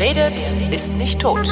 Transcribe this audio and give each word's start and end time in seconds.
Wer 0.00 0.16
redet, 0.16 0.54
ist 0.72 0.96
nicht 0.96 1.20
tot. 1.20 1.46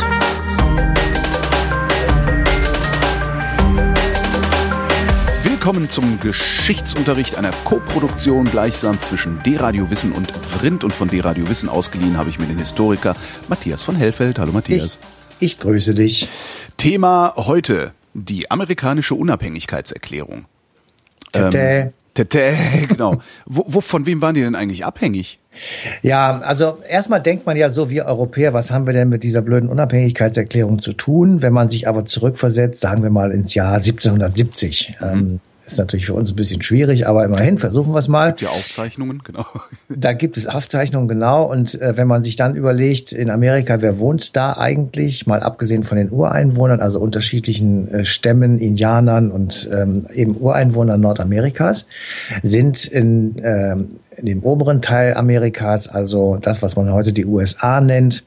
Willkommen 5.42 5.90
zum 5.90 6.18
Geschichtsunterricht 6.20 7.36
einer 7.36 7.50
Koproduktion 7.64 8.46
gleichsam 8.46 8.98
zwischen 9.02 9.38
D-Radio 9.40 9.90
Wissen 9.90 10.12
und 10.12 10.30
Vrindt 10.30 10.82
und 10.82 10.94
von 10.94 11.08
D-Radio 11.08 11.46
Wissen 11.50 11.68
ausgeliehen 11.68 12.16
habe 12.16 12.30
ich 12.30 12.38
mir 12.38 12.46
den 12.46 12.58
Historiker 12.58 13.14
Matthias 13.48 13.82
von 13.82 13.96
Hellfeld. 13.96 14.38
Hallo 14.38 14.52
Matthias. 14.52 14.98
Ich, 15.40 15.52
ich 15.52 15.58
grüße 15.58 15.92
dich. 15.92 16.26
Thema 16.78 17.34
heute, 17.36 17.92
die 18.14 18.50
amerikanische 18.50 19.14
Unabhängigkeitserklärung. 19.14 20.46
Ähm, 21.34 21.92
Tete, 22.18 22.52
genau. 22.88 23.20
von 23.46 24.06
wem 24.06 24.20
waren 24.20 24.34
die 24.34 24.40
denn 24.40 24.54
eigentlich 24.54 24.84
abhängig? 24.84 25.38
Ja, 26.02 26.38
also 26.38 26.78
erstmal 26.88 27.20
denkt 27.20 27.46
man 27.46 27.56
ja 27.56 27.70
so, 27.70 27.90
wir 27.90 28.06
Europäer, 28.06 28.54
was 28.54 28.70
haben 28.70 28.86
wir 28.86 28.92
denn 28.92 29.08
mit 29.08 29.22
dieser 29.22 29.42
blöden 29.42 29.68
Unabhängigkeitserklärung 29.68 30.80
zu 30.80 30.92
tun? 30.92 31.42
Wenn 31.42 31.52
man 31.52 31.68
sich 31.68 31.88
aber 31.88 32.04
zurückversetzt, 32.04 32.80
sagen 32.80 33.02
wir 33.02 33.10
mal 33.10 33.30
ins 33.30 33.54
Jahr 33.54 33.74
1770. 33.74 34.96
Mhm. 35.00 35.06
Ähm, 35.06 35.40
ist 35.72 35.78
natürlich 35.78 36.06
für 36.06 36.14
uns 36.14 36.30
ein 36.30 36.36
bisschen 36.36 36.62
schwierig, 36.62 37.06
aber 37.06 37.24
immerhin 37.24 37.58
versuchen 37.58 37.92
wir 37.92 37.98
es 37.98 38.08
mal. 38.08 38.32
Die 38.32 38.46
Aufzeichnungen, 38.46 39.22
genau. 39.22 39.46
Da 39.88 40.12
gibt 40.12 40.36
es 40.36 40.46
Aufzeichnungen, 40.46 41.08
genau. 41.08 41.44
Und 41.44 41.80
äh, 41.80 41.96
wenn 41.96 42.06
man 42.06 42.22
sich 42.22 42.36
dann 42.36 42.54
überlegt, 42.54 43.12
in 43.12 43.30
Amerika, 43.30 43.80
wer 43.80 43.98
wohnt 43.98 44.36
da 44.36 44.54
eigentlich, 44.54 45.26
mal 45.26 45.40
abgesehen 45.40 45.84
von 45.84 45.96
den 45.98 46.10
Ureinwohnern, 46.10 46.80
also 46.80 47.00
unterschiedlichen 47.00 47.88
äh, 47.88 48.04
Stämmen, 48.04 48.58
Indianern 48.58 49.30
und 49.30 49.68
ähm, 49.72 50.06
eben 50.12 50.36
Ureinwohnern 50.36 51.00
Nordamerikas, 51.00 51.86
sind 52.42 52.86
in, 52.86 53.36
ähm, 53.42 53.88
in 54.07 54.07
dem 54.26 54.42
oberen 54.42 54.82
Teil 54.82 55.14
Amerikas, 55.14 55.88
also 55.88 56.38
das, 56.40 56.62
was 56.62 56.76
man 56.76 56.92
heute 56.92 57.12
die 57.12 57.26
USA 57.26 57.80
nennt, 57.80 58.24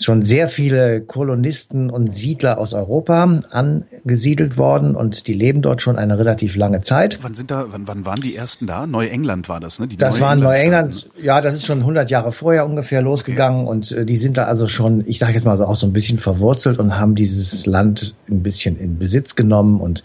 schon 0.00 0.22
sehr 0.22 0.48
viele 0.48 1.00
Kolonisten 1.00 1.90
und 1.90 2.12
Siedler 2.12 2.58
aus 2.58 2.74
Europa 2.74 3.40
angesiedelt 3.50 4.56
worden 4.56 4.94
und 4.94 5.26
die 5.26 5.34
leben 5.34 5.62
dort 5.62 5.82
schon 5.82 5.96
eine 5.96 6.18
relativ 6.18 6.56
lange 6.56 6.80
Zeit. 6.82 7.18
Wann 7.22 7.34
sind 7.34 7.50
da, 7.50 7.66
wann, 7.68 7.86
wann 7.86 8.04
waren 8.04 8.20
die 8.20 8.36
ersten 8.36 8.66
da? 8.66 8.86
Neuengland 8.86 9.48
war 9.48 9.60
das, 9.60 9.78
ne? 9.78 9.86
Die 9.86 9.96
das 9.96 10.20
war 10.20 10.36
Neuengland, 10.36 11.10
ja, 11.20 11.40
das 11.40 11.54
ist 11.54 11.66
schon 11.66 11.78
100 11.78 12.10
Jahre 12.10 12.32
vorher 12.32 12.66
ungefähr 12.66 13.02
losgegangen 13.02 13.62
okay. 13.62 13.70
und 13.70 13.92
äh, 13.92 14.04
die 14.04 14.16
sind 14.16 14.36
da 14.36 14.44
also 14.44 14.66
schon, 14.66 15.04
ich 15.06 15.18
sage 15.18 15.32
jetzt 15.32 15.44
mal 15.44 15.56
so 15.56 15.66
auch 15.66 15.76
so 15.76 15.86
ein 15.86 15.92
bisschen 15.92 16.18
verwurzelt 16.18 16.78
und 16.78 16.98
haben 16.98 17.14
dieses 17.14 17.66
Land 17.66 18.14
ein 18.28 18.42
bisschen 18.42 18.78
in 18.78 18.98
Besitz 18.98 19.34
genommen 19.34 19.80
und 19.80 20.02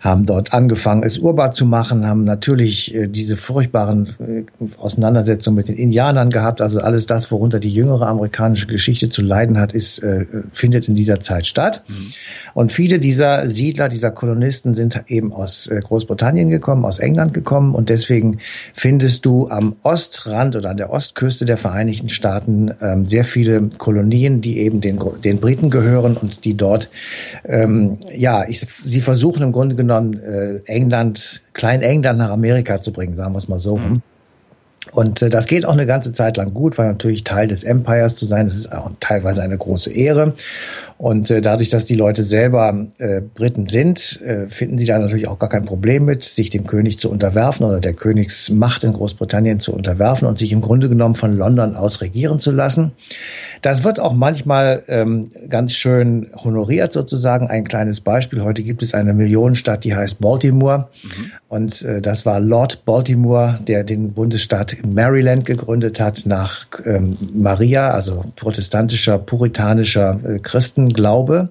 haben 0.00 0.26
dort 0.26 0.52
angefangen, 0.52 1.02
es 1.02 1.18
urbar 1.18 1.52
zu 1.52 1.66
machen, 1.66 2.06
haben 2.06 2.24
natürlich 2.24 2.94
äh, 2.94 3.08
diese 3.08 3.36
furchtbaren 3.36 4.14
Auseinandersetzungen 4.78 5.56
mit 5.56 5.68
den 5.68 5.76
Indianern 5.76 6.30
gehabt, 6.30 6.60
also 6.60 6.80
alles 6.80 7.06
das, 7.06 7.30
worunter 7.30 7.60
die 7.60 7.70
jüngere 7.70 8.06
amerikanische 8.06 8.66
Geschichte 8.66 9.10
zu 9.10 9.22
leiden 9.22 9.58
hat, 9.58 9.72
ist, 9.72 9.98
äh, 10.02 10.24
findet 10.52 10.88
in 10.88 10.94
dieser 10.94 11.20
Zeit 11.20 11.46
statt. 11.46 11.84
Mhm. 11.88 12.12
Und 12.54 12.72
viele 12.72 12.98
dieser 12.98 13.50
Siedler, 13.50 13.88
dieser 13.88 14.10
Kolonisten 14.10 14.74
sind 14.74 15.02
eben 15.08 15.32
aus 15.32 15.66
äh, 15.66 15.80
Großbritannien 15.80 16.48
gekommen, 16.48 16.84
aus 16.84 16.98
England 16.98 17.34
gekommen 17.34 17.74
und 17.74 17.90
deswegen 17.90 18.38
findest 18.72 19.26
du 19.26 19.48
am 19.48 19.76
Ostrand 19.82 20.56
oder 20.56 20.70
an 20.70 20.78
der 20.78 20.90
Ostküste 20.90 21.44
der 21.44 21.58
Vereinigten 21.58 22.08
Staaten 22.08 22.72
ähm, 22.80 23.04
sehr 23.04 23.24
viele 23.24 23.68
Kolonien, 23.76 24.40
die 24.40 24.58
eben 24.58 24.80
den, 24.80 24.98
den 25.22 25.38
Briten 25.38 25.70
gehören 25.70 26.16
und 26.16 26.44
die 26.44 26.56
dort, 26.56 26.88
ähm, 27.44 27.98
ja, 28.14 28.48
ich, 28.48 28.60
sie 28.60 29.00
versuchen 29.00 29.42
im 29.42 29.52
Grunde 29.52 29.76
genommen 29.76 30.14
äh, 30.14 30.60
England, 30.64 31.42
Klein-England 31.52 32.18
nach 32.18 32.30
Amerika 32.30 32.80
zu 32.80 32.92
bringen, 32.92 33.16
sagen 33.16 33.34
wir 33.34 33.38
es 33.38 33.48
mal 33.48 33.58
so. 33.58 33.76
Mhm. 33.76 34.02
Und 34.92 35.22
äh, 35.22 35.28
das 35.28 35.46
geht 35.46 35.66
auch 35.66 35.72
eine 35.72 35.86
ganze 35.86 36.12
Zeit 36.12 36.36
lang 36.36 36.54
gut, 36.54 36.78
weil 36.78 36.88
natürlich 36.88 37.24
Teil 37.24 37.48
des 37.48 37.64
Empires 37.64 38.16
zu 38.16 38.26
sein, 38.26 38.46
das 38.46 38.56
ist 38.56 38.72
auch 38.72 38.90
teilweise 39.00 39.42
eine 39.42 39.58
große 39.58 39.92
Ehre. 39.92 40.34
Und 40.98 41.30
äh, 41.30 41.42
dadurch, 41.42 41.68
dass 41.68 41.84
die 41.84 41.94
Leute 41.94 42.24
selber 42.24 42.86
äh, 42.98 43.20
Briten 43.20 43.68
sind, 43.68 44.20
äh, 44.22 44.48
finden 44.48 44.78
sie 44.78 44.86
da 44.86 44.98
natürlich 44.98 45.28
auch 45.28 45.38
gar 45.38 45.50
kein 45.50 45.66
Problem 45.66 46.06
mit, 46.06 46.24
sich 46.24 46.48
dem 46.48 46.66
König 46.66 46.98
zu 46.98 47.10
unterwerfen 47.10 47.66
oder 47.66 47.80
der 47.80 47.92
Königsmacht 47.92 48.82
in 48.82 48.94
Großbritannien 48.94 49.60
zu 49.60 49.74
unterwerfen 49.74 50.26
und 50.26 50.38
sich 50.38 50.52
im 50.52 50.62
Grunde 50.62 50.88
genommen 50.88 51.14
von 51.14 51.36
London 51.36 51.76
aus 51.76 52.00
regieren 52.00 52.38
zu 52.38 52.50
lassen. 52.50 52.92
Das 53.60 53.84
wird 53.84 54.00
auch 54.00 54.14
manchmal 54.14 54.84
ähm, 54.88 55.30
ganz 55.50 55.72
schön 55.72 56.28
honoriert 56.34 56.92
sozusagen. 56.92 57.48
Ein 57.48 57.64
kleines 57.64 58.00
Beispiel. 58.00 58.42
Heute 58.42 58.62
gibt 58.62 58.82
es 58.82 58.94
eine 58.94 59.12
Millionenstadt, 59.12 59.84
die 59.84 59.94
heißt 59.94 60.20
Baltimore. 60.20 60.88
Mhm. 61.02 61.32
Und 61.48 61.82
äh, 61.82 62.00
das 62.00 62.24
war 62.24 62.40
Lord 62.40 62.84
Baltimore, 62.84 63.58
der 63.66 63.84
den 63.84 64.12
Bundesstaat 64.12 64.76
Maryland 64.86 65.44
gegründet 65.44 66.00
hat 66.00 66.22
nach 66.24 66.66
ähm, 66.84 67.16
Maria, 67.34 67.90
also 67.90 68.24
protestantischer, 68.36 69.18
puritanischer 69.18 70.18
äh, 70.24 70.38
Christen 70.38 70.85
Glaube. 70.92 71.50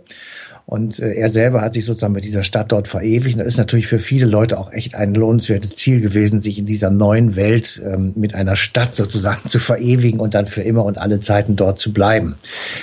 Und 0.66 1.00
äh, 1.00 1.13
er 1.13 1.29
selber 1.29 1.62
hat 1.62 1.75
sich 1.75 1.85
sozusagen 1.85 2.13
mit 2.13 2.23
dieser 2.23 2.44
Stadt 2.44 2.72
dort 2.72 2.88
verewigt. 2.88 3.35
Und 3.35 3.40
das 3.40 3.53
ist 3.53 3.57
natürlich 3.57 3.88
für 3.88 4.00
viele 4.00 4.25
Leute 4.25 4.57
auch 4.57 4.72
echt 4.72 4.96
ein 4.96 5.13
lohnenswertes 5.13 5.75
Ziel 5.75 6.01
gewesen, 6.01 6.41
sich 6.41 6.57
in 6.57 6.66
dieser 6.66 6.90
neuen 6.90 7.35
Welt 7.35 7.81
ähm, 7.85 8.13
mit 8.16 8.34
einer 8.34 8.56
Stadt 8.56 8.96
sozusagen 8.96 9.41
zu 9.47 9.59
verewigen 9.59 10.19
und 10.19 10.34
dann 10.34 10.47
für 10.47 10.62
immer 10.62 10.84
und 10.84 10.97
alle 10.97 11.19
Zeiten 11.19 11.56
dort 11.56 11.78
zu 11.79 11.94
bleiben. 11.94 12.35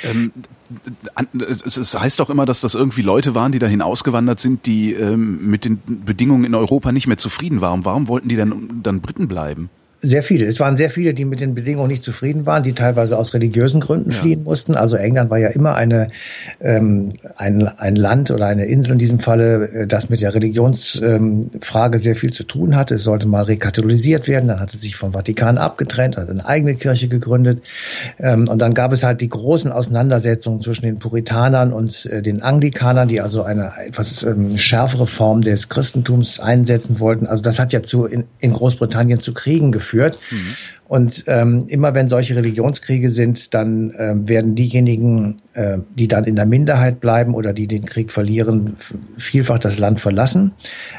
Ähm 0.05 0.33
es 1.77 1.99
heißt 1.99 2.19
doch 2.19 2.31
immer, 2.31 2.47
dass 2.47 2.63
das 2.63 2.75
irgendwie 2.75 3.03
Leute 3.03 3.35
waren, 3.35 3.53
die 3.53 3.59
dahin 3.59 3.83
ausgewandert 3.83 4.41
sind, 4.41 4.65
die 4.65 4.95
ähm, 4.95 5.51
mit 5.51 5.67
den 5.67 5.83
Bedingungen 5.87 6.45
in 6.45 6.55
Europa 6.55 6.93
nicht 6.93 7.07
mehr 7.07 7.19
zufrieden 7.19 7.61
waren. 7.61 7.85
Warum 7.85 8.09
wollten 8.09 8.29
die 8.29 8.37
denn 8.37 8.81
dann 8.83 9.03
Briten 9.03 9.29
bleiben? 9.29 9.69
Sehr 10.05 10.25
viele. 10.25 10.47
Es 10.47 10.59
waren 10.59 10.77
sehr 10.77 10.91
viele, 10.91 11.15
die 11.15 11.25
mit 11.25 11.41
den 11.41 11.55
Bedingungen 11.55 11.87
nicht 11.87 12.03
zufrieden 12.03 12.45
waren, 12.45 12.65
die 12.65 12.73
teilweise 12.73 13.17
aus 13.17 13.35
religiösen 13.35 13.81
Gründen 13.81 14.11
ja. 14.11 14.17
fliehen 14.17 14.43
mussten. 14.43 14.75
Also 14.75 14.97
England 14.97 15.31
war 15.31 15.39
ja 15.39 15.47
immer 15.51 15.77
eine, 15.77 16.09
ähm, 16.61 17.11
ein, 17.37 17.69
ein 17.79 17.95
Land 17.95 18.33
oder 18.33 18.47
eine 18.47 18.67
Insel 18.67 18.95
in 18.95 18.99
diesem 18.99 19.21
Falle, 19.21 19.69
äh, 19.69 19.87
das 19.87 20.11
mit 20.11 20.21
der 20.21 20.35
Religionsfrage 20.35 21.97
ähm, 21.97 22.03
sehr 22.03 22.17
viel 22.17 22.33
zu 22.33 22.43
tun 22.43 22.75
hatte. 22.75 22.97
Es 22.97 23.05
sollte 23.05 23.29
mal 23.29 23.45
rekatholisiert 23.45 24.27
werden. 24.27 24.49
Dann 24.49 24.59
hat 24.59 24.75
es 24.75 24.81
sich 24.81 24.97
vom 24.97 25.13
Vatikan 25.13 25.57
abgetrennt, 25.57 26.17
hat 26.17 26.29
eine 26.29 26.45
eigene 26.47 26.75
Kirche 26.75 27.07
gegründet. 27.07 27.63
Ähm, 28.19 28.49
und 28.49 28.61
dann 28.61 28.75
gab 28.75 28.91
es 28.93 29.05
halt 29.05 29.21
die 29.21 29.29
großen 29.29 29.71
Auseinandersetzungen 29.71 30.61
zwischen 30.61 30.85
den 30.85 30.99
Puritanern 30.99 31.73
und 31.73 32.07
äh, 32.07 32.23
den 32.23 32.43
Anglikanern, 32.43 33.07
die 33.07 33.21
also 33.21 33.45
eine 33.45 33.71
etwas 33.87 34.25
ähm, 34.25 34.59
schärfere 34.59 35.07
Form 35.07 35.43
des 35.43 35.69
Christentums 35.69 36.41
einsetzen 36.41 36.99
wollten. 36.99 37.29
Also 37.29 37.41
das 37.41 37.61
hat 37.61 37.73
ja 37.73 37.85
zu 37.85 38.07
in, 38.07 38.25
in 38.41 38.53
Großbritannien 38.53 39.21
zu 39.21 39.33
Kriegen 39.33 39.71
geführt 39.71 39.92
geführt. 39.93 40.19
Mhm. 40.31 40.37
Und 40.89 41.25
ähm, 41.27 41.65
immer 41.69 41.95
wenn 41.95 42.09
solche 42.09 42.37
Religionskriege 42.37 43.09
sind, 43.09 43.55
dann 43.55 43.95
ähm, 43.99 44.29
werden 44.29 44.55
diejenigen, 44.55 45.37
äh, 45.55 45.79
die 45.95 46.07
dann 46.07 46.25
in 46.25 46.37
der 46.37 46.45
Minderheit 46.45 47.01
bleiben 47.01 47.35
oder 47.35 47.55
die 47.55 47.67
den 47.67 47.87
Krieg 47.87 48.13
verlieren, 48.13 48.77
vielfach 49.17 49.59
das 49.59 49.79
Land 49.79 50.03
verlassen. 50.03 50.53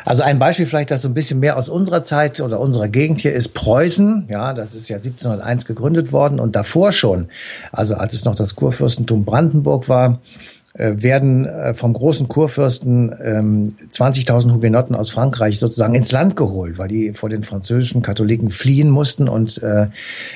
Also 0.04 0.24
ein 0.24 0.40
Beispiel 0.40 0.66
vielleicht, 0.66 0.90
das 0.90 1.04
so 1.04 1.10
ein 1.10 1.14
bisschen 1.14 1.40
mehr 1.40 1.58
aus 1.58 1.70
unserer 1.70 2.04
Zeit 2.04 2.42
oder 2.42 2.60
unserer 2.60 2.88
Gegend 2.88 3.22
hier 3.22 3.34
ist 3.34 3.50
Preußen. 3.54 4.26
Ja, 4.30 4.54
das 4.54 4.74
ist 4.74 4.90
ja 4.90 4.98
1701 4.98 5.66
gegründet 5.66 6.12
worden 6.12 6.40
und 6.40 6.56
davor 6.56 6.92
schon, 6.92 7.28
also 7.72 7.96
als 7.96 8.16
es 8.16 8.26
noch 8.26 8.36
das 8.36 8.56
Kurfürstentum 8.56 9.26
Brandenburg 9.26 9.90
war, 9.90 10.14
äh, 10.14 10.63
werden 10.76 11.46
äh, 11.46 11.76
vom 11.76 11.94
großen 11.94 12.28
Kurfürsten 12.28 13.14
ähm, 13.24 13.76
20.000 13.92 14.54
Hugenotten 14.54 14.96
aus 14.96 15.12
Frankreich 15.12 15.60
sozusagen 15.60 15.94
ins 15.94 16.12
Land 16.12 16.36
geholt, 16.36 16.80
weil 16.80 16.88
die 16.88 17.14
vor 17.14 17.30
den 17.30 17.44
französischen 17.44 18.02
Katholiken 18.02 18.50
fliehen 18.50 18.90
mussten 18.90 19.30
und 19.30 19.62
äh, 19.62 19.88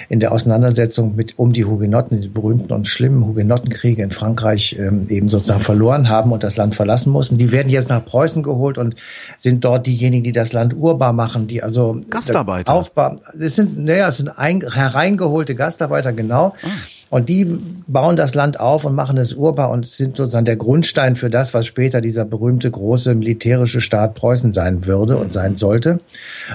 in 0.09 0.19
der 0.19 0.31
Auseinandersetzung 0.31 1.15
mit 1.15 1.39
um 1.39 1.53
die 1.53 1.65
Hugenotten, 1.65 2.19
die 2.19 2.27
berühmten 2.27 2.71
und 2.71 2.87
schlimmen 2.87 3.25
Hugenottenkriege 3.25 4.03
in 4.03 4.11
Frankreich 4.11 4.77
ähm, 4.79 5.09
eben 5.09 5.29
sozusagen 5.29 5.61
verloren 5.61 6.07
haben 6.07 6.31
und 6.31 6.43
das 6.43 6.55
Land 6.55 6.75
verlassen 6.75 7.11
mussten. 7.11 7.39
Die 7.39 7.51
werden 7.51 7.69
jetzt 7.69 7.89
nach 7.89 8.05
Preußen 8.05 8.43
geholt 8.43 8.77
und 8.77 8.95
sind 9.39 9.65
dort 9.65 9.87
diejenigen, 9.87 10.23
die 10.23 10.33
das 10.33 10.53
Land 10.53 10.75
urbar 10.75 11.13
machen, 11.13 11.47
die 11.47 11.63
also 11.63 11.99
Gastarbeiter. 12.11 12.71
Aufbau, 12.71 13.15
das 13.33 13.55
sind, 13.55 13.75
naja, 13.75 14.09
es 14.09 14.17
sind 14.17 14.29
ein, 14.29 14.61
hereingeholte 14.61 15.55
Gastarbeiter, 15.55 16.13
genau. 16.13 16.53
Ah 16.61 16.67
und 17.09 17.29
die 17.29 17.45
bauen 17.87 18.15
das 18.15 18.35
Land 18.35 18.59
auf 18.59 18.83
und 18.85 18.95
machen 18.95 19.17
es 19.17 19.33
urbar 19.33 19.69
und 19.69 19.87
sind 19.87 20.17
sozusagen 20.17 20.45
der 20.45 20.57
Grundstein 20.57 21.15
für 21.15 21.29
das, 21.29 21.53
was 21.53 21.65
später 21.65 22.01
dieser 22.01 22.25
berühmte 22.25 22.69
große 22.69 23.15
militärische 23.15 23.81
Staat 23.81 24.15
Preußen 24.15 24.53
sein 24.53 24.85
würde 24.85 25.17
und 25.17 25.31
sein 25.31 25.55
sollte. 25.55 25.99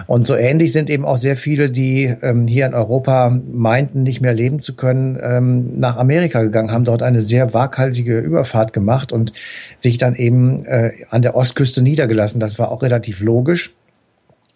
Und 0.07 0.27
so 0.27 0.37
ähnlich 0.37 0.73
sind 0.73 0.91
eben 0.91 1.05
auch 1.05 1.17
sehr 1.17 1.37
viele, 1.37 1.71
die 1.71 2.15
ähm, 2.23 2.47
hier 2.47 2.67
in 2.67 2.75
Europa 2.75 3.31
meinten, 3.51 4.03
nicht 4.03 4.21
mehr 4.21 4.35
leben 4.35 4.61
zu 4.61 4.75
können, 4.75 5.19
ähm, 5.23 5.81
nach 5.81 5.97
Amerika 5.97 6.43
gegangen, 6.43 6.71
haben 6.71 6.85
dort 6.85 7.03
eine 7.03 7.23
sehr 7.23 7.55
waghalsige 7.55 8.19
Überfahrt 8.19 8.73
gemacht 8.73 9.13
und 9.13 9.33
sich 9.79 9.99
dann 9.99 10.15
eben 10.15 10.65
äh, 10.67 10.93
an 11.11 11.23
der 11.23 11.35
Ostküste 11.35 11.83
niedergelassen. 11.83 12.41
Das 12.41 12.59
war 12.59 12.71
auch 12.71 12.83
relativ 12.83 13.21
logisch 13.21 13.75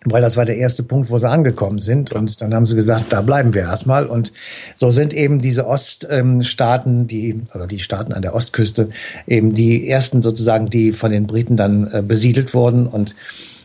weil 0.04 0.22
das 0.22 0.36
war 0.36 0.44
der 0.44 0.56
erste 0.56 0.82
Punkt, 0.82 1.10
wo 1.10 1.18
sie 1.18 1.28
angekommen 1.28 1.78
sind. 1.78 2.12
Und 2.12 2.40
dann 2.40 2.54
haben 2.54 2.66
sie 2.66 2.76
gesagt, 2.76 3.12
da 3.12 3.22
bleiben 3.22 3.54
wir 3.54 3.62
erstmal. 3.62 4.06
Und 4.06 4.32
so 4.74 4.92
sind 4.92 5.12
eben 5.14 5.40
diese 5.40 5.66
Oststaaten, 5.66 7.08
die, 7.08 7.40
oder 7.54 7.66
die 7.66 7.78
Staaten 7.78 8.12
an 8.12 8.22
der 8.22 8.34
Ostküste, 8.34 8.90
eben 9.26 9.54
die 9.54 9.88
ersten 9.88 10.22
sozusagen, 10.22 10.70
die 10.70 10.92
von 10.92 11.10
den 11.10 11.26
Briten 11.26 11.56
dann 11.56 11.90
äh, 11.92 12.02
besiedelt 12.06 12.54
wurden. 12.54 12.86
Und 12.86 13.16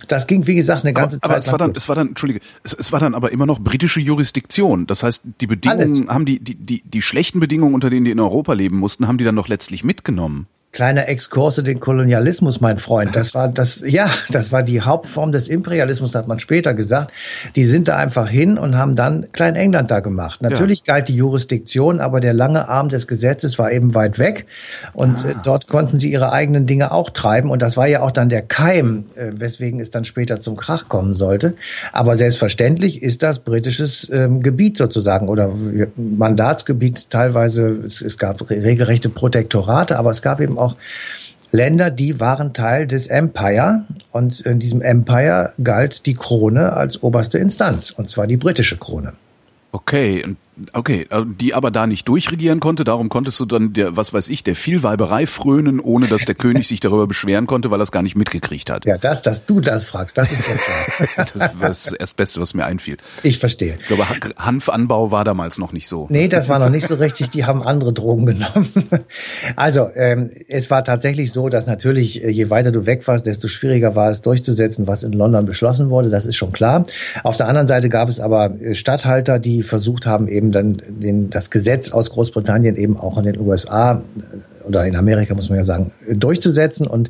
das 0.08 0.26
ging, 0.26 0.48
wie 0.48 0.56
gesagt, 0.56 0.84
eine 0.84 0.94
ganze 0.94 1.18
aber, 1.22 1.22
Zeit. 1.22 1.30
Aber 1.30 1.38
es 1.38 1.52
war 1.52 1.58
dann, 1.60 1.74
es 1.76 1.90
war 1.90 1.96
dann, 1.96 2.08
entschuldige, 2.10 2.40
es, 2.64 2.74
es, 2.74 2.92
war 2.92 3.00
dann 3.00 3.14
aber 3.14 3.32
immer 3.32 3.46
noch 3.46 3.60
britische 3.60 4.00
Jurisdiktion. 4.00 4.88
Das 4.88 5.04
heißt, 5.04 5.24
die 5.42 5.48
Bedingungen 5.48 6.02
Alles. 6.02 6.10
haben 6.10 6.26
die, 6.26 6.40
die, 6.40 6.56
die, 6.56 6.82
die 6.84 7.02
schlechten 7.02 7.40
Bedingungen, 7.40 7.76
unter 7.76 7.90
denen 7.90 8.06
die 8.06 8.12
in 8.12 8.20
Europa 8.20 8.54
leben 8.54 8.78
mussten, 8.78 9.08
haben 9.08 9.18
die 9.18 9.24
dann 9.24 9.36
noch 9.36 9.48
letztlich 9.48 9.84
mitgenommen. 9.84 10.48
Kleiner 10.72 11.10
Exkurs 11.10 11.58
in 11.58 11.66
den 11.66 11.82
Kolonialismus, 11.82 12.62
mein 12.62 12.78
Freund. 12.78 13.14
Das 13.14 13.36
war 13.36 13.50
das, 13.50 13.84
ja, 13.86 14.10
das 14.30 14.54
war 14.54 14.64
die 14.64 14.80
Hauptform 14.80 15.34
des 15.34 15.50
Imperialismus, 15.50 16.16
hat 16.16 16.30
man 16.30 16.40
später 16.40 16.74
gesagt. 16.74 17.12
Die 17.58 17.66
sind 17.66 17.90
da 17.90 17.98
einfach 17.98 18.30
hin 18.30 18.58
und 18.58 18.78
haben 18.78 18.96
dann 18.96 19.28
Klein 19.34 19.56
England 19.56 19.92
da 19.92 20.00
gemacht. 20.00 20.42
Natürlich 20.42 20.84
ja. 20.86 20.94
galt 20.94 21.10
die 21.10 21.16
Jurisdiktion, 21.16 22.00
aber 22.00 22.22
der 22.22 22.34
lange 22.34 22.70
Arm 22.70 22.88
des 22.88 23.08
Gesetzes 23.08 23.60
war 23.60 23.70
eben 23.74 23.96
weit 23.96 24.18
weg 24.18 24.46
und 24.94 25.26
äh, 25.26 25.34
ah. 25.36 25.42
dort 25.44 25.68
konnten 25.68 25.98
sie 25.98 26.10
ihre 26.10 26.32
eigenen 26.32 26.68
Dinge 26.68 26.92
auch 26.94 27.10
treiben 27.10 27.50
und 27.50 27.62
das 27.62 27.76
war 27.76 27.88
ja 27.88 28.02
auch 28.02 28.12
dann 28.12 28.30
der 28.30 28.42
Keim, 28.42 29.04
äh, 29.16 29.32
weswegen 29.34 29.82
es 29.82 29.90
dann 29.90 30.06
später 30.06 30.40
zum 30.40 30.56
Krach 30.56 30.88
kommen 30.88 31.16
sollte. 31.16 31.56
Aber 31.92 32.16
selbstverständlich 32.16 33.04
ist 33.04 33.24
das 33.24 33.40
britisches 33.40 34.10
ähm, 34.10 34.42
Gebiet 34.42 34.78
sozusagen 34.78 35.28
oder 35.28 35.54
Mandatsgebiet 35.98 37.10
teilweise. 37.10 37.68
Es, 37.86 38.02
es 38.02 38.18
gab 38.18 38.50
regelrechte 38.50 39.10
Protektorate, 39.10 40.00
aber 40.00 40.12
es 40.12 40.22
gab 40.22 40.40
eben 40.40 40.61
auch 40.62 40.76
Länder, 41.52 41.92
die 41.92 42.20
waren 42.20 42.54
Teil 42.54 42.88
des 42.88 43.08
Empire 43.08 43.84
und 44.12 44.40
in 44.42 44.60
diesem 44.60 44.82
Empire 44.82 45.54
galt 45.62 46.06
die 46.06 46.14
Krone 46.14 46.74
als 46.74 47.04
oberste 47.04 47.40
Instanz 47.40 47.92
und 47.92 48.08
zwar 48.08 48.26
die 48.26 48.38
britische 48.38 48.78
Krone. 48.78 49.14
Okay, 49.74 50.24
okay, 50.74 51.08
also 51.10 51.26
die 51.26 51.54
aber 51.54 51.72
da 51.72 51.88
nicht 51.88 52.08
durchregieren 52.08 52.60
konnte, 52.60 52.84
darum 52.84 53.10
konntest 53.10 53.40
du 53.40 53.46
dann 53.46 53.74
der, 53.74 53.96
was 53.96 54.14
weiß 54.14 54.30
ich, 54.30 54.44
der 54.44 54.56
Vielweiberei 54.56 55.26
frönen, 55.26 55.80
ohne 55.80 56.08
dass 56.08 56.26
der 56.26 56.36
König 56.36 56.68
sich 56.68 56.80
darüber 56.80 57.08
beschweren 57.08 57.48
konnte, 57.48 57.72
weil 57.72 57.80
er 57.80 57.84
es 57.84 57.92
gar 57.92 58.04
nicht 58.04 58.16
mitgekriegt 58.16 58.70
hat. 58.70 58.86
Ja, 58.86 58.98
das, 58.98 59.22
dass 59.22 59.46
du 59.46 59.62
das 59.62 59.86
fragst, 59.86 60.18
das 60.18 60.32
ist 60.32 60.48
ja 60.48 60.56
klar. 60.56 61.08
das 61.34 61.60
war 61.60 61.96
das 61.98 62.14
Beste, 62.14 62.42
was 62.42 62.54
mir 62.54 62.66
einfiel. 62.66 62.98
Ich 63.24 63.40
verstehe. 63.40 63.78
Ich 63.80 63.88
glaube, 63.88 64.06
Hanfanbau 64.38 65.12
war 65.12 65.24
damals 65.24 65.58
noch 65.58 65.72
nicht 65.72 65.88
so. 65.88 66.08
Nee, 66.10 66.28
das 66.28 66.50
war 66.50 66.60
noch 66.60 66.70
nicht 66.70 66.88
so 66.88 66.96
richtig, 66.96 67.30
die 67.30 67.46
haben 67.46 67.64
andere 67.64 67.94
Drogen 67.94 68.26
genommen. 68.26 68.72
Also, 69.56 69.88
ähm, 69.96 70.30
es 70.48 70.70
war 70.72 70.84
tatsächlich 70.84 71.32
so, 71.32 71.50
dass 71.50 71.66
natürlich, 71.66 72.24
äh, 72.24 72.30
je 72.30 72.50
weiter 72.50 72.72
du 72.72 72.86
weg 72.86 73.08
warst, 73.08 73.26
desto 73.26 73.48
schwieriger 73.48 73.96
war 73.96 74.10
es 74.10 74.22
durchzusetzen, 74.22 74.88
was 74.88 75.04
in 75.04 75.12
London 75.12 75.46
beschlossen 75.46 75.90
wurde, 75.90 76.10
das 76.10 76.26
ist 76.26 76.36
schon 76.36 76.52
klar. 76.52 76.86
Auf 77.24 77.38
der 77.38 77.48
anderen 77.48 77.68
Seite 77.68 77.90
gab 77.90 78.10
es 78.10 78.20
aber 78.20 78.52
äh, 78.62 78.76
Statthalter, 78.76 79.40
die 79.40 79.64
versucht 79.64 80.06
haben, 80.06 80.28
eben 80.28 80.41
dann 80.50 80.82
den, 80.88 81.30
das 81.30 81.52
Gesetz 81.52 81.92
aus 81.92 82.10
Großbritannien 82.10 82.76
eben 82.78 82.98
auch 82.98 83.18
in 83.18 83.26
den 83.26 83.40
USA 83.40 83.96
äh, 83.96 84.68
oder 84.68 84.86
in 84.86 84.96
Amerika, 84.96 85.36
muss 85.36 85.50
man 85.50 85.58
ja 85.58 85.64
sagen, 85.64 85.92
durchzusetzen. 86.10 86.88
Und 86.88 87.10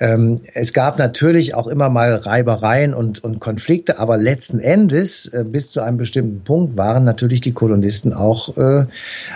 ähm, 0.00 0.40
es 0.54 0.72
gab 0.72 0.98
natürlich 0.98 1.54
auch 1.54 1.66
immer 1.68 1.88
mal 1.88 2.14
Reibereien 2.14 2.94
und, 2.94 3.22
und 3.22 3.40
Konflikte, 3.40 3.98
aber 3.98 4.18
letzten 4.18 4.58
Endes, 4.58 5.26
äh, 5.28 5.44
bis 5.44 5.70
zu 5.70 5.80
einem 5.80 5.96
bestimmten 5.96 6.42
Punkt, 6.44 6.76
waren 6.76 7.04
natürlich 7.04 7.40
die 7.40 7.52
Kolonisten 7.52 8.12
auch 8.12 8.56
äh, 8.56 8.86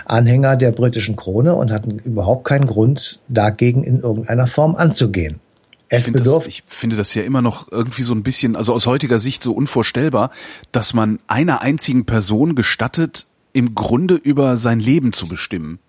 Anhänger 0.05 0.55
der 0.57 0.71
britischen 0.71 1.15
Krone 1.15 1.55
und 1.55 1.71
hatten 1.71 1.99
überhaupt 1.99 2.43
keinen 2.43 2.67
Grund, 2.67 3.19
dagegen 3.29 3.83
in 3.83 3.99
irgendeiner 3.99 4.47
Form 4.47 4.75
anzugehen. 4.75 5.39
Ich 5.97 6.03
finde, 6.03 6.23
das, 6.23 6.47
ich 6.47 6.63
finde 6.65 6.95
das 6.95 7.13
ja 7.13 7.23
immer 7.23 7.41
noch 7.41 7.71
irgendwie 7.71 8.03
so 8.03 8.13
ein 8.13 8.23
bisschen, 8.23 8.55
also 8.55 8.73
aus 8.73 8.85
heutiger 8.85 9.19
Sicht 9.19 9.43
so 9.43 9.53
unvorstellbar, 9.53 10.31
dass 10.71 10.93
man 10.93 11.19
einer 11.27 11.61
einzigen 11.61 12.05
Person 12.05 12.55
gestattet, 12.55 13.27
im 13.53 13.75
Grunde 13.75 14.15
über 14.15 14.57
sein 14.57 14.79
Leben 14.79 15.13
zu 15.13 15.27
bestimmen. 15.27 15.79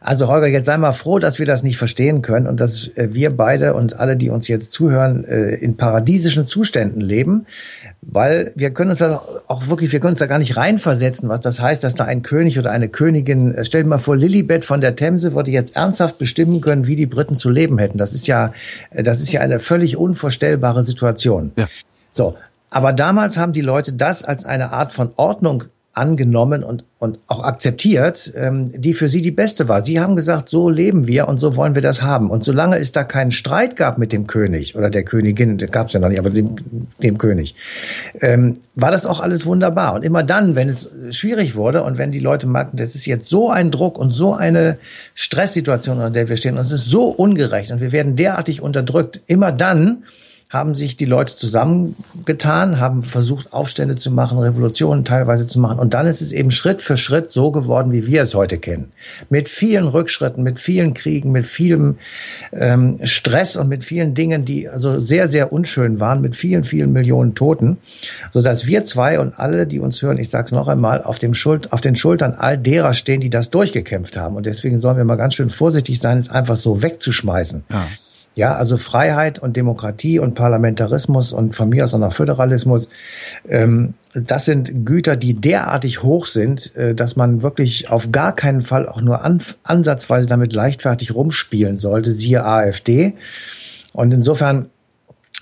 Also 0.00 0.26
Holger, 0.26 0.48
jetzt 0.48 0.66
sei 0.66 0.76
mal 0.78 0.92
froh, 0.92 1.20
dass 1.20 1.38
wir 1.38 1.46
das 1.46 1.62
nicht 1.62 1.76
verstehen 1.76 2.22
können 2.22 2.48
und 2.48 2.60
dass 2.60 2.88
äh, 2.96 3.10
wir 3.12 3.30
beide 3.30 3.74
und 3.74 4.00
alle, 4.00 4.16
die 4.16 4.30
uns 4.30 4.48
jetzt 4.48 4.72
zuhören, 4.72 5.24
äh, 5.24 5.54
in 5.54 5.76
paradiesischen 5.76 6.48
Zuständen 6.48 7.00
leben, 7.00 7.46
weil 8.00 8.52
wir 8.56 8.70
können 8.70 8.90
uns 8.90 8.98
da 8.98 9.22
auch 9.46 9.68
wirklich, 9.68 9.92
wir 9.92 10.00
können 10.00 10.14
uns 10.14 10.18
da 10.18 10.26
gar 10.26 10.38
nicht 10.38 10.56
reinversetzen, 10.56 11.28
was 11.28 11.40
das 11.40 11.60
heißt, 11.60 11.84
dass 11.84 11.94
da 11.94 12.04
ein 12.04 12.22
König 12.22 12.58
oder 12.58 12.72
eine 12.72 12.88
Königin, 12.88 13.54
äh, 13.54 13.64
stell 13.64 13.84
dir 13.84 13.88
mal 13.88 13.98
vor, 13.98 14.16
Lilibet 14.16 14.64
von 14.64 14.80
der 14.80 14.96
Themse 14.96 15.34
würde 15.34 15.52
jetzt 15.52 15.76
ernsthaft 15.76 16.18
bestimmen 16.18 16.60
können, 16.60 16.86
wie 16.88 16.96
die 16.96 17.06
Briten 17.06 17.34
zu 17.34 17.50
leben 17.50 17.78
hätten. 17.78 17.98
Das 17.98 18.12
ist 18.12 18.26
ja, 18.26 18.52
das 18.90 19.20
ist 19.20 19.30
ja 19.30 19.40
eine 19.40 19.60
völlig 19.60 19.96
unvorstellbare 19.96 20.82
Situation. 20.82 21.52
Ja. 21.56 21.68
So. 22.12 22.34
Aber 22.70 22.92
damals 22.92 23.36
haben 23.36 23.52
die 23.52 23.60
Leute 23.60 23.92
das 23.92 24.24
als 24.24 24.46
eine 24.46 24.72
Art 24.72 24.92
von 24.92 25.10
Ordnung 25.16 25.64
angenommen 25.94 26.64
und, 26.64 26.84
und 26.98 27.18
auch 27.26 27.44
akzeptiert, 27.44 28.32
ähm, 28.34 28.70
die 28.80 28.94
für 28.94 29.08
sie 29.08 29.20
die 29.20 29.30
beste 29.30 29.68
war. 29.68 29.82
Sie 29.82 30.00
haben 30.00 30.16
gesagt, 30.16 30.48
so 30.48 30.70
leben 30.70 31.06
wir 31.06 31.28
und 31.28 31.38
so 31.38 31.54
wollen 31.54 31.74
wir 31.74 31.82
das 31.82 32.00
haben. 32.00 32.30
Und 32.30 32.44
solange 32.44 32.78
es 32.78 32.92
da 32.92 33.04
keinen 33.04 33.30
Streit 33.30 33.76
gab 33.76 33.98
mit 33.98 34.10
dem 34.10 34.26
König 34.26 34.74
oder 34.74 34.88
der 34.88 35.02
Königin, 35.02 35.58
gab 35.58 35.88
es 35.88 35.92
ja 35.92 36.00
noch 36.00 36.08
nicht, 36.08 36.18
aber 36.18 36.30
dem, 36.30 36.56
dem 37.02 37.18
König, 37.18 37.54
ähm, 38.20 38.58
war 38.74 38.90
das 38.90 39.04
auch 39.04 39.20
alles 39.20 39.44
wunderbar. 39.44 39.92
Und 39.92 40.04
immer 40.04 40.22
dann, 40.22 40.54
wenn 40.54 40.70
es 40.70 40.88
schwierig 41.10 41.56
wurde 41.56 41.82
und 41.82 41.98
wenn 41.98 42.10
die 42.10 42.20
Leute 42.20 42.46
merkten, 42.46 42.78
das 42.78 42.94
ist 42.94 43.04
jetzt 43.04 43.28
so 43.28 43.50
ein 43.50 43.70
Druck 43.70 43.98
und 43.98 44.12
so 44.12 44.32
eine 44.32 44.78
Stresssituation, 45.14 45.98
unter 45.98 46.10
der 46.10 46.30
wir 46.30 46.38
stehen, 46.38 46.56
und 46.56 46.62
es 46.62 46.72
ist 46.72 46.86
so 46.86 47.08
ungerecht 47.08 47.70
und 47.70 47.82
wir 47.82 47.92
werden 47.92 48.16
derartig 48.16 48.62
unterdrückt, 48.62 49.20
immer 49.26 49.52
dann 49.52 50.04
haben 50.52 50.74
sich 50.74 50.98
die 50.98 51.06
Leute 51.06 51.34
zusammengetan, 51.34 52.78
haben 52.78 53.04
versucht, 53.04 53.54
Aufstände 53.54 53.96
zu 53.96 54.10
machen, 54.10 54.38
Revolutionen 54.38 55.02
teilweise 55.02 55.46
zu 55.46 55.58
machen. 55.58 55.78
Und 55.78 55.94
dann 55.94 56.06
ist 56.06 56.20
es 56.20 56.30
eben 56.30 56.50
Schritt 56.50 56.82
für 56.82 56.98
Schritt 56.98 57.30
so 57.30 57.50
geworden, 57.50 57.90
wie 57.90 58.06
wir 58.06 58.20
es 58.20 58.34
heute 58.34 58.58
kennen. 58.58 58.92
Mit 59.30 59.48
vielen 59.48 59.88
Rückschritten, 59.88 60.44
mit 60.44 60.58
vielen 60.58 60.92
Kriegen, 60.92 61.32
mit 61.32 61.46
vielem 61.46 61.96
ähm, 62.52 62.98
Stress 63.02 63.56
und 63.56 63.68
mit 63.68 63.82
vielen 63.82 64.12
Dingen, 64.12 64.44
die 64.44 64.68
also 64.68 65.00
sehr, 65.00 65.30
sehr 65.30 65.54
unschön 65.54 66.00
waren, 66.00 66.20
mit 66.20 66.36
vielen, 66.36 66.64
vielen 66.64 66.92
Millionen 66.92 67.34
Toten, 67.34 67.78
so 68.30 68.42
dass 68.42 68.66
wir 68.66 68.84
zwei 68.84 69.20
und 69.20 69.38
alle, 69.38 69.66
die 69.66 69.80
uns 69.80 70.02
hören, 70.02 70.18
ich 70.18 70.28
sage 70.28 70.44
es 70.44 70.52
noch 70.52 70.68
einmal, 70.68 71.02
auf, 71.02 71.16
dem 71.16 71.32
Schuld, 71.32 71.72
auf 71.72 71.80
den 71.80 71.96
Schultern 71.96 72.34
all 72.34 72.58
derer 72.58 72.92
stehen, 72.92 73.22
die 73.22 73.30
das 73.30 73.48
durchgekämpft 73.48 74.18
haben. 74.18 74.36
Und 74.36 74.44
deswegen 74.44 74.82
sollen 74.82 74.98
wir 74.98 75.04
mal 75.04 75.16
ganz 75.16 75.32
schön 75.32 75.48
vorsichtig 75.48 75.98
sein, 75.98 76.18
es 76.18 76.28
einfach 76.28 76.56
so 76.56 76.82
wegzuschmeißen. 76.82 77.64
Ja. 77.70 77.86
Ja, 78.34 78.54
also 78.54 78.78
Freiheit 78.78 79.38
und 79.38 79.56
Demokratie 79.56 80.18
und 80.18 80.34
Parlamentarismus 80.34 81.32
und 81.32 81.54
von 81.54 81.68
mir 81.68 81.84
aus 81.84 81.92
auch 81.92 81.98
noch 81.98 82.14
Föderalismus, 82.14 82.88
ähm, 83.46 83.94
das 84.14 84.46
sind 84.46 84.86
Güter, 84.86 85.16
die 85.16 85.34
derartig 85.34 86.02
hoch 86.02 86.26
sind, 86.26 86.74
äh, 86.76 86.94
dass 86.94 87.16
man 87.16 87.42
wirklich 87.42 87.90
auf 87.90 88.10
gar 88.10 88.34
keinen 88.34 88.62
Fall 88.62 88.88
auch 88.88 89.02
nur 89.02 89.22
an, 89.22 89.42
ansatzweise 89.64 90.28
damit 90.28 90.52
leichtfertig 90.54 91.14
rumspielen 91.14 91.76
sollte, 91.76 92.14
siehe 92.14 92.44
AfD. 92.44 93.14
Und 93.92 94.14
insofern 94.14 94.70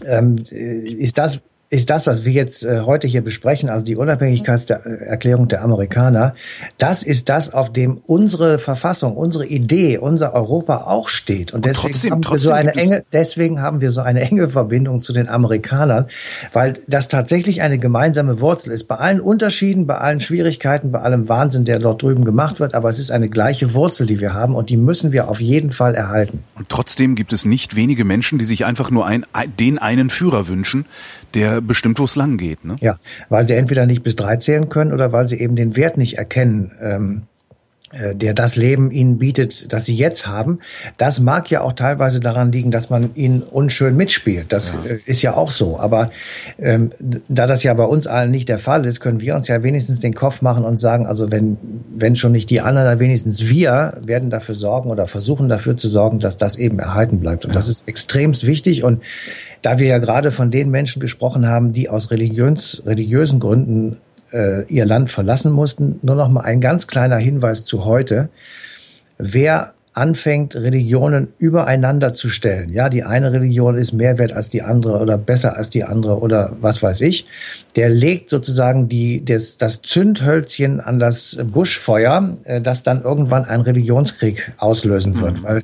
ähm, 0.04 0.44
ist 0.50 1.18
das 1.18 1.40
ist 1.72 1.88
das, 1.88 2.08
was 2.08 2.24
wir 2.24 2.32
jetzt 2.32 2.64
äh, 2.64 2.80
heute 2.80 3.06
hier 3.06 3.22
besprechen, 3.22 3.68
also 3.68 3.84
die 3.84 3.94
Unabhängigkeitserklärung 3.94 5.46
der 5.46 5.62
Amerikaner, 5.62 6.34
das 6.78 7.04
ist 7.04 7.28
das, 7.28 7.52
auf 7.52 7.72
dem 7.72 7.98
unsere 8.06 8.58
Verfassung, 8.58 9.16
unsere 9.16 9.46
Idee, 9.46 9.98
unser 9.98 10.34
Europa 10.34 10.78
auch 10.88 11.08
steht. 11.08 11.54
Und 11.54 11.64
deswegen, 11.64 11.92
trotzdem, 11.92 12.12
haben 12.12 12.24
wir 12.28 12.38
so 12.38 12.50
eine 12.50 12.74
enge, 12.74 13.04
deswegen 13.12 13.62
haben 13.62 13.80
wir 13.80 13.92
so 13.92 14.00
eine 14.00 14.20
enge 14.20 14.48
Verbindung 14.48 15.00
zu 15.00 15.12
den 15.12 15.28
Amerikanern, 15.28 16.06
weil 16.52 16.74
das 16.88 17.06
tatsächlich 17.06 17.62
eine 17.62 17.78
gemeinsame 17.78 18.40
Wurzel 18.40 18.72
ist. 18.72 18.88
Bei 18.88 18.96
allen 18.96 19.20
Unterschieden, 19.20 19.86
bei 19.86 19.98
allen 19.98 20.18
Schwierigkeiten, 20.18 20.90
bei 20.90 20.98
allem 20.98 21.28
Wahnsinn, 21.28 21.64
der 21.64 21.78
dort 21.78 22.02
drüben 22.02 22.24
gemacht 22.24 22.58
wird, 22.58 22.74
aber 22.74 22.90
es 22.90 22.98
ist 22.98 23.12
eine 23.12 23.28
gleiche 23.28 23.74
Wurzel, 23.74 24.08
die 24.08 24.18
wir 24.18 24.34
haben 24.34 24.56
und 24.56 24.70
die 24.70 24.76
müssen 24.76 25.12
wir 25.12 25.28
auf 25.28 25.40
jeden 25.40 25.70
Fall 25.70 25.94
erhalten. 25.94 26.42
Und 26.56 26.68
trotzdem 26.68 27.14
gibt 27.14 27.32
es 27.32 27.44
nicht 27.44 27.76
wenige 27.76 28.04
Menschen, 28.04 28.40
die 28.40 28.44
sich 28.44 28.64
einfach 28.64 28.90
nur 28.90 29.06
ein, 29.06 29.24
den 29.60 29.78
einen 29.78 30.10
Führer 30.10 30.48
wünschen, 30.48 30.84
der 31.34 31.60
bestimmt, 31.60 31.98
wo 31.98 32.04
es 32.04 32.16
lang 32.16 32.36
geht. 32.36 32.64
Ne? 32.64 32.76
Ja, 32.80 32.98
weil 33.28 33.46
sie 33.46 33.54
entweder 33.54 33.86
nicht 33.86 34.02
bis 34.02 34.16
drei 34.16 34.36
zählen 34.36 34.68
können 34.68 34.92
oder 34.92 35.12
weil 35.12 35.28
sie 35.28 35.38
eben 35.38 35.56
den 35.56 35.76
Wert 35.76 35.96
nicht 35.96 36.18
erkennen, 36.18 36.72
ähm, 36.80 37.22
äh, 37.22 37.29
der 38.14 38.34
das 38.34 38.54
Leben 38.54 38.92
ihnen 38.92 39.18
bietet, 39.18 39.72
das 39.72 39.84
sie 39.84 39.96
jetzt 39.96 40.28
haben. 40.28 40.60
Das 40.96 41.18
mag 41.18 41.50
ja 41.50 41.60
auch 41.62 41.72
teilweise 41.72 42.20
daran 42.20 42.52
liegen, 42.52 42.70
dass 42.70 42.88
man 42.88 43.14
ihnen 43.16 43.42
unschön 43.42 43.96
mitspielt. 43.96 44.52
Das 44.52 44.74
ja. 44.74 44.92
Äh, 44.92 45.00
ist 45.06 45.22
ja 45.22 45.34
auch 45.34 45.50
so. 45.50 45.76
Aber 45.76 46.08
ähm, 46.60 46.90
da 47.28 47.48
das 47.48 47.64
ja 47.64 47.74
bei 47.74 47.84
uns 47.84 48.06
allen 48.06 48.30
nicht 48.30 48.48
der 48.48 48.60
Fall 48.60 48.86
ist, 48.86 49.00
können 49.00 49.20
wir 49.20 49.34
uns 49.34 49.48
ja 49.48 49.64
wenigstens 49.64 49.98
den 49.98 50.14
Kopf 50.14 50.40
machen 50.40 50.64
und 50.64 50.78
sagen, 50.78 51.06
also 51.06 51.32
wenn, 51.32 51.58
wenn 51.92 52.14
schon 52.14 52.30
nicht 52.30 52.50
die 52.50 52.60
anderen, 52.60 52.86
dann 52.86 53.00
wenigstens 53.00 53.48
wir 53.48 53.98
werden 54.00 54.30
dafür 54.30 54.54
sorgen 54.54 54.90
oder 54.90 55.08
versuchen 55.08 55.48
dafür 55.48 55.76
zu 55.76 55.88
sorgen, 55.88 56.20
dass 56.20 56.38
das 56.38 56.56
eben 56.56 56.78
erhalten 56.78 57.18
bleibt. 57.18 57.44
Und 57.44 57.50
ja. 57.50 57.54
das 57.56 57.68
ist 57.68 57.88
extremst 57.88 58.46
wichtig. 58.46 58.84
Und 58.84 59.02
da 59.62 59.80
wir 59.80 59.88
ja 59.88 59.98
gerade 59.98 60.30
von 60.30 60.52
den 60.52 60.70
Menschen 60.70 61.00
gesprochen 61.00 61.48
haben, 61.48 61.72
die 61.72 61.88
aus 61.88 62.12
religiös, 62.12 62.82
religiösen 62.86 63.40
Gründen 63.40 63.96
äh, 64.32 64.64
ihr 64.64 64.86
Land 64.86 65.10
verlassen 65.10 65.52
mussten. 65.52 65.98
Nur 66.02 66.16
noch 66.16 66.28
mal 66.28 66.42
ein 66.42 66.60
ganz 66.60 66.86
kleiner 66.86 67.18
Hinweis 67.18 67.64
zu 67.64 67.84
heute. 67.84 68.28
Wer 69.18 69.74
anfängt, 69.92 70.54
Religionen 70.54 71.28
übereinander 71.38 72.12
zu 72.12 72.28
stellen, 72.28 72.72
ja, 72.72 72.88
die 72.88 73.02
eine 73.02 73.32
Religion 73.32 73.76
ist 73.76 73.92
mehr 73.92 74.18
wert 74.18 74.32
als 74.32 74.48
die 74.48 74.62
andere 74.62 75.00
oder 75.00 75.18
besser 75.18 75.56
als 75.56 75.68
die 75.68 75.82
andere 75.82 76.20
oder 76.20 76.52
was 76.60 76.80
weiß 76.80 77.00
ich, 77.00 77.26
der 77.74 77.88
legt 77.88 78.30
sozusagen 78.30 78.88
die, 78.88 79.24
das, 79.24 79.56
das 79.56 79.82
Zündhölzchen 79.82 80.80
an 80.80 81.00
das 81.00 81.38
Buschfeuer, 81.42 82.34
äh, 82.44 82.60
das 82.60 82.84
dann 82.84 83.02
irgendwann 83.02 83.44
einen 83.44 83.62
Religionskrieg 83.62 84.52
auslösen 84.58 85.20
wird, 85.20 85.38
mhm. 85.38 85.42
weil 85.42 85.62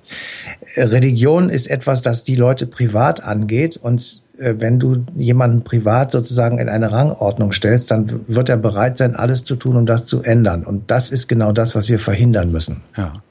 Religion 0.76 1.48
ist 1.48 1.68
etwas, 1.68 2.02
das 2.02 2.24
die 2.24 2.34
Leute 2.34 2.66
privat 2.66 3.22
angeht 3.22 3.76
und 3.76 4.22
wenn 4.38 4.78
du 4.78 5.04
jemanden 5.14 5.62
privat 5.62 6.10
sozusagen 6.10 6.58
in 6.58 6.68
eine 6.68 6.92
Rangordnung 6.92 7.52
stellst, 7.52 7.90
dann 7.90 8.20
wird 8.28 8.48
er 8.48 8.56
bereit 8.56 8.98
sein, 8.98 9.16
alles 9.16 9.44
zu 9.44 9.56
tun, 9.56 9.76
um 9.76 9.86
das 9.86 10.06
zu 10.06 10.22
ändern. 10.22 10.64
Und 10.64 10.90
das 10.90 11.10
ist 11.10 11.28
genau 11.28 11.52
das, 11.52 11.74
was 11.74 11.88
wir 11.88 11.98
verhindern 11.98 12.52
müssen. 12.52 12.82
Ja. 12.96 13.22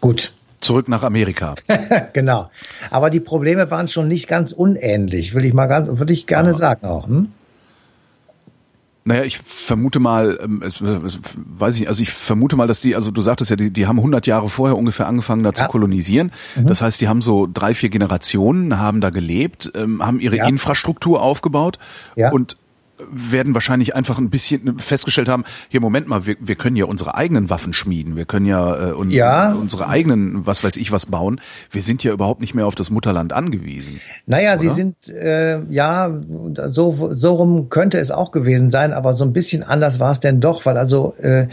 Gut. 0.00 0.32
Zurück 0.60 0.88
nach 0.88 1.02
Amerika. 1.02 1.54
genau. 2.12 2.50
Aber 2.90 3.08
die 3.08 3.20
Probleme 3.20 3.70
waren 3.70 3.88
schon 3.88 4.08
nicht 4.08 4.28
ganz 4.28 4.52
unähnlich, 4.52 5.34
will 5.34 5.44
ich 5.44 5.54
mal 5.54 5.66
ganz, 5.66 5.98
würde 5.98 6.12
ich 6.12 6.26
gerne 6.26 6.50
Aber 6.50 6.58
sagen 6.58 6.86
auch. 6.86 7.06
Hm? 7.06 7.32
Naja, 9.04 9.24
ich 9.24 9.38
vermute 9.38 9.98
mal, 9.98 10.38
ähm, 10.42 10.62
es, 10.64 10.80
es, 10.80 11.18
weiß 11.34 11.74
ich 11.74 11.80
nicht, 11.80 11.88
also 11.88 12.02
ich 12.02 12.10
vermute 12.10 12.56
mal, 12.56 12.66
dass 12.66 12.80
die, 12.80 12.94
also 12.94 13.10
du 13.10 13.22
sagtest 13.22 13.50
ja, 13.50 13.56
die, 13.56 13.72
die 13.72 13.86
haben 13.86 13.98
100 13.98 14.26
Jahre 14.26 14.48
vorher 14.48 14.76
ungefähr 14.76 15.06
angefangen, 15.06 15.42
da 15.42 15.50
ja. 15.50 15.54
zu 15.54 15.64
kolonisieren. 15.64 16.32
Mhm. 16.54 16.66
Das 16.66 16.82
heißt, 16.82 17.00
die 17.00 17.08
haben 17.08 17.22
so 17.22 17.48
drei, 17.52 17.72
vier 17.72 17.88
Generationen, 17.88 18.78
haben 18.78 19.00
da 19.00 19.08
gelebt, 19.10 19.72
ähm, 19.74 20.04
haben 20.04 20.20
ihre 20.20 20.36
ja. 20.36 20.46
Infrastruktur 20.46 21.22
aufgebaut 21.22 21.78
ja. 22.14 22.30
und 22.30 22.56
werden 23.10 23.54
wahrscheinlich 23.54 23.94
einfach 23.94 24.18
ein 24.18 24.30
bisschen 24.30 24.78
festgestellt 24.78 25.28
haben, 25.28 25.44
hier 25.68 25.80
Moment 25.80 26.08
mal, 26.08 26.26
wir, 26.26 26.36
wir 26.40 26.54
können 26.54 26.76
ja 26.76 26.84
unsere 26.84 27.14
eigenen 27.14 27.50
Waffen 27.50 27.72
schmieden, 27.72 28.16
wir 28.16 28.24
können 28.24 28.46
ja, 28.46 28.90
äh, 28.90 28.92
un, 28.92 29.10
ja 29.10 29.52
unsere 29.52 29.88
eigenen, 29.88 30.46
was 30.46 30.64
weiß 30.64 30.76
ich 30.76 30.92
was 30.92 31.06
bauen. 31.06 31.40
Wir 31.70 31.82
sind 31.82 32.02
ja 32.04 32.12
überhaupt 32.12 32.40
nicht 32.40 32.54
mehr 32.54 32.66
auf 32.66 32.74
das 32.74 32.90
Mutterland 32.90 33.32
angewiesen. 33.32 34.00
Naja, 34.26 34.52
oder? 34.52 34.60
sie 34.60 34.70
sind, 34.70 35.08
äh, 35.08 35.60
ja, 35.70 36.20
so, 36.70 37.10
so 37.12 37.34
rum 37.34 37.68
könnte 37.68 37.98
es 37.98 38.10
auch 38.10 38.32
gewesen 38.32 38.70
sein, 38.70 38.92
aber 38.92 39.14
so 39.14 39.24
ein 39.24 39.32
bisschen 39.32 39.62
anders 39.62 40.00
war 40.00 40.12
es 40.12 40.20
denn 40.20 40.40
doch, 40.40 40.66
weil 40.66 40.76
also 40.76 41.14
äh, 41.18 41.46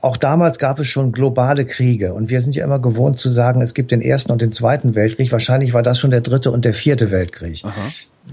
auch 0.00 0.16
damals 0.16 0.58
gab 0.58 0.78
es 0.78 0.86
schon 0.86 1.10
globale 1.10 1.64
Kriege 1.64 2.14
und 2.14 2.30
wir 2.30 2.40
sind 2.40 2.54
ja 2.54 2.64
immer 2.64 2.78
gewohnt 2.78 3.18
zu 3.18 3.30
sagen, 3.30 3.60
es 3.62 3.74
gibt 3.74 3.90
den 3.90 4.02
ersten 4.02 4.30
und 4.30 4.40
den 4.42 4.52
zweiten 4.52 4.94
Weltkrieg. 4.94 5.32
Wahrscheinlich 5.32 5.72
war 5.72 5.82
das 5.82 5.98
schon 5.98 6.10
der 6.10 6.20
dritte 6.20 6.50
und 6.50 6.64
der 6.64 6.74
vierte 6.74 7.10
Weltkrieg. 7.10 7.62
Aha. 7.64 7.72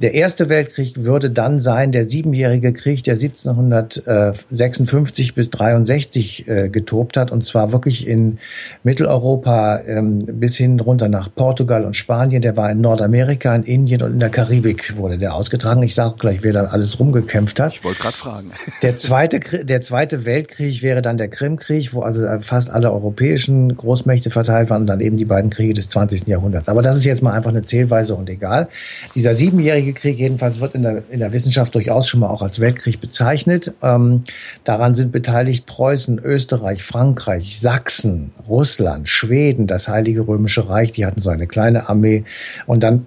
Der 0.01 0.15
Erste 0.15 0.49
Weltkrieg 0.49 1.03
würde 1.03 1.29
dann 1.29 1.59
sein 1.59 1.91
der 1.91 2.05
siebenjährige 2.05 2.73
Krieg, 2.73 3.03
der 3.03 3.13
1756 3.13 5.35
bis 5.35 5.51
63 5.51 6.47
äh, 6.47 6.69
getobt 6.69 7.15
hat, 7.15 7.31
und 7.31 7.43
zwar 7.43 7.71
wirklich 7.71 8.07
in 8.07 8.39
Mitteleuropa 8.83 9.81
ähm, 9.85 10.17
bis 10.19 10.57
hin 10.57 10.79
runter 10.79 11.09
nach 11.09 11.29
Portugal 11.33 11.85
und 11.85 11.95
Spanien. 11.95 12.41
Der 12.41 12.57
war 12.57 12.71
in 12.71 12.81
Nordamerika, 12.81 13.55
in 13.55 13.61
Indien 13.63 14.01
und 14.01 14.13
in 14.13 14.19
der 14.19 14.29
Karibik 14.29 14.97
wurde 14.97 15.19
der 15.19 15.35
ausgetragen. 15.35 15.83
Ich 15.83 15.93
sage 15.93 16.15
gleich, 16.17 16.41
wer 16.41 16.53
da 16.53 16.63
alles 16.65 16.99
rumgekämpft 16.99 17.59
hat. 17.59 17.75
Ich 17.75 17.83
wollte 17.83 18.01
gerade 18.01 18.17
fragen. 18.17 18.51
Der 18.81 18.97
zweite, 18.97 19.39
der 19.63 19.81
zweite 19.81 20.25
Weltkrieg 20.25 20.81
wäre 20.81 21.01
dann 21.01 21.17
der 21.17 21.29
Krimkrieg, 21.29 21.93
wo 21.93 22.01
also 22.01 22.25
fast 22.41 22.69
alle 22.69 22.91
europäischen 22.91 23.75
Großmächte 23.75 24.29
verteilt 24.29 24.69
waren 24.69 24.81
und 24.81 24.87
dann 24.87 24.99
eben 24.99 25.15
die 25.17 25.25
beiden 25.25 25.49
Kriege 25.49 25.73
des 25.73 25.89
20. 25.89 26.27
Jahrhunderts. 26.27 26.69
Aber 26.69 26.81
das 26.81 26.97
ist 26.97 27.05
jetzt 27.05 27.21
mal 27.21 27.31
einfach 27.31 27.51
eine 27.51 27.63
Zählweise 27.63 28.15
und 28.15 28.29
egal. 28.29 28.67
Dieser 29.15 29.35
siebenjährige 29.35 29.82
Zweijährige 29.83 29.93
Krieg 29.99 30.17
jedenfalls 30.17 30.61
wird 30.61 30.75
in 30.75 30.83
der, 30.83 31.03
in 31.09 31.19
der 31.19 31.33
Wissenschaft 31.33 31.75
durchaus 31.75 32.07
schon 32.07 32.21
mal 32.21 32.29
auch 32.29 32.41
als 32.41 32.59
Weltkrieg 32.59 33.01
bezeichnet. 33.01 33.73
Ähm, 33.81 34.23
daran 34.63 34.95
sind 34.95 35.11
beteiligt 35.11 35.65
Preußen, 35.65 36.19
Österreich, 36.19 36.83
Frankreich, 36.83 37.59
Sachsen, 37.59 38.31
Russland, 38.47 39.09
Schweden, 39.09 39.67
das 39.67 39.89
Heilige 39.89 40.25
Römische 40.25 40.69
Reich. 40.69 40.93
Die 40.93 41.05
hatten 41.05 41.19
so 41.19 41.29
eine 41.29 41.47
kleine 41.47 41.89
Armee. 41.89 42.23
Und 42.65 42.83
dann 42.83 43.05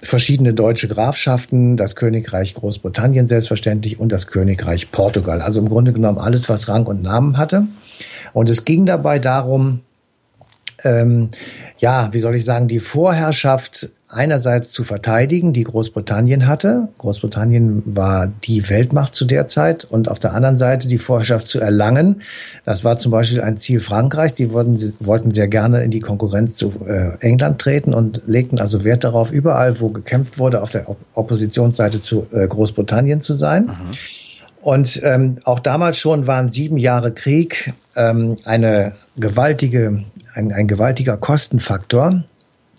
verschiedene 0.00 0.52
deutsche 0.52 0.88
Grafschaften, 0.88 1.76
das 1.76 1.94
Königreich 1.94 2.54
Großbritannien 2.54 3.28
selbstverständlich 3.28 4.00
und 4.00 4.10
das 4.10 4.26
Königreich 4.26 4.90
Portugal. 4.90 5.42
Also 5.42 5.60
im 5.60 5.68
Grunde 5.68 5.92
genommen 5.92 6.18
alles, 6.18 6.48
was 6.48 6.68
Rang 6.68 6.86
und 6.86 7.02
Namen 7.02 7.36
hatte. 7.36 7.66
Und 8.32 8.50
es 8.50 8.64
ging 8.64 8.84
dabei 8.84 9.20
darum, 9.20 9.80
ähm, 10.84 11.30
ja, 11.78 12.12
wie 12.12 12.20
soll 12.20 12.34
ich 12.34 12.44
sagen, 12.44 12.68
die 12.68 12.78
Vorherrschaft 12.78 13.90
einerseits 14.08 14.72
zu 14.72 14.82
verteidigen, 14.82 15.52
die 15.52 15.62
Großbritannien 15.62 16.46
hatte. 16.46 16.88
Großbritannien 16.98 17.82
war 17.86 18.26
die 18.26 18.68
Weltmacht 18.68 19.14
zu 19.14 19.24
der 19.24 19.46
Zeit 19.46 19.84
und 19.84 20.08
auf 20.08 20.18
der 20.18 20.34
anderen 20.34 20.58
Seite 20.58 20.88
die 20.88 20.98
Vorherrschaft 20.98 21.46
zu 21.46 21.60
erlangen. 21.60 22.22
Das 22.64 22.82
war 22.82 22.98
zum 22.98 23.12
Beispiel 23.12 23.40
ein 23.40 23.58
Ziel 23.58 23.80
Frankreichs. 23.80 24.34
Die 24.34 24.52
wollten, 24.52 24.76
wollten 24.98 25.30
sehr 25.30 25.48
gerne 25.48 25.84
in 25.84 25.90
die 25.90 26.00
Konkurrenz 26.00 26.56
zu 26.56 26.72
äh, 26.86 27.18
England 27.20 27.60
treten 27.60 27.94
und 27.94 28.22
legten 28.26 28.60
also 28.60 28.82
Wert 28.82 29.04
darauf, 29.04 29.30
überall, 29.30 29.80
wo 29.80 29.90
gekämpft 29.90 30.38
wurde, 30.38 30.62
auf 30.62 30.70
der 30.70 30.86
Oppositionsseite 31.14 32.02
zu 32.02 32.26
äh, 32.32 32.48
Großbritannien 32.48 33.20
zu 33.20 33.34
sein. 33.34 33.66
Mhm. 33.66 33.72
Und 34.62 35.00
ähm, 35.04 35.38
auch 35.44 35.60
damals 35.60 35.98
schon 35.98 36.26
waren 36.26 36.50
sieben 36.50 36.76
Jahre 36.76 37.12
Krieg 37.12 37.72
ähm, 37.96 38.38
eine 38.44 38.92
gewaltige, 39.16 40.04
ein, 40.34 40.52
ein 40.52 40.68
gewaltiger 40.68 41.16
Kostenfaktor 41.16 42.24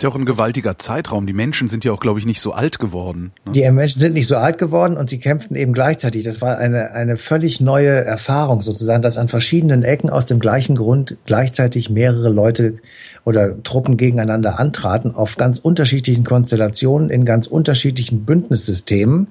ist 0.01 0.03
ja 0.03 0.09
auch 0.09 0.15
ein 0.15 0.25
gewaltiger 0.25 0.79
Zeitraum. 0.79 1.27
Die 1.27 1.33
Menschen 1.33 1.69
sind 1.69 1.85
ja 1.85 1.91
auch, 1.91 1.99
glaube 1.99 2.17
ich, 2.17 2.25
nicht 2.25 2.41
so 2.41 2.53
alt 2.53 2.79
geworden. 2.79 3.33
Ne? 3.45 3.51
Die 3.51 3.69
Menschen 3.69 3.99
sind 3.99 4.15
nicht 4.15 4.27
so 4.27 4.35
alt 4.35 4.57
geworden 4.57 4.97
und 4.97 5.11
sie 5.11 5.19
kämpften 5.19 5.55
eben 5.55 5.73
gleichzeitig. 5.73 6.23
Das 6.23 6.41
war 6.41 6.57
eine, 6.57 6.93
eine 6.93 7.17
völlig 7.17 7.61
neue 7.61 8.03
Erfahrung 8.03 8.61
sozusagen, 8.61 9.03
dass 9.03 9.19
an 9.19 9.27
verschiedenen 9.27 9.83
Ecken 9.83 10.09
aus 10.09 10.25
dem 10.25 10.39
gleichen 10.39 10.75
Grund 10.75 11.17
gleichzeitig 11.27 11.91
mehrere 11.91 12.29
Leute 12.29 12.77
oder 13.25 13.61
Truppen 13.61 13.95
gegeneinander 13.95 14.59
antraten, 14.59 15.13
auf 15.13 15.37
ganz 15.37 15.59
unterschiedlichen 15.59 16.23
Konstellationen, 16.23 17.11
in 17.11 17.23
ganz 17.23 17.45
unterschiedlichen 17.45 18.25
Bündnissystemen. 18.25 19.27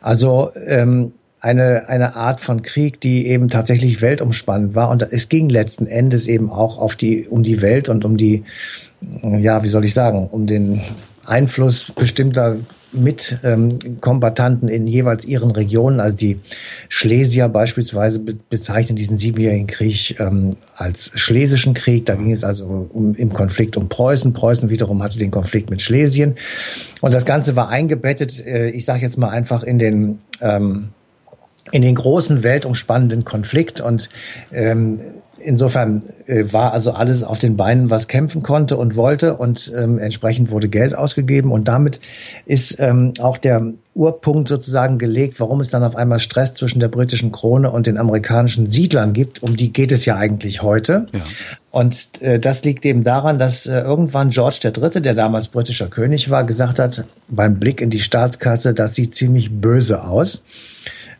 Also 0.00 0.50
ähm, 0.66 1.12
eine, 1.42 1.88
eine 1.88 2.14
Art 2.14 2.40
von 2.40 2.62
Krieg, 2.62 3.00
die 3.00 3.26
eben 3.26 3.48
tatsächlich 3.48 4.00
weltumspannend 4.00 4.76
war. 4.76 4.88
Und 4.90 5.02
es 5.02 5.28
ging 5.28 5.48
letzten 5.48 5.86
Endes 5.86 6.28
eben 6.28 6.50
auch 6.50 6.78
auf 6.78 6.94
die, 6.94 7.26
um 7.26 7.42
die 7.42 7.60
Welt 7.60 7.88
und 7.88 8.04
um 8.04 8.16
die, 8.16 8.44
ja, 9.22 9.64
wie 9.64 9.68
soll 9.68 9.84
ich 9.84 9.92
sagen, 9.92 10.28
um 10.30 10.46
den 10.46 10.80
Einfluss 11.26 11.92
bestimmter 11.96 12.56
Mitkombatanten 12.92 14.68
ähm, 14.68 14.74
in 14.74 14.86
jeweils 14.86 15.24
ihren 15.24 15.50
Regionen. 15.50 15.98
Also 15.98 16.16
die 16.16 16.38
Schlesier 16.88 17.48
beispielsweise 17.48 18.20
be 18.20 18.36
bezeichnen 18.48 18.94
diesen 18.94 19.18
siebenjährigen 19.18 19.66
Krieg 19.66 20.20
ähm, 20.20 20.56
als 20.76 21.10
Schlesischen 21.16 21.74
Krieg. 21.74 22.06
Da 22.06 22.14
ging 22.14 22.30
es 22.30 22.44
also 22.44 22.66
um, 22.92 23.16
im 23.16 23.32
Konflikt 23.32 23.76
um 23.76 23.88
Preußen. 23.88 24.32
Preußen 24.32 24.68
wiederum 24.68 25.02
hatte 25.02 25.18
den 25.18 25.32
Konflikt 25.32 25.70
mit 25.70 25.82
Schlesien. 25.82 26.36
Und 27.00 27.14
das 27.14 27.24
Ganze 27.24 27.56
war 27.56 27.68
eingebettet, 27.68 28.46
äh, 28.46 28.70
ich 28.70 28.84
sage 28.84 29.02
jetzt 29.02 29.18
mal 29.18 29.30
einfach 29.30 29.64
in 29.64 29.80
den 29.80 30.20
ähm, 30.40 30.90
in 31.70 31.82
den 31.82 31.94
großen 31.94 32.42
weltumspannenden 32.42 33.24
Konflikt 33.24 33.80
und 33.80 34.08
ähm, 34.52 35.00
insofern 35.44 36.02
äh, 36.26 36.44
war 36.52 36.72
also 36.72 36.92
alles 36.92 37.22
auf 37.22 37.38
den 37.38 37.56
Beinen, 37.56 37.90
was 37.90 38.08
kämpfen 38.08 38.42
konnte 38.42 38.76
und 38.76 38.96
wollte 38.96 39.36
und 39.36 39.72
ähm, 39.76 39.98
entsprechend 39.98 40.50
wurde 40.50 40.68
Geld 40.68 40.94
ausgegeben 40.94 41.52
und 41.52 41.68
damit 41.68 42.00
ist 42.46 42.78
ähm, 42.80 43.14
auch 43.20 43.38
der 43.38 43.72
Urpunkt 43.94 44.48
sozusagen 44.48 44.98
gelegt, 44.98 45.38
warum 45.38 45.60
es 45.60 45.68
dann 45.68 45.84
auf 45.84 45.96
einmal 45.96 46.18
Stress 46.18 46.54
zwischen 46.54 46.80
der 46.80 46.88
britischen 46.88 47.30
Krone 47.30 47.70
und 47.70 47.86
den 47.86 47.98
amerikanischen 47.98 48.70
Siedlern 48.70 49.12
gibt. 49.12 49.42
Um 49.42 49.56
die 49.56 49.72
geht 49.72 49.92
es 49.92 50.06
ja 50.06 50.16
eigentlich 50.16 50.62
heute. 50.62 51.08
Ja. 51.12 51.20
Und 51.70 52.22
äh, 52.22 52.38
das 52.38 52.64
liegt 52.64 52.86
eben 52.86 53.04
daran, 53.04 53.38
dass 53.38 53.66
äh, 53.66 53.80
irgendwann 53.80 54.30
George 54.30 54.60
III., 54.64 55.02
der 55.02 55.14
damals 55.14 55.48
britischer 55.48 55.88
König 55.88 56.30
war, 56.30 56.44
gesagt 56.44 56.78
hat, 56.78 57.04
beim 57.28 57.58
Blick 57.58 57.82
in 57.82 57.90
die 57.90 58.00
Staatskasse, 58.00 58.72
das 58.72 58.94
sieht 58.94 59.14
ziemlich 59.14 59.60
böse 59.60 60.02
aus. 60.04 60.42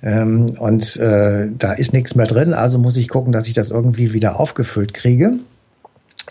Ähm, 0.03 0.47
und 0.59 0.97
äh, 0.97 1.49
da 1.57 1.73
ist 1.73 1.93
nichts 1.93 2.15
mehr 2.15 2.27
drin, 2.27 2.55
also 2.55 2.79
muss 2.79 2.97
ich 2.97 3.09
gucken, 3.09 3.33
dass 3.33 3.47
ich 3.47 3.55
das 3.55 3.71
irgendwie 3.71 4.13
wieder 4.13 4.41
aufgefüllt 4.41 4.95
kriege. 4.95 5.35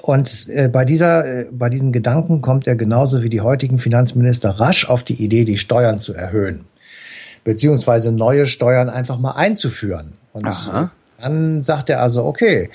Und 0.01 0.48
äh, 0.50 0.68
bei 0.68 0.84
dieser, 0.84 1.25
äh, 1.25 1.46
bei 1.51 1.70
diesen 1.70 1.92
Gedanken 1.92 2.42
kommt 2.42 2.68
er 2.68 2.75
genauso 2.75 3.24
wie 3.24 3.30
die 3.30 3.42
heutigen 3.42 3.80
Finanzminister 3.80 4.50
rasch 4.50 4.90
auf 4.90 5.04
die 5.04 5.24
Idee, 5.24 5.46
die 5.46 5.58
Steuern 5.58 6.00
zu 6.00 6.13
erhöhen, 6.13 6.66
beziehungsweise 7.44 8.12
neue 8.12 8.46
Steuern 8.46 8.90
einfach 8.90 9.20
mal 9.20 9.32
einzuführen. 9.32 10.13
Und 10.34 10.46
Aha. 10.46 10.92
Dann 11.22 11.63
sagt 11.63 11.90
er 11.90 12.01
also, 12.01 12.25
okay, 12.25 12.70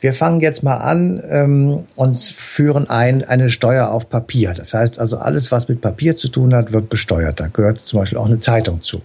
wir 0.00 0.14
fangen 0.14 0.40
jetzt 0.40 0.62
mal 0.62 0.76
an 0.76 1.22
ähm, 1.28 1.84
und 1.96 2.18
führen 2.18 2.88
ein 2.88 3.24
eine 3.24 3.50
Steuer 3.50 3.90
auf 3.90 4.08
Papier. 4.08 4.54
Das 4.54 4.72
heißt 4.72 4.98
also, 4.98 5.18
alles, 5.18 5.52
was 5.52 5.68
mit 5.68 5.80
Papier 5.82 6.16
zu 6.16 6.28
tun 6.28 6.54
hat, 6.54 6.72
wird 6.72 6.88
besteuert. 6.88 7.40
Da 7.40 7.48
gehört 7.48 7.80
zum 7.80 8.00
Beispiel 8.00 8.18
auch 8.18 8.26
eine 8.26 8.38
Zeitung 8.38 8.80
zu. 8.82 9.02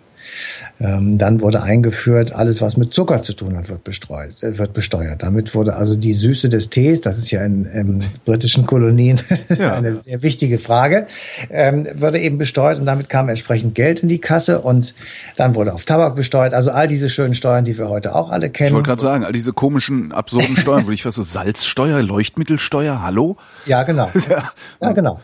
Ähm, 0.79 1.17
dann 1.17 1.41
wurde 1.41 1.63
eingeführt, 1.63 2.34
alles 2.34 2.62
was 2.62 2.77
mit 2.77 2.94
Zucker 2.94 3.24
zu 3.24 3.34
tun 3.34 3.55
hat, 3.58 3.70
wird 3.70 3.84
bestreut, 3.84 4.44
äh, 4.44 4.58
wird 4.58 4.74
besteuert. 4.74 5.24
Damit 5.24 5.55
wurde 5.55 5.75
also 5.75 5.96
die 5.96 6.13
Süße 6.13 6.50
des 6.50 6.70
Tees, 6.70 7.01
das 7.01 7.17
ist 7.17 7.32
ja 7.32 7.44
in, 7.46 7.65
in 7.65 8.03
britischen 8.25 8.65
Kolonien 8.65 9.22
ja. 9.58 9.74
eine 9.74 9.94
sehr 9.94 10.22
wichtige 10.22 10.60
Frage, 10.60 11.08
ähm, 11.50 11.88
wurde 11.96 12.20
eben 12.20 12.38
besteuert 12.38 12.79
und 12.79 12.86
damit 12.86 13.10
kam 13.10 13.29
entsprechend 13.29 13.75
Geld 13.75 14.03
in 14.03 14.10
die 14.10 14.20
Kasse 14.20 14.62
und 14.62 14.96
dann 15.38 15.55
wurde 15.55 15.74
auf 15.74 15.86
Tabak 15.86 16.15
besteuert. 16.15 16.53
Also 16.53 16.72
all 16.72 16.88
diese 16.88 17.10
schönen 17.10 17.34
Steuern, 17.34 17.63
die 17.63 17.77
wir 17.77 17.89
heute 17.89 18.13
auch 18.15 18.29
alle 18.29 18.50
kennen. 18.50 18.70
Ich 18.70 18.74
wollte 18.74 18.89
gerade 18.89 19.01
sagen, 19.01 19.24
all 19.24 19.34
diese 19.34 19.53
komischen, 19.53 20.12
absurden 20.12 20.58
Steuern, 20.58 20.88
wo 20.88 20.91
ich 20.96 21.05
was 21.05 21.15
so 21.15 21.24
Salzsteuer, 21.24 22.01
Leuchtmittelsteuer, 22.01 23.01
hallo? 23.01 23.38
Ja, 23.65 23.84
genau. 23.84 24.10
ja, 24.29 24.51
ja 24.82 24.91
genau. 24.91 25.22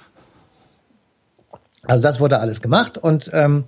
Also 1.84 2.04
das 2.04 2.20
wurde 2.20 2.40
alles 2.40 2.62
gemacht 2.62 2.98
und 2.98 3.32
ähm, 3.34 3.66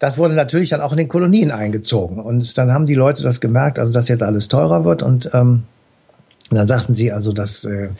das 0.00 0.18
wurde 0.18 0.34
natürlich 0.34 0.70
dann 0.70 0.80
auch 0.80 0.90
in 0.90 0.98
den 0.98 1.08
Kolonien 1.08 1.52
eingezogen. 1.52 2.18
Und 2.18 2.58
dann 2.58 2.72
haben 2.72 2.86
die 2.86 2.94
Leute 2.94 3.22
das 3.22 3.40
gemerkt, 3.40 3.78
also 3.78 3.92
dass 3.92 4.08
jetzt 4.08 4.24
alles 4.24 4.48
teurer 4.48 4.84
wird 4.84 5.04
und 5.04 5.30
ähm, 5.32 5.62
und 6.50 6.56
dann 6.56 6.66
sagten 6.66 6.96
sie 6.96 7.12
also, 7.12 7.32
das, 7.32 7.64
äh, 7.64 7.90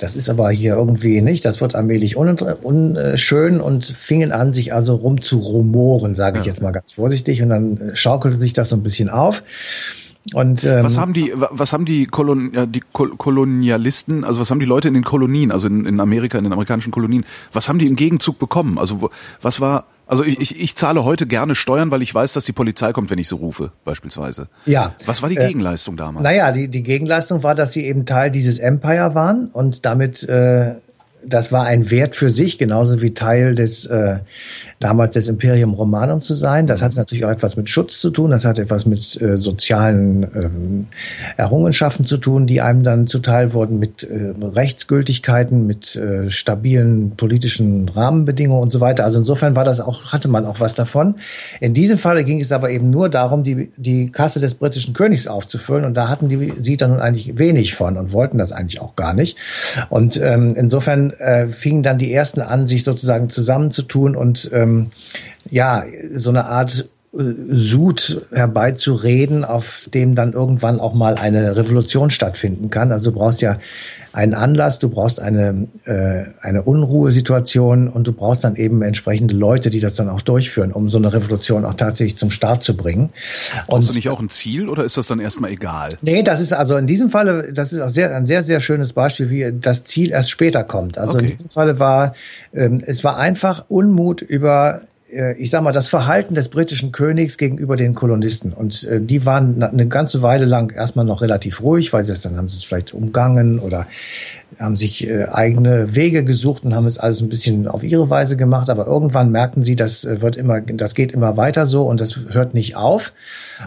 das 0.00 0.16
ist 0.16 0.28
aber 0.28 0.50
hier 0.50 0.74
irgendwie 0.74 1.20
nicht, 1.20 1.44
das 1.44 1.60
wird 1.60 1.76
allmählich 1.76 2.16
unschön 2.16 3.60
und 3.60 3.86
fingen 3.86 4.32
an, 4.32 4.52
sich 4.52 4.74
also 4.74 4.96
rum 4.96 5.20
zu 5.20 5.38
rumoren, 5.38 6.16
sage 6.16 6.40
ich 6.40 6.44
ja. 6.44 6.50
jetzt 6.50 6.60
mal 6.60 6.72
ganz 6.72 6.90
vorsichtig. 6.90 7.42
Und 7.42 7.50
dann 7.50 7.76
äh, 7.76 7.94
schaukelte 7.94 8.38
sich 8.38 8.54
das 8.54 8.70
so 8.70 8.76
ein 8.76 8.82
bisschen 8.82 9.08
auf. 9.08 9.44
Und, 10.34 10.64
ähm, 10.64 10.82
was 10.82 10.98
haben 10.98 11.12
die, 11.12 11.32
was 11.36 11.72
haben 11.72 11.84
die, 11.84 12.06
Kolon, 12.06 12.72
die 12.72 12.82
Kolonialisten, 12.92 14.24
also 14.24 14.40
was 14.40 14.50
haben 14.50 14.58
die 14.60 14.66
Leute 14.66 14.88
in 14.88 14.94
den 14.94 15.04
Kolonien, 15.04 15.52
also 15.52 15.68
in, 15.68 15.86
in 15.86 16.00
Amerika, 16.00 16.38
in 16.38 16.44
den 16.44 16.52
amerikanischen 16.52 16.90
Kolonien, 16.90 17.24
was 17.52 17.68
haben 17.68 17.78
die 17.78 17.86
im 17.86 17.94
Gegenzug 17.94 18.40
bekommen? 18.40 18.78
Also 18.78 19.10
was 19.42 19.60
war, 19.60 19.84
also 20.12 20.24
ich, 20.24 20.38
ich, 20.42 20.60
ich 20.60 20.76
zahle 20.76 21.06
heute 21.06 21.26
gerne 21.26 21.54
Steuern, 21.54 21.90
weil 21.90 22.02
ich 22.02 22.14
weiß, 22.14 22.34
dass 22.34 22.44
die 22.44 22.52
Polizei 22.52 22.92
kommt, 22.92 23.08
wenn 23.08 23.18
ich 23.18 23.28
so 23.28 23.36
rufe, 23.36 23.72
beispielsweise. 23.86 24.48
Ja. 24.66 24.94
Was 25.06 25.22
war 25.22 25.30
die 25.30 25.38
äh, 25.38 25.46
Gegenleistung 25.46 25.96
damals? 25.96 26.22
Naja, 26.22 26.52
die, 26.52 26.68
die 26.68 26.82
Gegenleistung 26.82 27.42
war, 27.42 27.54
dass 27.54 27.72
sie 27.72 27.86
eben 27.86 28.04
Teil 28.04 28.30
dieses 28.30 28.58
Empire 28.58 29.14
waren 29.14 29.48
und 29.54 29.86
damit 29.86 30.22
äh, 30.24 30.74
das 31.24 31.50
war 31.50 31.64
ein 31.64 31.90
Wert 31.90 32.14
für 32.14 32.28
sich, 32.28 32.58
genauso 32.58 33.00
wie 33.00 33.14
Teil 33.14 33.54
des 33.54 33.86
äh, 33.86 34.18
damals 34.82 35.14
des 35.14 35.28
Imperium 35.28 35.74
Romanum 35.74 36.20
zu 36.20 36.34
sein. 36.34 36.66
Das 36.66 36.82
hatte 36.82 36.96
natürlich 36.96 37.24
auch 37.24 37.30
etwas 37.30 37.56
mit 37.56 37.68
Schutz 37.68 38.00
zu 38.00 38.10
tun, 38.10 38.32
das 38.32 38.44
hatte 38.44 38.62
etwas 38.62 38.84
mit 38.84 39.20
äh, 39.20 39.36
sozialen 39.36 40.24
ähm, 40.34 40.86
Errungenschaften 41.36 42.04
zu 42.04 42.16
tun, 42.16 42.46
die 42.46 42.60
einem 42.60 42.82
dann 42.82 43.06
zuteil 43.06 43.52
wurden, 43.52 43.78
mit 43.78 44.02
äh, 44.02 44.34
Rechtsgültigkeiten, 44.42 45.66
mit 45.66 45.94
äh, 45.94 46.28
stabilen 46.30 47.12
politischen 47.16 47.88
Rahmenbedingungen 47.88 48.62
und 48.62 48.70
so 48.70 48.80
weiter. 48.80 49.04
Also 49.04 49.20
insofern 49.20 49.54
war 49.54 49.64
das 49.64 49.80
auch, 49.80 50.12
hatte 50.12 50.28
man 50.28 50.46
auch 50.46 50.58
was 50.58 50.74
davon. 50.74 51.14
In 51.60 51.74
diesem 51.74 51.96
Falle 51.98 52.24
ging 52.24 52.40
es 52.40 52.50
aber 52.50 52.70
eben 52.70 52.90
nur 52.90 53.08
darum, 53.08 53.44
die, 53.44 53.70
die 53.76 54.10
Kasse 54.10 54.40
des 54.40 54.54
britischen 54.54 54.94
Königs 54.94 55.28
aufzufüllen 55.28 55.84
und 55.84 55.94
da 55.94 56.08
hatten 56.08 56.28
die 56.28 56.54
sie 56.58 56.76
dann 56.76 56.90
nun 56.90 57.00
eigentlich 57.00 57.38
wenig 57.38 57.74
von 57.74 57.96
und 57.96 58.12
wollten 58.12 58.38
das 58.38 58.50
eigentlich 58.50 58.80
auch 58.80 58.96
gar 58.96 59.14
nicht. 59.14 59.36
Und 59.90 60.20
ähm, 60.20 60.54
insofern 60.56 61.12
äh, 61.12 61.46
fingen 61.48 61.84
dann 61.84 61.98
die 61.98 62.12
ersten 62.12 62.40
an, 62.40 62.66
sich 62.66 62.82
sozusagen 62.82 63.30
zusammenzutun 63.30 64.16
und 64.16 64.50
ähm, 64.52 64.71
ja, 65.50 65.84
so 66.14 66.30
eine 66.30 66.46
Art 66.46 66.88
Sud 67.14 68.26
herbeizureden, 68.32 69.44
auf 69.44 69.86
dem 69.92 70.14
dann 70.14 70.32
irgendwann 70.32 70.80
auch 70.80 70.94
mal 70.94 71.16
eine 71.16 71.56
Revolution 71.56 72.10
stattfinden 72.10 72.70
kann. 72.70 72.90
Also 72.90 73.10
du 73.10 73.18
brauchst 73.18 73.42
ja 73.42 73.58
einen 74.14 74.32
Anlass, 74.32 74.78
du 74.78 74.88
brauchst 74.88 75.20
eine, 75.20 75.68
äh, 75.84 76.24
eine 76.40 76.62
Unruhesituation 76.62 77.88
und 77.88 78.06
du 78.06 78.12
brauchst 78.12 78.44
dann 78.44 78.56
eben 78.56 78.80
entsprechende 78.80 79.34
Leute, 79.34 79.68
die 79.68 79.80
das 79.80 79.94
dann 79.94 80.08
auch 80.08 80.22
durchführen, 80.22 80.72
um 80.72 80.88
so 80.88 80.96
eine 80.96 81.12
Revolution 81.12 81.66
auch 81.66 81.74
tatsächlich 81.74 82.16
zum 82.16 82.30
Start 82.30 82.62
zu 82.62 82.76
bringen. 82.76 83.10
Brauchst 83.66 83.90
du 83.90 83.94
nicht 83.94 84.08
auch 84.08 84.20
ein 84.20 84.30
Ziel 84.30 84.70
oder 84.70 84.84
ist 84.84 84.96
das 84.96 85.06
dann 85.06 85.20
erstmal 85.20 85.50
egal? 85.50 85.90
Nee, 86.00 86.22
das 86.22 86.40
ist 86.40 86.54
also 86.54 86.76
in 86.76 86.86
diesem 86.86 87.10
Falle, 87.10 87.52
das 87.52 87.74
ist 87.74 87.80
auch 87.80 87.88
sehr, 87.88 88.14
ein 88.16 88.26
sehr, 88.26 88.42
sehr 88.42 88.60
schönes 88.60 88.94
Beispiel, 88.94 89.28
wie 89.28 89.52
das 89.52 89.84
Ziel 89.84 90.12
erst 90.12 90.30
später 90.30 90.64
kommt. 90.64 90.96
Also 90.96 91.14
okay. 91.14 91.24
in 91.24 91.26
diesem 91.26 91.50
Falle 91.50 91.78
war, 91.78 92.14
ähm, 92.54 92.82
es 92.86 93.04
war 93.04 93.18
einfach 93.18 93.66
Unmut 93.68 94.22
über 94.22 94.82
ich 95.36 95.50
sag 95.50 95.62
mal, 95.62 95.72
das 95.72 95.88
Verhalten 95.88 96.34
des 96.34 96.48
britischen 96.48 96.92
Königs 96.92 97.36
gegenüber 97.36 97.76
den 97.76 97.94
Kolonisten. 97.94 98.52
Und 98.52 98.84
äh, 98.84 99.00
die 99.00 99.26
waren 99.26 99.62
eine 99.62 99.86
ganze 99.86 100.22
Weile 100.22 100.44
lang 100.44 100.72
erstmal 100.72 101.04
noch 101.04 101.22
relativ 101.22 101.62
ruhig, 101.62 101.92
weil 101.92 102.04
sie 102.04 102.12
es 102.12 102.20
dann 102.20 102.36
haben 102.36 102.48
sie 102.48 102.56
es 102.56 102.64
vielleicht 102.64 102.94
umgangen 102.94 103.58
oder 103.58 103.86
haben 104.58 104.76
sich 104.76 105.06
äh, 105.06 105.24
eigene 105.24 105.94
Wege 105.94 106.24
gesucht 106.24 106.64
und 106.64 106.74
haben 106.74 106.86
es 106.86 106.98
alles 106.98 107.20
ein 107.20 107.28
bisschen 107.28 107.68
auf 107.68 107.82
ihre 107.82 108.10
Weise 108.10 108.36
gemacht. 108.36 108.70
Aber 108.70 108.86
irgendwann 108.86 109.30
merkten 109.30 109.62
sie, 109.62 109.76
das 109.76 110.04
äh, 110.04 110.20
wird 110.22 110.36
immer, 110.36 110.60
das 110.60 110.94
geht 110.94 111.12
immer 111.12 111.36
weiter 111.36 111.66
so 111.66 111.84
und 111.84 112.00
das 112.00 112.16
hört 112.30 112.54
nicht 112.54 112.76
auf. 112.76 113.12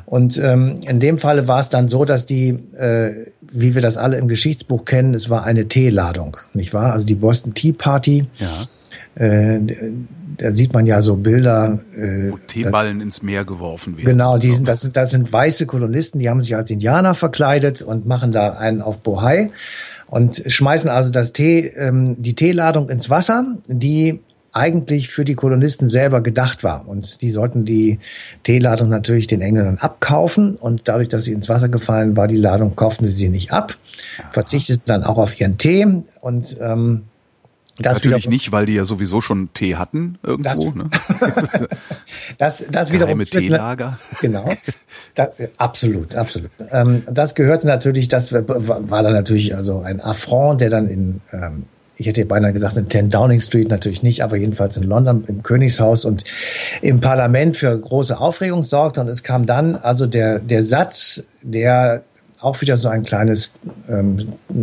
Und 0.06 0.38
ähm, 0.38 0.76
in 0.88 1.00
dem 1.00 1.20
Falle 1.20 1.48
war 1.48 1.60
es 1.60 1.70
dann 1.70 1.90
so, 1.90 2.06
dass 2.06 2.26
die, 2.26 2.50
äh, 2.78 3.28
wie 3.42 3.76
wir 3.76 3.82
das 3.82 3.98
alle 3.98 4.18
im 4.18 4.28
Geschichtsbuch 4.28 4.86
kennen, 4.86 5.14
es 5.14 5.30
war 5.30 5.44
eine 5.44 5.68
Teeladung, 5.68 6.38
nicht 6.54 6.74
wahr? 6.74 6.94
Also 6.94 7.06
die 7.06 7.16
Boston 7.16 7.54
Tea 7.54 7.74
Party. 7.74 8.28
Ja. 8.40 8.66
Äh, 9.16 9.60
da 10.38 10.52
sieht 10.52 10.74
man 10.74 10.86
ja 10.86 11.02
so 11.02 11.16
Bilder. 11.16 11.80
Äh, 11.96 12.32
Wo 12.32 12.38
Teeballen 12.38 13.02
ins 13.02 13.22
Meer 13.22 13.46
geworfen 13.46 13.98
werden. 13.98 14.06
Genau, 14.06 14.38
die 14.38 14.52
sind, 14.52 14.68
das, 14.68 14.82
sind, 14.82 14.98
das 14.98 15.12
sind 15.12 15.32
weiße 15.32 15.66
Kolonisten, 15.66 16.20
die 16.20 16.30
haben 16.30 16.42
sich 16.42 16.56
als 16.56 16.70
Indianer 16.70 17.16
verkleidet 17.16 17.82
und 17.82 18.06
machen 18.06 18.32
da 18.32 18.54
einen 18.54 18.82
auf 18.82 19.00
Bohai 19.00 19.52
und 20.08 20.44
schmeißen 20.46 20.90
also 20.90 21.10
das 21.10 21.34
Tee, 21.34 21.68
ähm, 21.68 22.22
die 22.22 22.36
Teeladung 22.36 22.90
ins 22.90 23.10
Wasser, 23.10 23.56
die 23.68 24.20
eigentlich 24.52 25.10
für 25.10 25.26
die 25.26 25.36
Kolonisten 25.36 25.90
selber 25.90 26.22
gedacht 26.22 26.64
war. 26.64 26.88
Und 26.88 27.22
die 27.22 27.30
sollten 27.30 27.66
die 27.66 28.00
Teeladung 28.44 28.88
natürlich 28.88 29.28
den 29.28 29.42
Engländern 29.42 29.80
abkaufen. 29.80 30.56
Und 30.56 30.88
dadurch, 30.88 31.10
dass 31.10 31.26
sie 31.26 31.34
ins 31.34 31.50
Wasser 31.50 31.68
gefallen 31.68 32.16
war, 32.16 32.28
die 32.28 32.38
Ladung, 32.38 32.74
kauften 32.74 33.04
sie 33.04 33.12
sie 33.12 33.28
nicht 33.28 33.52
ab, 33.52 33.76
verzichteten 34.32 34.84
dann 34.86 35.04
auch 35.04 35.18
auf 35.18 35.38
ihren 35.42 35.58
Tee 35.58 35.86
und 36.22 36.58
ähm, 36.62 37.04
das 37.78 37.96
Natürlich 37.98 38.30
nicht, 38.30 38.52
weil 38.54 38.66
die 38.66 38.74
ja 38.74 38.86
sowieso 38.86 39.20
schon 39.20 39.54
Tee 39.54 39.76
hatten 39.76 40.18
irgendwo. 40.24 40.72
Das, 40.72 40.76
ne? 40.76 40.90
das, 42.38 42.66
das 42.72 42.94
wiederum 42.94 43.20
Geheime 43.20 43.26
Teelager. 43.26 44.00
Genau, 44.22 44.50
da, 45.14 45.30
absolut, 45.58 46.16
absolut. 46.16 46.52
Ähm, 46.72 47.04
das 47.12 47.36
gehört 47.36 47.66
natürlich, 47.66 48.08
das 48.08 48.32
war 48.32 49.04
dann 49.04 49.14
natürlich 49.14 49.56
also 49.56 49.82
ein 49.82 50.00
Affront, 50.00 50.62
der 50.62 50.70
dann 50.70 50.88
in 50.88 51.22
ähm, 51.34 51.66
ich 51.98 52.08
hätte 52.08 52.26
beinahe 52.26 52.54
gesagt 52.54 52.78
in 52.78 52.90
10 52.90 53.10
Downing 53.10 53.40
Street, 53.40 53.70
natürlich 53.70 54.04
nicht, 54.04 54.24
aber 54.24 54.36
jedenfalls 54.36 54.78
in 54.78 54.84
London 54.84 55.24
im 55.28 55.44
Königshaus 55.44 56.06
und 56.06 56.24
im 56.82 57.00
Parlament 57.00 57.56
für 57.58 57.78
große 57.78 58.18
Aufregung 58.18 58.64
sorgte. 58.64 59.02
Und 59.02 59.08
es 59.08 59.24
kam 59.24 59.46
dann 59.46 59.76
also 59.76 60.06
der, 60.06 60.40
der 60.40 60.64
Satz, 60.64 61.24
der 61.42 62.04
auch 62.46 62.62
wieder 62.62 62.78
so 62.78 62.90
ein 62.90 63.04
kleines, 63.04 63.54
ähm, 63.90 64.18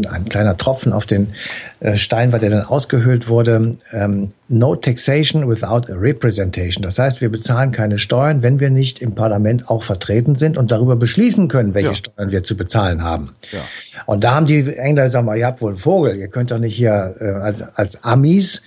ein 0.09 0.25
kleiner 0.27 0.57
Tropfen 0.57 0.93
auf 0.93 1.07
den 1.07 1.33
äh, 1.81 1.97
Stein 1.97 2.33
war, 2.33 2.39
der 2.39 2.51
dann 2.51 2.63
ausgehöhlt 2.63 3.29
wurde. 3.29 3.73
Ähm, 3.93 4.33
no 4.49 4.77
taxation 4.77 5.49
without 5.49 5.91
a 5.91 5.97
representation. 5.97 6.83
Das 6.83 6.99
heißt, 6.99 7.21
wir 7.21 7.31
bezahlen 7.31 7.73
keine 7.73 7.99
Steuern, 7.99 8.43
wenn 8.43 8.61
wir 8.61 8.71
nicht 8.71 9.01
im 9.01 9.15
Parlament 9.15 9.69
auch 9.69 9.83
vertreten 9.83 10.35
sind 10.35 10.57
und 10.57 10.73
darüber 10.73 10.97
beschließen 10.97 11.49
können, 11.49 11.75
welche 11.75 11.89
ja. 11.89 11.95
Steuern 11.95 12.31
wir 12.31 12.45
zu 12.45 12.57
bezahlen 12.57 13.03
haben. 13.03 13.35
Ja. 13.51 13.61
Und 14.07 14.25
da 14.25 14.35
haben 14.35 14.47
die 14.47 14.59
Engländer 14.77 15.07
gesagt, 15.07 15.29
ihr 15.37 15.47
habt 15.47 15.63
wohl 15.63 15.71
einen 15.71 15.79
Vogel, 15.79 16.17
ihr 16.17 16.29
könnt 16.29 16.51
doch 16.51 16.59
nicht 16.59 16.77
hier 16.77 17.15
äh, 17.19 17.25
als, 17.25 17.63
als 17.77 18.05
Amis 18.05 18.63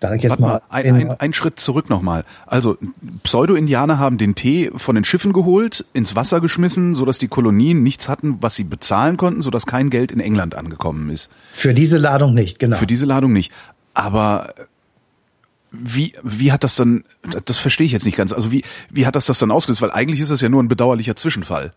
Sag 0.00 0.14
ich 0.16 0.22
jetzt 0.22 0.38
mal, 0.38 0.46
mal 0.46 0.62
ein, 0.68 0.94
ein, 0.94 1.10
ein 1.10 1.32
Schritt 1.32 1.58
zurück 1.58 1.88
nochmal. 1.88 2.24
Also 2.46 2.76
Pseudo-Indianer 3.22 3.98
haben 3.98 4.18
den 4.18 4.34
Tee 4.34 4.70
von 4.74 4.94
den 4.94 5.04
Schiffen 5.04 5.32
geholt, 5.32 5.86
ins 5.94 6.14
Wasser 6.14 6.40
geschmissen, 6.40 6.94
sodass 6.94 7.18
die 7.18 7.28
Kolonien 7.28 7.82
nichts 7.82 8.08
hatten, 8.08 8.38
was 8.40 8.54
sie 8.56 8.64
bezahlen 8.64 9.16
konnten, 9.16 9.40
sodass 9.40 9.66
kein 9.66 9.88
Geld 9.88 10.12
in 10.12 10.20
England 10.20 10.54
angekommen 10.54 11.10
ist. 11.10 11.30
Für 11.52 11.72
diese 11.72 11.96
Ladung 11.96 12.34
nicht, 12.34 12.58
genau. 12.58 12.76
Für 12.76 12.86
diese 12.86 13.06
Ladung 13.06 13.32
nicht. 13.32 13.52
Aber 13.94 14.54
wie, 15.72 16.12
wie 16.22 16.52
hat 16.52 16.64
das 16.64 16.76
dann, 16.76 17.04
das 17.44 17.58
verstehe 17.58 17.86
ich 17.86 17.92
jetzt 17.92 18.06
nicht 18.06 18.16
ganz, 18.16 18.32
also 18.32 18.52
wie, 18.52 18.64
wie 18.90 19.06
hat 19.06 19.16
das 19.16 19.26
das 19.26 19.38
dann 19.38 19.50
ausgelöst? 19.50 19.82
Weil 19.82 19.92
eigentlich 19.92 20.20
ist 20.20 20.30
das 20.30 20.40
ja 20.40 20.48
nur 20.48 20.62
ein 20.62 20.68
bedauerlicher 20.68 21.16
Zwischenfall. 21.16 21.72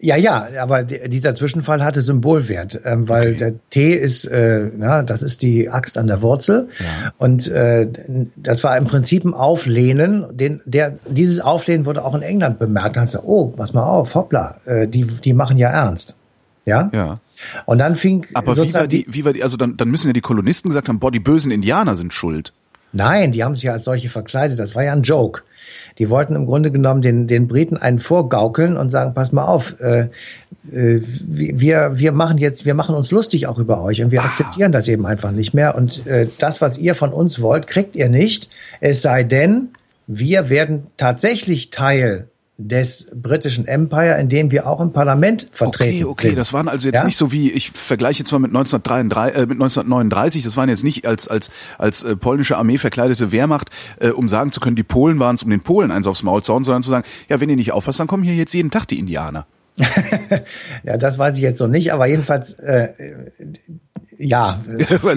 Ja, 0.00 0.16
ja, 0.16 0.48
aber 0.60 0.82
dieser 0.82 1.34
Zwischenfall 1.34 1.82
hatte 1.84 2.00
Symbolwert, 2.00 2.80
ähm, 2.84 3.08
weil 3.08 3.28
okay. 3.28 3.36
der 3.36 3.54
Tee 3.70 3.94
ist, 3.94 4.26
äh, 4.26 4.70
na, 4.76 5.02
das 5.02 5.22
ist 5.22 5.42
die 5.42 5.70
Axt 5.70 5.96
an 5.96 6.08
der 6.08 6.20
Wurzel. 6.20 6.68
Ja. 6.78 7.12
Und 7.18 7.48
äh, 7.48 7.88
das 8.36 8.64
war 8.64 8.76
im 8.76 8.86
Prinzip 8.86 9.24
ein 9.24 9.34
Auflehnen. 9.34 10.26
Den, 10.36 10.60
der, 10.64 10.98
dieses 11.08 11.40
Auflehnen 11.40 11.86
wurde 11.86 12.04
auch 12.04 12.14
in 12.14 12.22
England 12.22 12.58
bemerkt. 12.58 12.96
Da 12.96 13.02
hast 13.02 13.14
du, 13.14 13.20
oh, 13.22 13.46
pass 13.48 13.72
mal 13.72 13.84
auf, 13.84 14.14
hoppla, 14.14 14.56
äh, 14.66 14.88
die, 14.88 15.04
die 15.04 15.32
machen 15.32 15.58
ja 15.58 15.70
ernst. 15.70 16.16
Ja? 16.66 16.90
Ja. 16.92 17.20
Und 17.66 17.78
dann 17.78 17.96
fing. 17.96 18.26
Aber 18.34 18.56
wie 18.56 18.74
war 18.74 18.86
die, 18.86 19.06
wie 19.08 19.24
war 19.24 19.32
die, 19.32 19.42
also 19.42 19.56
dann, 19.56 19.76
dann 19.76 19.88
müssen 19.88 20.08
ja 20.08 20.12
die 20.12 20.20
Kolonisten 20.20 20.70
gesagt 20.70 20.88
haben, 20.88 20.98
boah, 20.98 21.10
die 21.10 21.20
bösen 21.20 21.50
Indianer 21.50 21.94
sind 21.94 22.12
schuld. 22.12 22.52
Nein, 22.94 23.32
die 23.32 23.42
haben 23.42 23.56
sich 23.56 23.64
ja 23.64 23.72
als 23.72 23.84
solche 23.84 24.08
verkleidet. 24.08 24.58
Das 24.58 24.74
war 24.74 24.84
ja 24.84 24.92
ein 24.92 25.02
Joke. 25.02 25.42
Die 25.98 26.10
wollten 26.10 26.36
im 26.36 26.46
Grunde 26.46 26.70
genommen 26.70 27.02
den, 27.02 27.26
den 27.26 27.48
Briten 27.48 27.76
einen 27.76 27.98
vorgaukeln 27.98 28.76
und 28.76 28.88
sagen, 28.88 29.14
pass 29.14 29.32
mal 29.32 29.44
auf, 29.44 29.80
äh, 29.80 30.08
äh, 30.72 31.00
wir, 31.26 31.92
wir 31.94 32.12
machen 32.12 32.38
jetzt, 32.38 32.64
wir 32.64 32.74
machen 32.74 32.94
uns 32.94 33.10
lustig 33.10 33.46
auch 33.48 33.58
über 33.58 33.82
euch 33.82 34.02
und 34.02 34.10
wir 34.12 34.22
ah. 34.22 34.26
akzeptieren 34.26 34.72
das 34.72 34.86
eben 34.88 35.06
einfach 35.06 35.32
nicht 35.32 35.54
mehr. 35.54 35.74
Und 35.74 36.06
äh, 36.06 36.28
das, 36.38 36.60
was 36.60 36.78
ihr 36.78 36.94
von 36.94 37.12
uns 37.12 37.40
wollt, 37.40 37.66
kriegt 37.66 37.96
ihr 37.96 38.08
nicht. 38.08 38.48
Es 38.80 39.02
sei 39.02 39.24
denn, 39.24 39.70
wir 40.06 40.48
werden 40.48 40.86
tatsächlich 40.96 41.70
Teil 41.70 42.28
des 42.56 43.08
britischen 43.12 43.66
Empire, 43.66 44.16
in 44.20 44.28
dem 44.28 44.52
wir 44.52 44.68
auch 44.68 44.80
im 44.80 44.92
Parlament 44.92 45.48
vertreten 45.50 46.04
okay, 46.04 46.04
okay. 46.04 46.28
sind. 46.28 46.36
Das 46.36 46.52
waren 46.52 46.68
also 46.68 46.88
jetzt 46.88 47.00
ja? 47.00 47.04
nicht 47.04 47.16
so 47.16 47.32
wie, 47.32 47.50
ich 47.50 47.72
vergleiche 47.72 48.20
jetzt 48.20 48.30
mal 48.30 48.38
mit 48.38 48.50
1933, 48.50 49.36
äh, 49.36 49.40
mit 49.40 49.56
1939, 49.56 50.44
das 50.44 50.56
waren 50.56 50.68
jetzt 50.68 50.84
nicht 50.84 51.04
als, 51.04 51.26
als, 51.26 51.50
als 51.78 52.04
äh, 52.04 52.14
polnische 52.14 52.56
Armee 52.56 52.78
verkleidete 52.78 53.32
Wehrmacht, 53.32 53.70
äh, 53.98 54.10
um 54.10 54.28
sagen 54.28 54.52
zu 54.52 54.60
können, 54.60 54.76
die 54.76 54.84
Polen 54.84 55.18
waren 55.18 55.34
es, 55.34 55.42
um 55.42 55.50
den 55.50 55.62
Polen 55.62 55.90
eins 55.90 56.06
aufs 56.06 56.22
Maul 56.22 56.44
zu 56.44 56.54
hauen, 56.54 56.62
sondern 56.62 56.84
zu 56.84 56.90
sagen, 56.90 57.04
ja, 57.28 57.40
wenn 57.40 57.50
ihr 57.50 57.56
nicht 57.56 57.72
aufpasst, 57.72 57.98
dann 57.98 58.06
kommen 58.06 58.22
hier 58.22 58.34
jetzt 58.34 58.54
jeden 58.54 58.70
Tag 58.70 58.86
die 58.86 59.00
Indianer. 59.00 59.46
ja, 60.84 60.96
das 60.96 61.18
weiß 61.18 61.34
ich 61.36 61.42
jetzt 61.42 61.58
noch 61.58 61.66
nicht, 61.66 61.92
aber 61.92 62.06
jedenfalls, 62.06 62.54
äh, 62.54 62.90
ja, 64.18 64.62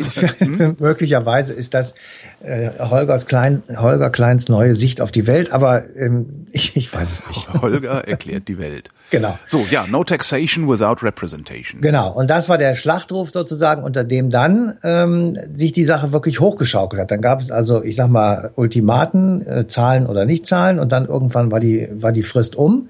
möglicherweise 0.80 1.54
ist 1.54 1.74
das 1.74 1.94
äh, 2.42 2.70
Holgers 2.80 3.26
Klein, 3.26 3.64
Holger 3.76 4.10
Kleins 4.10 4.50
neue 4.50 4.74
Sicht 4.74 5.02
auf 5.02 5.12
die 5.12 5.28
Welt, 5.28 5.52
aber 5.52 5.84
ähm, 5.96 6.46
ich, 6.52 6.76
ich 6.76 6.94
weiß 6.94 7.12
es 7.12 7.28
nicht. 7.28 7.54
Holger 7.62 8.08
erklärt 8.08 8.48
die 8.48 8.58
Welt. 8.58 8.90
Genau. 9.10 9.38
So, 9.46 9.66
ja, 9.70 9.86
no 9.88 10.04
taxation 10.04 10.68
without 10.68 11.06
representation. 11.06 11.82
Genau, 11.82 12.12
und 12.12 12.30
das 12.30 12.50
war 12.50 12.58
der 12.58 12.76
Schlachtruf 12.76 13.30
sozusagen, 13.30 13.84
unter 13.84 14.04
dem 14.04 14.30
dann 14.30 14.78
ähm, 14.84 15.38
sich 15.56 15.72
die 15.72 15.86
Sache 15.86 16.12
wirklich 16.12 16.40
hochgeschaukelt 16.40 17.02
hat. 17.02 17.12
Dann 17.12 17.22
gab 17.22 17.42
es 17.42 17.52
also, 17.52 17.84
ich 17.84 17.96
sag 17.96 18.10
mal, 18.10 18.52
Ultimaten, 18.56 19.48
äh, 19.48 19.68
Zahlen 19.68 20.08
oder 20.08 20.26
nicht 20.26 20.46
Zahlen, 20.46 20.80
und 20.80 20.92
dann 20.92 21.06
irgendwann 21.06 21.52
war 21.52 21.60
die, 21.60 21.88
war 21.92 22.12
die 22.12 22.24
Frist 22.24 22.56
um. 22.56 22.90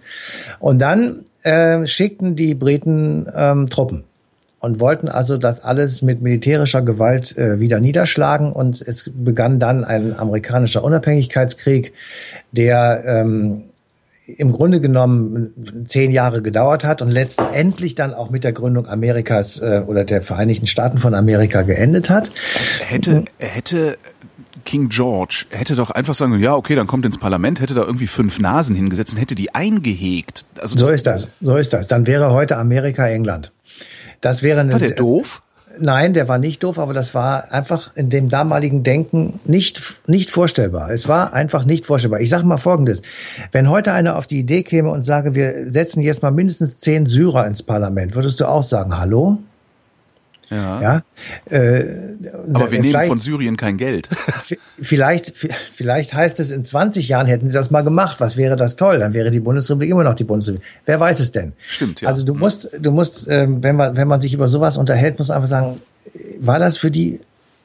Und 0.60 0.80
dann 0.82 1.24
äh, 1.44 1.86
schickten 1.86 2.36
die 2.36 2.56
Briten 2.56 3.28
ähm, 3.36 3.70
Truppen 3.70 4.04
und 4.60 4.80
wollten 4.80 5.08
also 5.08 5.38
das 5.38 5.64
alles 5.64 6.02
mit 6.02 6.22
militärischer 6.22 6.82
Gewalt 6.82 7.38
äh, 7.38 7.60
wieder 7.60 7.80
niederschlagen. 7.80 8.52
Und 8.52 8.82
es 8.82 9.12
begann 9.14 9.60
dann 9.60 9.84
ein 9.84 10.18
amerikanischer 10.18 10.84
Unabhängigkeitskrieg, 10.84 11.94
der 12.52 13.04
ähm, 13.06 13.64
im 14.26 14.52
Grunde 14.52 14.82
genommen 14.82 15.86
zehn 15.86 16.12
Jahre 16.12 16.42
gedauert 16.42 16.84
hat 16.84 17.02
und 17.02 17.10
letztendlich 17.10 17.96
dann 17.96 18.14
auch 18.14 18.30
mit 18.30 18.44
der 18.44 18.52
Gründung 18.52 18.88
Amerikas 18.88 19.62
äh, 19.62 19.84
oder 19.86 20.04
der 20.04 20.22
Vereinigten 20.22 20.68
Staaten 20.68 20.98
von 20.98 21.14
Amerika 21.14 21.62
geendet 21.62 22.10
hat. 22.10 22.32
Hätte, 22.86 23.24
hätte 23.38 23.98
King 24.66 24.90
George 24.90 25.46
hätte 25.50 25.76
doch 25.76 25.92
einfach 25.92 26.14
sagen, 26.14 26.38
ja, 26.40 26.56
okay, 26.56 26.76
dann 26.76 26.88
kommt 26.88 27.06
ins 27.06 27.18
Parlament, 27.18 27.62
hätte 27.62 27.74
da 27.74 27.84
irgendwie 27.84 28.08
fünf 28.08 28.40
Nasen 28.40 28.76
hingesetzt 28.76 29.14
und 29.14 29.22
hätte 29.22 29.36
die 29.36 29.56
eingehegt. 29.56 30.46
Also 30.60 30.78
so 30.78 30.92
ist 30.92 31.08
das, 31.08 31.30
so 31.40 31.56
ist 31.56 31.72
das. 31.72 31.88
Dann 31.88 32.06
wäre 32.06 32.32
heute 32.32 32.58
Amerika 32.58 33.08
England. 33.08 33.54
Das 34.22 34.44
wäre 34.44 34.62
eine, 34.62 34.74
War 34.74 34.80
der 34.80 34.92
doof? 34.92 35.42
Nein, 35.80 36.14
der 36.14 36.28
war 36.28 36.40
nicht 36.40 36.64
doof, 36.64 36.80
aber 36.80 36.94
das 36.94 37.14
war 37.14 37.52
einfach 37.52 37.96
in 37.96 38.10
dem 38.10 38.30
damaligen 38.30 38.84
Denken 38.84 39.40
nicht, 39.46 40.02
nicht 40.08 40.32
vorstellbar. 40.32 40.90
Es 40.90 41.08
war 41.08 41.34
einfach 41.34 41.66
nicht 41.66 41.86
vorstellbar. 41.86 42.20
Ich 42.20 42.30
sage 42.30 42.46
mal 42.46 42.58
Folgendes. 42.58 43.02
Wenn 43.52 43.70
heute 43.70 43.92
einer 43.94 44.16
auf 44.16 44.26
die 44.26 44.40
Idee 44.40 44.64
käme 44.64 44.90
und 44.90 45.04
sage, 45.04 45.36
wir 45.36 45.70
setzen 45.70 46.02
jetzt 46.02 46.22
mal 46.22 46.32
mindestens 46.32 46.80
zehn 46.80 47.06
Syrer 47.06 47.46
ins 47.46 47.62
Parlament, 47.62 48.16
würdest 48.16 48.40
du 48.40 48.48
auch 48.48 48.64
sagen, 48.64 48.98
hallo? 48.98 49.38
Ja. 50.50 50.82
ja? 50.82 51.04
Äh, 51.50 52.16
Aber 52.54 52.72
wir 52.72 52.82
nehmen 52.82 53.08
von 53.08 53.20
Syrien 53.20 53.58
kein 53.58 53.78
Geld. 53.78 54.10
Vielleicht, 54.80 55.34
vielleicht 55.76 56.14
heißt 56.14 56.40
es, 56.40 56.52
in 56.52 56.64
20 56.64 57.08
Jahren 57.08 57.26
hätten 57.26 57.48
sie 57.48 57.56
das 57.56 57.72
mal 57.72 57.82
gemacht. 57.82 58.20
Was 58.20 58.38
wäre 58.38 58.56
das 58.56 58.76
toll? 58.76 59.00
Dann 59.00 59.14
wäre 59.14 59.32
die 59.32 59.40
Bundesrepublik 59.40 59.90
immer 59.90 60.04
noch 60.04 60.14
die 60.14 60.24
Bundesrepublik. 60.24 60.68
Wer 60.86 61.00
weiß 61.00 61.20
es 61.20 61.32
denn? 61.32 61.54
Stimmt, 61.68 62.02
ja. 62.02 62.08
Also 62.08 62.24
du 62.24 62.36
musst, 62.36 62.70
du 62.80 62.92
musst, 62.92 63.28
ähm, 63.28 63.64
wenn 63.64 63.76
man, 63.76 63.98
wenn 63.98 64.08
man 64.08 64.22
sich 64.22 64.34
über 64.34 64.48
sowas 64.48 64.78
unterhält, 64.78 65.18
muss 65.18 65.30
man 65.30 65.38
einfach 65.38 65.50
sagen, 65.50 65.82
war 66.40 66.60
das 66.60 66.78
für 66.78 66.92
die 66.92 67.20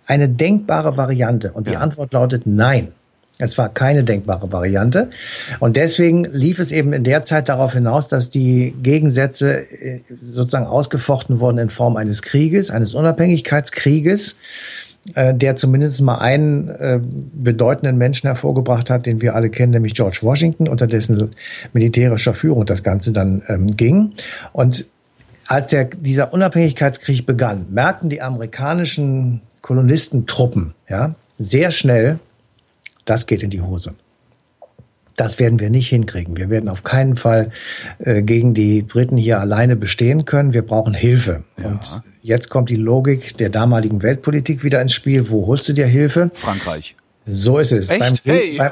eine 0.06 0.28
denkbare 0.28 0.96
Variante? 0.96 1.52
Und 1.52 1.66
die 1.68 1.72
ja. 1.72 1.80
Antwort 1.80 2.12
lautet 2.12 2.46
nein. 2.46 2.92
Es 3.38 3.56
war 3.58 3.70
keine 3.70 4.04
denkbare 4.04 4.52
Variante. 4.52 5.10
Und 5.58 5.76
deswegen 5.76 6.24
lief 6.24 6.58
es 6.58 6.70
eben 6.70 6.92
in 6.92 7.02
der 7.02 7.24
Zeit 7.24 7.48
darauf 7.48 7.72
hinaus, 7.72 8.08
dass 8.08 8.30
die 8.30 8.74
Gegensätze 8.82 9.60
äh, 9.72 10.00
sozusagen 10.24 10.66
ausgefochten 10.66 11.40
wurden 11.40 11.58
in 11.58 11.70
Form 11.70 11.96
eines 11.96 12.22
Krieges, 12.22 12.70
eines 12.70 12.94
Unabhängigkeitskrieges, 12.94 14.36
äh, 15.14 15.34
der 15.34 15.56
zumindest 15.56 16.02
mal 16.02 16.18
einen 16.18 16.68
äh, 16.68 17.00
bedeutenden 17.02 17.96
Menschen 17.96 18.28
hervorgebracht 18.28 18.90
hat, 18.90 19.06
den 19.06 19.20
wir 19.20 19.34
alle 19.34 19.50
kennen, 19.50 19.72
nämlich 19.72 19.94
George 19.94 20.18
Washington, 20.22 20.68
unter 20.68 20.86
dessen 20.86 21.34
militärischer 21.72 22.34
Führung 22.34 22.66
das 22.66 22.82
Ganze 22.82 23.12
dann 23.12 23.42
ähm, 23.48 23.76
ging. 23.76 24.12
Und 24.52 24.86
als 25.46 25.68
der, 25.68 25.86
dieser 25.86 26.32
Unabhängigkeitskrieg 26.32 27.26
begann, 27.26 27.66
merkten 27.70 28.10
die 28.10 28.22
amerikanischen 28.22 29.40
Kolonistentruppen 29.62 30.74
ja, 30.88 31.14
sehr 31.38 31.70
schnell, 31.70 32.20
das 33.04 33.26
geht 33.26 33.42
in 33.42 33.50
die 33.50 33.60
Hose. 33.60 33.94
Das 35.16 35.38
werden 35.38 35.60
wir 35.60 35.68
nicht 35.68 35.88
hinkriegen. 35.88 36.36
Wir 36.36 36.48
werden 36.48 36.68
auf 36.68 36.84
keinen 36.84 37.16
Fall 37.16 37.50
äh, 37.98 38.22
gegen 38.22 38.54
die 38.54 38.82
Briten 38.82 39.16
hier 39.16 39.40
alleine 39.40 39.76
bestehen 39.76 40.24
können. 40.24 40.54
Wir 40.54 40.62
brauchen 40.62 40.94
Hilfe. 40.94 41.44
Ja. 41.58 41.66
Und 41.66 42.02
jetzt 42.22 42.48
kommt 42.48 42.70
die 42.70 42.76
Logik 42.76 43.36
der 43.36 43.50
damaligen 43.50 44.02
Weltpolitik 44.02 44.64
wieder 44.64 44.80
ins 44.80 44.94
Spiel. 44.94 45.28
Wo 45.28 45.46
holst 45.46 45.68
du 45.68 45.74
dir 45.74 45.86
Hilfe? 45.86 46.30
Frankreich. 46.32 46.96
So 47.26 47.58
ist 47.58 47.72
es. 47.72 47.88
Beim, 47.88 48.14
hey. 48.24 48.58
beim, 48.58 48.70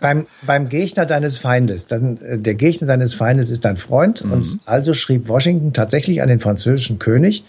beim, 0.00 0.26
beim, 0.42 0.68
Gegner 0.68 1.04
deines 1.04 1.38
Feindes. 1.38 1.86
Dann, 1.86 2.18
äh, 2.18 2.38
der 2.38 2.54
Gegner 2.54 2.86
deines 2.86 3.14
Feindes 3.14 3.50
ist 3.50 3.64
dein 3.64 3.76
Freund. 3.76 4.24
Mhm. 4.24 4.32
Und 4.32 4.58
also 4.66 4.94
schrieb 4.94 5.28
Washington 5.28 5.72
tatsächlich 5.72 6.22
an 6.22 6.28
den 6.28 6.38
französischen 6.38 6.98
König, 6.98 7.44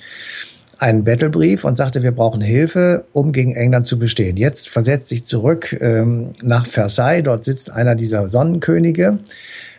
einen 0.84 1.06
Battlebrief 1.06 1.64
und 1.64 1.78
sagte, 1.78 2.04
wir 2.04 2.12
brauchen 2.12 2.42
Hilfe, 2.42 3.06
um 3.14 3.32
gegen 3.32 3.56
England 3.56 3.88
zu 3.88 3.98
bestehen. 3.98 4.36
Jetzt 4.36 4.68
versetzt 4.68 5.08
sich 5.08 5.26
zurück 5.26 5.78
ähm, 5.80 6.34
nach 6.42 6.66
Versailles. 6.66 7.24
Dort 7.24 7.46
sitzt 7.46 7.72
einer 7.72 7.96
dieser 7.96 8.28
Sonnenkönige, 8.28 9.20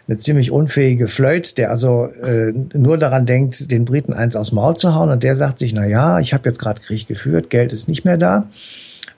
eine 0.08 0.18
ziemlich 0.18 0.50
unfähige 0.50 1.06
Flöte, 1.06 1.54
der 1.56 1.70
also 1.70 2.06
äh, 2.06 2.52
nur 2.72 2.96
daran 2.96 3.26
denkt, 3.26 3.70
den 3.70 3.84
Briten 3.84 4.14
eins 4.14 4.34
aufs 4.34 4.52
Maul 4.52 4.76
zu 4.76 4.94
hauen. 4.94 5.10
Und 5.10 5.22
der 5.22 5.36
sagt 5.36 5.58
sich, 5.58 5.74
na 5.74 5.86
ja, 5.86 6.20
ich 6.20 6.32
habe 6.32 6.48
jetzt 6.48 6.58
gerade 6.58 6.80
Krieg 6.80 7.06
geführt, 7.06 7.50
Geld 7.50 7.74
ist 7.74 7.86
nicht 7.86 8.06
mehr 8.06 8.16
da 8.16 8.48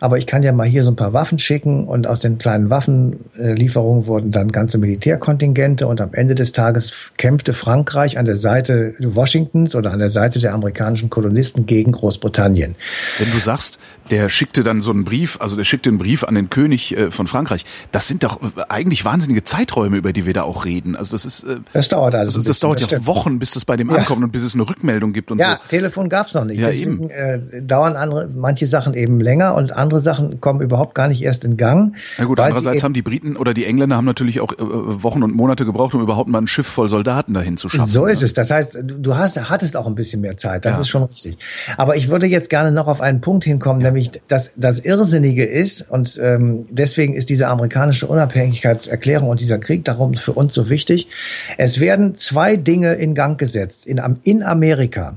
aber 0.00 0.18
ich 0.18 0.26
kann 0.26 0.42
ja 0.42 0.52
mal 0.52 0.66
hier 0.66 0.82
so 0.82 0.90
ein 0.90 0.96
paar 0.96 1.12
Waffen 1.12 1.38
schicken 1.38 1.86
und 1.86 2.06
aus 2.06 2.20
den 2.20 2.38
kleinen 2.38 2.70
Waffenlieferungen 2.70 4.06
wurden 4.06 4.30
dann 4.30 4.52
ganze 4.52 4.78
Militärkontingente 4.78 5.86
und 5.86 6.00
am 6.00 6.12
Ende 6.12 6.34
des 6.34 6.52
Tages 6.52 7.12
kämpfte 7.16 7.52
Frankreich 7.52 8.18
an 8.18 8.26
der 8.26 8.36
Seite 8.36 8.94
Washingtons 8.98 9.74
oder 9.74 9.92
an 9.92 9.98
der 9.98 10.10
Seite 10.10 10.38
der 10.38 10.54
amerikanischen 10.54 11.10
Kolonisten 11.10 11.66
gegen 11.66 11.92
Großbritannien. 11.92 12.74
Wenn 13.18 13.30
du 13.32 13.38
sagst, 13.38 13.78
der 14.10 14.28
schickte 14.28 14.62
dann 14.62 14.80
so 14.80 14.90
einen 14.90 15.04
Brief, 15.04 15.40
also 15.40 15.56
der 15.56 15.64
schickte 15.64 15.88
einen 15.88 15.98
Brief 15.98 16.24
an 16.24 16.34
den 16.34 16.50
König 16.50 16.96
äh, 16.96 17.10
von 17.10 17.26
Frankreich. 17.26 17.64
Das 17.92 18.06
sind 18.06 18.22
doch 18.22 18.40
eigentlich 18.68 19.04
wahnsinnige 19.04 19.44
Zeiträume, 19.44 19.96
über 19.96 20.12
die 20.12 20.26
wir 20.26 20.32
da 20.32 20.42
auch 20.42 20.64
reden. 20.64 20.96
Also 20.96 21.16
das 21.16 21.24
ist 21.24 21.44
äh, 21.44 21.56
das 21.72 21.88
dauert 21.88 22.14
alles. 22.14 22.36
Also 22.36 22.46
das 22.46 22.60
dauert 22.60 22.80
ja 22.80 22.86
stimmt. 22.86 23.06
Wochen, 23.06 23.38
bis 23.38 23.52
das 23.52 23.64
bei 23.64 23.76
dem 23.76 23.90
ja. 23.90 23.96
ankommt 23.96 24.22
und 24.22 24.30
bis 24.30 24.44
es 24.44 24.54
eine 24.54 24.68
Rückmeldung 24.68 25.12
gibt 25.12 25.30
und 25.30 25.38
ja, 25.38 25.46
so. 25.46 25.52
Ja, 25.52 25.60
Telefon 25.68 26.08
gab's 26.08 26.34
noch 26.34 26.44
nicht. 26.44 26.60
Ja, 26.60 26.68
Deswegen 26.68 27.10
eben. 27.10 27.10
Äh, 27.10 27.62
dauern 27.62 27.96
andere 27.96 28.28
manche 28.34 28.66
Sachen 28.66 28.94
eben 28.94 29.20
länger 29.20 29.54
und 29.54 29.72
andere 29.72 29.85
Sachen 30.00 30.40
kommen 30.40 30.60
überhaupt 30.60 30.94
gar 30.94 31.08
nicht 31.08 31.22
erst 31.22 31.44
in 31.44 31.56
Gang. 31.56 31.96
Na 32.18 32.24
gut, 32.24 32.38
andererseits 32.38 32.84
haben 32.84 32.94
die 32.94 33.02
Briten 33.02 33.36
oder 33.36 33.52
die 33.52 33.64
Engländer 33.64 33.96
haben 33.96 34.04
natürlich 34.04 34.40
auch 34.40 34.52
äh, 34.52 34.56
Wochen 34.58 35.22
und 35.22 35.34
Monate 35.34 35.64
gebraucht, 35.64 35.94
um 35.94 36.02
überhaupt 36.02 36.28
mal 36.28 36.40
ein 36.40 36.46
Schiff 36.46 36.66
voll 36.66 36.88
Soldaten 36.88 37.34
dahin 37.34 37.56
zu 37.56 37.68
schaffen. 37.68 37.90
So 37.90 38.06
ist 38.06 38.20
ne? 38.20 38.26
es. 38.26 38.34
Das 38.34 38.50
heißt, 38.50 38.78
du 38.82 39.16
hast 39.16 39.50
hattest 39.50 39.76
auch 39.76 39.86
ein 39.86 39.94
bisschen 39.94 40.20
mehr 40.20 40.36
Zeit. 40.36 40.64
Das 40.64 40.76
ja. 40.76 40.80
ist 40.82 40.88
schon 40.88 41.02
richtig. 41.02 41.38
Aber 41.76 41.96
ich 41.96 42.08
würde 42.08 42.26
jetzt 42.26 42.48
gerne 42.48 42.70
noch 42.70 42.86
auf 42.86 43.00
einen 43.00 43.20
Punkt 43.20 43.44
hinkommen, 43.44 43.82
nämlich 43.82 44.12
dass 44.28 44.36
dass 44.36 44.52
das 44.56 44.80
Irrsinnige 44.80 45.44
ist, 45.44 45.90
und 45.90 46.18
ähm, 46.22 46.64
deswegen 46.70 47.14
ist 47.14 47.30
diese 47.30 47.48
amerikanische 47.48 48.06
Unabhängigkeitserklärung 48.06 49.30
und 49.30 49.40
dieser 49.40 49.58
Krieg 49.58 49.84
darum 49.84 50.14
für 50.14 50.32
uns 50.32 50.54
so 50.54 50.68
wichtig. 50.68 51.08
Es 51.56 51.80
werden 51.80 52.14
zwei 52.16 52.56
Dinge 52.56 52.94
in 52.94 53.14
Gang 53.14 53.38
gesetzt 53.38 53.86
in, 53.86 54.02
in 54.24 54.42
Amerika. 54.42 55.16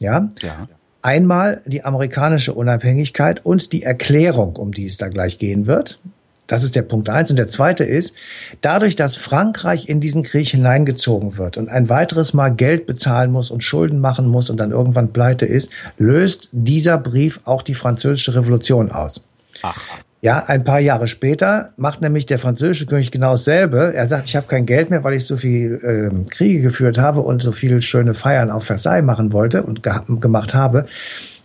Ja? 0.00 0.28
ja. 0.42 0.68
Einmal 1.08 1.62
die 1.64 1.86
amerikanische 1.86 2.52
Unabhängigkeit 2.52 3.42
und 3.42 3.72
die 3.72 3.82
Erklärung, 3.82 4.56
um 4.56 4.72
die 4.72 4.84
es 4.84 4.98
da 4.98 5.08
gleich 5.08 5.38
gehen 5.38 5.66
wird. 5.66 5.98
Das 6.46 6.62
ist 6.62 6.76
der 6.76 6.82
Punkt 6.82 7.08
eins. 7.08 7.30
Und 7.30 7.38
der 7.38 7.48
zweite 7.48 7.82
ist, 7.84 8.12
dadurch, 8.60 8.94
dass 8.94 9.16
Frankreich 9.16 9.88
in 9.88 10.02
diesen 10.02 10.22
Krieg 10.22 10.48
hineingezogen 10.48 11.38
wird 11.38 11.56
und 11.56 11.70
ein 11.70 11.88
weiteres 11.88 12.34
Mal 12.34 12.50
Geld 12.50 12.84
bezahlen 12.84 13.32
muss 13.32 13.50
und 13.50 13.64
Schulden 13.64 14.00
machen 14.00 14.28
muss 14.28 14.50
und 14.50 14.60
dann 14.60 14.70
irgendwann 14.70 15.14
pleite 15.14 15.46
ist, 15.46 15.70
löst 15.96 16.50
dieser 16.52 16.98
Brief 16.98 17.40
auch 17.44 17.62
die 17.62 17.74
französische 17.74 18.34
Revolution 18.34 18.92
aus. 18.92 19.24
Ach. 19.62 19.80
Ja, 20.20 20.44
ein 20.46 20.64
paar 20.64 20.80
Jahre 20.80 21.06
später 21.06 21.70
macht 21.76 22.00
nämlich 22.00 22.26
der 22.26 22.40
französische 22.40 22.86
König 22.86 23.12
genau 23.12 23.32
dasselbe. 23.32 23.94
Er 23.94 24.08
sagt, 24.08 24.26
ich 24.26 24.34
habe 24.34 24.48
kein 24.48 24.66
Geld 24.66 24.90
mehr, 24.90 25.04
weil 25.04 25.14
ich 25.14 25.24
so 25.26 25.36
viel 25.36 25.80
ähm, 25.84 26.28
Kriege 26.28 26.60
geführt 26.60 26.98
habe 26.98 27.20
und 27.20 27.40
so 27.40 27.52
viele 27.52 27.80
schöne 27.82 28.14
Feiern 28.14 28.50
auf 28.50 28.64
Versailles 28.64 29.04
machen 29.04 29.32
wollte 29.32 29.62
und 29.62 29.84
ge 29.84 29.92
gemacht 30.20 30.54
habe. 30.54 30.86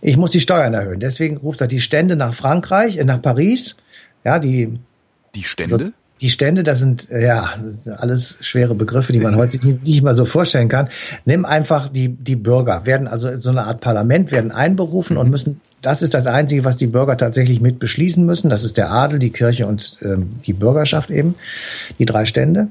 Ich 0.00 0.16
muss 0.16 0.32
die 0.32 0.40
Steuern 0.40 0.74
erhöhen. 0.74 0.98
Deswegen 0.98 1.36
ruft 1.36 1.60
er 1.60 1.68
die 1.68 1.80
Stände 1.80 2.16
nach 2.16 2.34
Frankreich, 2.34 2.96
äh, 2.96 3.04
nach 3.04 3.22
Paris. 3.22 3.76
Ja, 4.24 4.40
die 4.40 4.80
die 5.36 5.44
Stände? 5.44 5.92
Die 6.20 6.30
Stände, 6.30 6.64
das 6.64 6.80
sind 6.80 7.08
ja 7.10 7.54
das 7.62 7.84
sind 7.84 8.00
alles 8.00 8.38
schwere 8.40 8.74
Begriffe, 8.74 9.12
die 9.12 9.20
man 9.20 9.36
heute 9.36 9.64
nicht, 9.64 9.86
nicht 9.86 10.02
mal 10.02 10.16
so 10.16 10.24
vorstellen 10.24 10.68
kann. 10.68 10.88
Nimm 11.24 11.44
einfach 11.44 11.88
die 11.88 12.08
die 12.08 12.36
Bürger 12.36 12.86
werden 12.86 13.06
also 13.06 13.38
so 13.38 13.50
eine 13.50 13.64
Art 13.64 13.80
Parlament 13.80 14.32
werden 14.32 14.50
einberufen 14.50 15.14
mhm. 15.14 15.20
und 15.20 15.30
müssen 15.30 15.60
das 15.84 16.00
ist 16.00 16.14
das 16.14 16.26
Einzige, 16.26 16.64
was 16.64 16.76
die 16.76 16.86
Bürger 16.86 17.16
tatsächlich 17.18 17.60
mit 17.60 17.78
beschließen 17.78 18.24
müssen. 18.24 18.48
Das 18.48 18.64
ist 18.64 18.78
der 18.78 18.90
Adel, 18.90 19.18
die 19.18 19.30
Kirche 19.30 19.66
und 19.66 19.98
ähm, 20.02 20.30
die 20.46 20.54
Bürgerschaft 20.54 21.10
eben, 21.10 21.34
die 21.98 22.06
drei 22.06 22.24
Stände. 22.24 22.68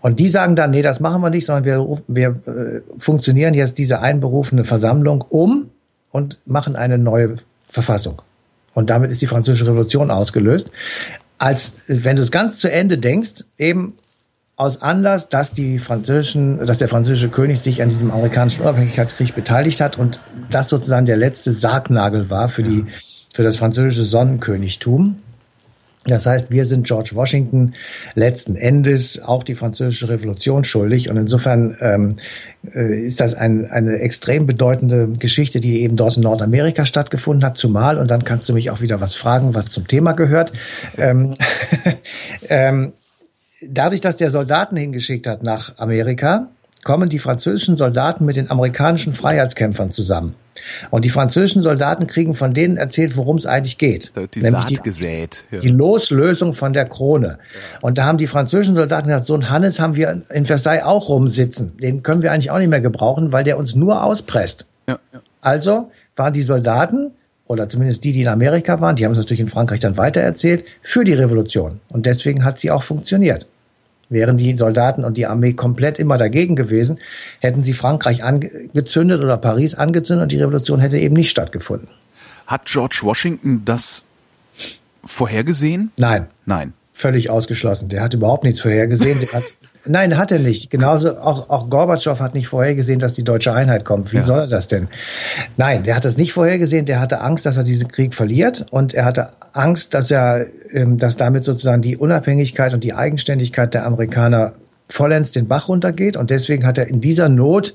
Und 0.00 0.20
die 0.20 0.28
sagen 0.28 0.54
dann, 0.54 0.70
nee, 0.70 0.82
das 0.82 1.00
machen 1.00 1.22
wir 1.22 1.30
nicht, 1.30 1.46
sondern 1.46 1.64
wir, 1.64 1.98
wir 2.06 2.28
äh, 2.46 2.80
funktionieren 2.98 3.54
jetzt 3.54 3.78
diese 3.78 4.00
einberufene 4.00 4.64
Versammlung 4.64 5.22
um 5.28 5.70
und 6.12 6.38
machen 6.46 6.76
eine 6.76 6.98
neue 6.98 7.36
Verfassung. 7.68 8.22
Und 8.74 8.90
damit 8.90 9.10
ist 9.10 9.20
die 9.22 9.26
französische 9.26 9.66
Revolution 9.66 10.10
ausgelöst. 10.10 10.70
Als 11.38 11.72
wenn 11.88 12.14
du 12.14 12.22
es 12.22 12.30
ganz 12.30 12.58
zu 12.58 12.70
Ende 12.70 12.96
denkst, 12.96 13.44
eben 13.58 13.94
aus 14.56 14.82
Anlass, 14.82 15.28
dass 15.28 15.52
die 15.52 15.78
französischen, 15.78 16.64
dass 16.66 16.78
der 16.78 16.88
französische 16.88 17.30
König 17.30 17.60
sich 17.60 17.82
an 17.82 17.88
diesem 17.88 18.10
amerikanischen 18.10 18.62
Unabhängigkeitskrieg 18.62 19.34
beteiligt 19.34 19.80
hat 19.80 19.98
und 19.98 20.20
das 20.50 20.68
sozusagen 20.68 21.06
der 21.06 21.16
letzte 21.16 21.52
Sargnagel 21.52 22.30
war 22.30 22.48
für 22.48 22.62
die, 22.62 22.84
für 23.32 23.42
das 23.42 23.56
französische 23.56 24.04
Sonnenkönigtum. 24.04 25.16
Das 26.04 26.26
heißt, 26.26 26.50
wir 26.50 26.64
sind 26.64 26.86
George 26.86 27.10
Washington 27.14 27.74
letzten 28.14 28.56
Endes 28.56 29.22
auch 29.22 29.44
die 29.44 29.54
französische 29.54 30.08
Revolution 30.08 30.64
schuldig. 30.64 31.08
Und 31.08 31.16
insofern 31.16 31.76
ähm, 31.80 32.16
äh, 32.74 33.04
ist 33.04 33.20
das 33.20 33.34
ein, 33.34 33.70
eine 33.70 34.00
extrem 34.00 34.46
bedeutende 34.46 35.08
Geschichte, 35.16 35.60
die 35.60 35.82
eben 35.82 35.94
dort 35.94 36.16
in 36.16 36.24
Nordamerika 36.24 36.86
stattgefunden 36.86 37.44
hat, 37.44 37.56
zumal. 37.56 37.98
Und 37.98 38.10
dann 38.10 38.24
kannst 38.24 38.48
du 38.48 38.52
mich 38.52 38.70
auch 38.70 38.80
wieder 38.80 39.00
was 39.00 39.14
fragen, 39.14 39.54
was 39.54 39.70
zum 39.70 39.86
Thema 39.86 40.10
gehört. 40.12 40.52
Ähm, 40.98 41.34
ähm, 42.48 42.92
dadurch, 43.68 44.00
dass 44.00 44.16
der 44.16 44.30
Soldaten 44.30 44.76
hingeschickt 44.76 45.26
hat 45.26 45.42
nach 45.42 45.78
Amerika, 45.78 46.48
kommen 46.84 47.08
die 47.08 47.18
französischen 47.18 47.76
Soldaten 47.76 48.24
mit 48.24 48.36
den 48.36 48.50
amerikanischen 48.50 49.12
Freiheitskämpfern 49.12 49.92
zusammen. 49.92 50.34
Und 50.90 51.04
die 51.04 51.10
französischen 51.10 51.62
Soldaten 51.62 52.06
kriegen 52.06 52.34
von 52.34 52.52
denen 52.52 52.76
erzählt, 52.76 53.16
worum 53.16 53.38
es 53.38 53.46
eigentlich 53.46 53.78
geht. 53.78 54.12
Die 54.34 54.40
Nämlich 54.40 54.60
Saat 54.60 54.70
die, 54.70 54.76
gesät. 54.76 55.44
Ja. 55.50 55.60
Die 55.60 55.70
Loslösung 55.70 56.52
von 56.52 56.72
der 56.72 56.84
Krone. 56.84 57.38
Ja. 57.38 57.78
Und 57.80 57.98
da 57.98 58.04
haben 58.04 58.18
die 58.18 58.26
französischen 58.26 58.76
Soldaten 58.76 59.08
gesagt, 59.08 59.26
so 59.26 59.34
ein 59.34 59.48
Hannes 59.48 59.80
haben 59.80 59.96
wir 59.96 60.22
in 60.28 60.44
Versailles 60.44 60.84
auch 60.84 61.08
rumsitzen. 61.08 61.76
Den 61.78 62.02
können 62.02 62.22
wir 62.22 62.32
eigentlich 62.32 62.50
auch 62.50 62.58
nicht 62.58 62.68
mehr 62.68 62.82
gebrauchen, 62.82 63.32
weil 63.32 63.44
der 63.44 63.56
uns 63.56 63.74
nur 63.74 64.04
auspresst. 64.04 64.66
Ja. 64.88 64.98
Also 65.40 65.90
waren 66.16 66.32
die 66.32 66.42
Soldaten, 66.42 67.12
oder 67.46 67.68
zumindest 67.68 68.04
die, 68.04 68.12
die 68.12 68.22
in 68.22 68.28
Amerika 68.28 68.80
waren, 68.80 68.96
die 68.96 69.04
haben 69.04 69.12
es 69.12 69.18
natürlich 69.18 69.40
in 69.40 69.48
Frankreich 69.48 69.80
dann 69.80 69.96
weitererzählt, 69.96 70.64
für 70.80 71.04
die 71.04 71.12
Revolution. 71.12 71.80
Und 71.88 72.06
deswegen 72.06 72.44
hat 72.44 72.58
sie 72.58 72.70
auch 72.70 72.82
funktioniert. 72.82 73.46
Wären 74.08 74.36
die 74.36 74.54
Soldaten 74.56 75.04
und 75.04 75.16
die 75.16 75.26
Armee 75.26 75.54
komplett 75.54 75.98
immer 75.98 76.18
dagegen 76.18 76.54
gewesen, 76.54 76.98
hätten 77.40 77.64
sie 77.64 77.72
Frankreich 77.72 78.22
angezündet 78.22 79.22
oder 79.22 79.38
Paris 79.38 79.74
angezündet 79.74 80.24
und 80.24 80.32
die 80.32 80.40
Revolution 80.40 80.80
hätte 80.80 80.98
eben 80.98 81.14
nicht 81.14 81.30
stattgefunden. 81.30 81.88
Hat 82.46 82.66
George 82.66 83.00
Washington 83.02 83.62
das 83.64 84.14
vorhergesehen? 85.04 85.92
Nein. 85.96 86.26
Nein. 86.44 86.74
Völlig 86.92 87.30
ausgeschlossen. 87.30 87.88
Der 87.88 88.02
hat 88.02 88.14
überhaupt 88.14 88.44
nichts 88.44 88.60
vorhergesehen. 88.60 89.20
Der 89.20 89.32
hat 89.32 89.54
Nein, 89.84 90.16
hat 90.16 90.30
er 90.30 90.38
nicht. 90.38 90.70
Genauso 90.70 91.16
auch, 91.18 91.48
auch 91.50 91.68
Gorbatschow 91.68 92.20
hat 92.20 92.34
nicht 92.34 92.48
vorhergesehen, 92.48 93.00
dass 93.00 93.14
die 93.14 93.24
deutsche 93.24 93.52
Einheit 93.52 93.84
kommt. 93.84 94.12
Wie 94.12 94.18
ja. 94.18 94.22
soll 94.22 94.40
er 94.40 94.46
das 94.46 94.68
denn? 94.68 94.88
Nein, 95.56 95.82
der 95.82 95.96
hat 95.96 96.04
das 96.04 96.16
nicht 96.16 96.32
vorhergesehen. 96.32 96.86
Der 96.86 97.00
hatte 97.00 97.20
Angst, 97.20 97.46
dass 97.46 97.56
er 97.56 97.64
diesen 97.64 97.88
Krieg 97.88 98.14
verliert 98.14 98.66
und 98.70 98.94
er 98.94 99.04
hatte 99.04 99.30
Angst, 99.52 99.94
dass 99.94 100.10
er, 100.10 100.46
ähm, 100.70 100.98
dass 100.98 101.16
damit 101.16 101.44
sozusagen 101.44 101.82
die 101.82 101.96
Unabhängigkeit 101.96 102.74
und 102.74 102.84
die 102.84 102.94
Eigenständigkeit 102.94 103.74
der 103.74 103.84
Amerikaner 103.84 104.52
vollends 104.88 105.32
den 105.32 105.48
Bach 105.48 105.68
runtergeht. 105.68 106.16
Und 106.16 106.30
deswegen 106.30 106.64
hat 106.64 106.78
er 106.78 106.86
in 106.86 107.00
dieser 107.00 107.28
Not 107.28 107.74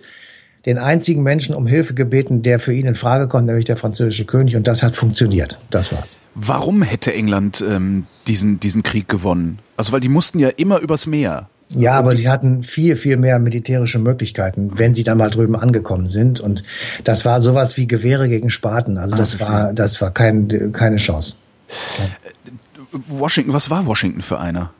den 0.65 0.77
einzigen 0.77 1.23
Menschen 1.23 1.55
um 1.55 1.67
Hilfe 1.67 1.93
gebeten, 1.93 2.41
der 2.41 2.59
für 2.59 2.73
ihn 2.73 2.87
in 2.87 2.95
Frage 2.95 3.27
kommt, 3.27 3.47
nämlich 3.47 3.65
der 3.65 3.77
französische 3.77 4.25
König. 4.25 4.55
Und 4.55 4.67
das 4.67 4.81
hat 4.81 4.95
funktioniert. 4.95 5.59
Das 5.69 5.91
war's. 5.91 6.17
Warum 6.35 6.81
hätte 6.81 7.13
England 7.13 7.63
ähm, 7.67 8.05
diesen, 8.27 8.59
diesen 8.59 8.83
Krieg 8.83 9.07
gewonnen? 9.07 9.59
Also, 9.75 9.91
weil 9.91 9.99
die 9.99 10.09
mussten 10.09 10.39
ja 10.39 10.49
immer 10.49 10.79
übers 10.79 11.07
Meer. 11.07 11.49
Ja, 11.69 11.93
aber 11.93 12.15
sie 12.15 12.29
hatten 12.29 12.63
viel, 12.63 12.95
viel 12.95 13.17
mehr 13.17 13.39
militärische 13.39 13.99
Möglichkeiten, 13.99 14.71
wenn 14.75 14.95
sie 14.95 15.03
dann 15.03 15.17
mal 15.17 15.29
drüben 15.29 15.55
angekommen 15.55 16.07
sind. 16.07 16.39
Und 16.39 16.63
das 17.03 17.25
war 17.25 17.41
sowas 17.41 17.75
wie 17.75 17.87
Gewehre 17.87 18.29
gegen 18.29 18.49
Spaten. 18.49 18.97
Also 18.97 19.15
ah, 19.15 19.17
das 19.17 19.39
war, 19.39 19.73
das 19.73 20.01
war 20.01 20.11
kein, 20.11 20.71
keine 20.71 20.95
Chance. 20.95 21.35
Äh, 21.97 22.37
Washington, 23.09 23.53
was 23.53 23.69
war 23.69 23.85
Washington 23.85 24.21
für 24.21 24.39
einer? 24.39 24.71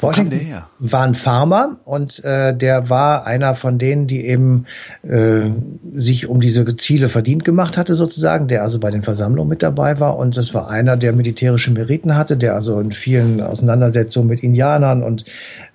Washington 0.00 0.62
war 0.78 1.02
ein 1.02 1.14
Farmer 1.14 1.78
und 1.84 2.24
äh, 2.24 2.56
der 2.56 2.90
war 2.90 3.26
einer 3.26 3.54
von 3.54 3.78
denen, 3.78 4.06
die 4.06 4.26
eben 4.26 4.66
äh, 5.02 5.50
sich 5.94 6.28
um 6.28 6.40
diese 6.40 6.76
Ziele 6.76 7.08
verdient 7.08 7.44
gemacht 7.44 7.76
hatte, 7.76 7.94
sozusagen, 7.94 8.48
der 8.48 8.62
also 8.62 8.78
bei 8.78 8.90
den 8.90 9.02
Versammlungen 9.02 9.48
mit 9.48 9.62
dabei 9.62 10.00
war. 10.00 10.16
Und 10.16 10.36
das 10.36 10.54
war 10.54 10.68
einer, 10.68 10.96
der 10.96 11.12
militärische 11.12 11.70
Meriten 11.70 12.14
hatte, 12.14 12.36
der 12.36 12.54
also 12.54 12.78
in 12.80 12.92
vielen 12.92 13.40
Auseinandersetzungen 13.40 14.28
mit 14.28 14.42
Indianern 14.42 15.02
und 15.02 15.24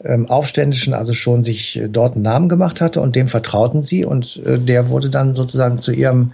ähm, 0.04 0.30
Aufständischen 0.30 0.94
also 0.94 1.14
schon 1.14 1.44
sich 1.44 1.82
dort 1.90 2.16
einen 2.16 2.24
Namen 2.24 2.50
gemacht 2.50 2.82
hatte 2.82 3.02
und 3.02 3.16
dem 3.16 3.28
vertrauten 3.28 3.84
sie 3.84 4.06
und 4.06 4.42
äh, 4.46 4.58
der 4.58 4.90
wurde 4.90 5.10
dann 5.10 5.36
sozusagen 5.36 5.78
zu 5.78 5.92
ihrem 5.92 6.32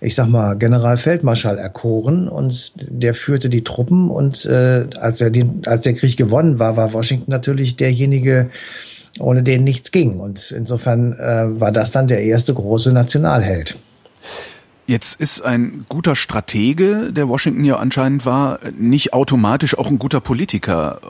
ich 0.00 0.14
sag 0.14 0.28
mal, 0.28 0.56
Generalfeldmarschall 0.56 1.58
erkoren 1.58 2.28
und 2.28 2.72
der 2.76 3.14
führte 3.14 3.48
die 3.48 3.64
Truppen 3.64 4.10
und 4.10 4.44
äh, 4.46 4.86
als, 4.98 5.20
er 5.20 5.30
den, 5.30 5.62
als 5.66 5.82
der 5.82 5.94
Krieg 5.94 6.16
gewonnen 6.16 6.58
war, 6.58 6.76
war 6.76 6.92
Washington 6.92 7.30
natürlich 7.30 7.76
derjenige, 7.76 8.50
ohne 9.18 9.42
den 9.42 9.64
nichts 9.64 9.90
ging. 9.90 10.20
Und 10.20 10.52
insofern 10.52 11.14
äh, 11.14 11.60
war 11.60 11.72
das 11.72 11.90
dann 11.90 12.06
der 12.06 12.22
erste 12.22 12.54
große 12.54 12.92
Nationalheld. 12.92 13.78
Jetzt 14.86 15.20
ist 15.20 15.42
ein 15.42 15.84
guter 15.88 16.16
Stratege, 16.16 17.12
der 17.12 17.28
Washington 17.28 17.64
ja 17.64 17.76
anscheinend 17.76 18.24
war, 18.24 18.60
nicht 18.78 19.12
automatisch 19.12 19.76
auch 19.76 19.88
ein 19.88 19.98
guter 19.98 20.20
Politiker 20.20 21.00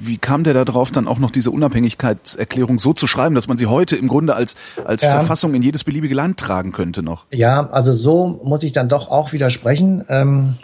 wie 0.00 0.18
kam 0.18 0.44
der 0.44 0.54
da 0.54 0.64
drauf, 0.64 0.90
dann 0.90 1.08
auch 1.08 1.18
noch 1.18 1.30
diese 1.30 1.50
Unabhängigkeitserklärung 1.50 2.78
so 2.78 2.92
zu 2.92 3.06
schreiben, 3.06 3.34
dass 3.34 3.48
man 3.48 3.58
sie 3.58 3.66
heute 3.66 3.96
im 3.96 4.08
Grunde 4.08 4.34
als, 4.34 4.56
als 4.84 5.02
ja. 5.02 5.10
Verfassung 5.12 5.54
in 5.54 5.62
jedes 5.62 5.84
beliebige 5.84 6.14
Land 6.14 6.38
tragen 6.38 6.72
könnte 6.72 7.02
noch? 7.02 7.24
Ja, 7.30 7.68
also 7.70 7.92
so 7.92 8.40
muss 8.42 8.62
ich 8.62 8.72
dann 8.72 8.88
doch 8.88 9.10
auch 9.10 9.32
widersprechen. 9.32 10.04
Ähm 10.08 10.56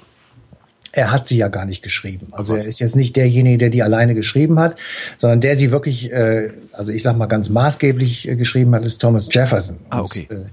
er 0.93 1.13
hat 1.13 1.29
sie 1.29 1.37
ja 1.37 1.49
gar 1.49 1.67
nicht 1.67 1.83
geschrieben. 1.83 2.29
Also 2.33 2.57
er 2.57 2.65
ist 2.65 2.81
jetzt 2.81 2.97
nicht 2.97 3.15
derjenige, 3.15 3.59
der 3.59 3.71
die 3.71 3.83
alleine 3.83 4.15
geschrieben 4.15 4.59
hat, 4.59 4.75
sondern 5.17 5.41
der 5.41 5.57
sie 5.57 5.71
wirklich, 5.71 6.13
äh, 6.13 6.51
also 6.73 6.91
ich 6.91 7.05
sag 7.05 7.17
mal 7.17 7.27
ganz 7.27 7.49
maßgeblich 7.49 8.29
äh, 8.29 8.35
geschrieben 8.35 8.75
hat, 8.75 8.83
ist 8.83 9.01
Thomas 9.01 9.29
Jefferson. 9.31 9.77
Ah, 9.91 10.01
okay. 10.01 10.27
Und, 10.29 10.37
äh, 10.37 10.45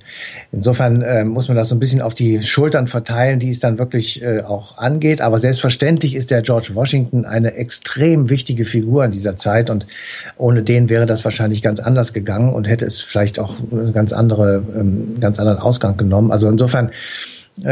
insofern 0.52 1.02
äh, 1.02 1.24
muss 1.24 1.48
man 1.48 1.58
das 1.58 1.70
so 1.70 1.76
ein 1.76 1.80
bisschen 1.80 2.02
auf 2.02 2.14
die 2.14 2.44
Schultern 2.44 2.88
verteilen, 2.88 3.40
die 3.40 3.50
es 3.50 3.60
dann 3.60 3.80
wirklich 3.80 4.22
äh, 4.22 4.42
auch 4.42 4.78
angeht. 4.78 5.22
Aber 5.22 5.40
selbstverständlich 5.40 6.14
ist 6.14 6.30
der 6.30 6.44
George 6.44 6.72
Washington 6.76 7.26
eine 7.26 7.56
extrem 7.56 8.30
wichtige 8.30 8.66
Figur 8.66 9.06
in 9.06 9.12
dieser 9.12 9.38
Zeit 9.38 9.72
und 9.72 9.88
ohne 10.38 10.62
den 10.62 10.90
wäre 10.90 11.08
das 11.08 11.24
wahrscheinlich 11.26 11.64
ganz 11.64 11.80
anders 11.80 12.14
gegangen 12.14 12.54
und 12.54 12.68
hätte 12.68 12.86
es 12.86 13.02
vielleicht 13.02 13.40
auch 13.40 13.56
einen 13.72 13.92
ganz 13.92 14.14
andere, 14.14 14.64
ähm, 14.76 15.16
ganz 15.20 15.40
anderen 15.40 15.58
Ausgang 15.58 15.98
genommen. 15.98 16.32
Also 16.32 16.48
insofern 16.48 16.90
äh, 16.90 16.92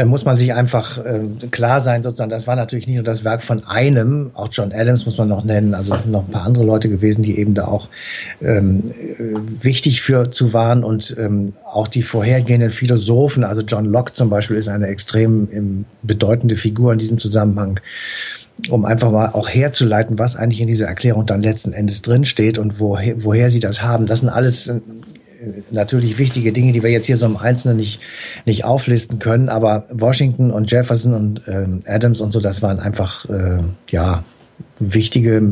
muss 0.04 0.24
man 0.24 0.36
sich 0.36 0.52
einfach 0.52 0.98
äh, 0.98 1.20
klar 1.50 1.80
sein, 1.80 2.02
sozusagen, 2.02 2.30
das 2.30 2.46
war 2.46 2.56
natürlich 2.56 2.86
nicht 2.86 2.96
nur 2.96 3.04
das 3.04 3.24
Werk 3.24 3.42
von 3.42 3.64
einem, 3.66 4.30
auch 4.34 4.48
John 4.50 4.72
Adams 4.72 5.06
muss 5.06 5.16
man 5.16 5.28
noch 5.28 5.44
nennen, 5.44 5.74
also 5.74 5.94
es 5.94 6.02
sind 6.02 6.10
noch 6.10 6.26
ein 6.26 6.30
paar 6.30 6.44
andere 6.44 6.64
Leute 6.64 6.88
gewesen, 6.88 7.22
die 7.22 7.38
eben 7.38 7.54
da 7.54 7.66
auch 7.66 7.88
ähm, 8.42 8.90
äh, 8.90 9.64
wichtig 9.64 10.02
für 10.02 10.30
zu 10.30 10.52
waren 10.52 10.82
und 10.82 11.16
ähm, 11.18 11.52
auch 11.64 11.86
die 11.86 12.02
vorhergehenden 12.02 12.70
Philosophen, 12.70 13.44
also 13.44 13.62
John 13.62 13.84
Locke 13.84 14.12
zum 14.12 14.28
Beispiel 14.28 14.56
ist 14.56 14.68
eine 14.68 14.88
extrem 14.88 15.48
ähm, 15.52 15.84
bedeutende 16.02 16.56
Figur 16.56 16.92
in 16.92 16.98
diesem 16.98 17.18
Zusammenhang 17.18 17.80
um 18.70 18.86
einfach 18.86 19.10
mal 19.10 19.28
auch 19.28 19.50
herzuleiten, 19.50 20.18
was 20.18 20.34
eigentlich 20.34 20.62
in 20.62 20.66
dieser 20.66 20.86
Erklärung 20.86 21.26
dann 21.26 21.42
letzten 21.42 21.74
Endes 21.74 22.00
drinsteht 22.00 22.56
und 22.58 22.80
woher, 22.80 23.22
woher 23.22 23.50
sie 23.50 23.60
das 23.60 23.82
haben. 23.82 24.06
Das 24.06 24.20
sind 24.20 24.30
alles 24.30 24.72
natürlich 25.70 26.18
wichtige 26.18 26.52
Dinge, 26.52 26.72
die 26.72 26.82
wir 26.82 26.90
jetzt 26.90 27.06
hier 27.06 27.16
so 27.16 27.26
im 27.26 27.36
Einzelnen 27.36 27.76
nicht, 27.76 28.00
nicht 28.44 28.64
auflisten 28.64 29.18
können. 29.18 29.48
Aber 29.48 29.86
Washington 29.90 30.50
und 30.50 30.70
Jefferson 30.70 31.14
und 31.14 31.42
ähm, 31.46 31.80
Adams 31.86 32.20
und 32.20 32.30
so, 32.30 32.40
das 32.40 32.62
waren 32.62 32.80
einfach, 32.80 33.28
äh, 33.28 33.58
ja, 33.90 34.24
wichtige 34.78 35.42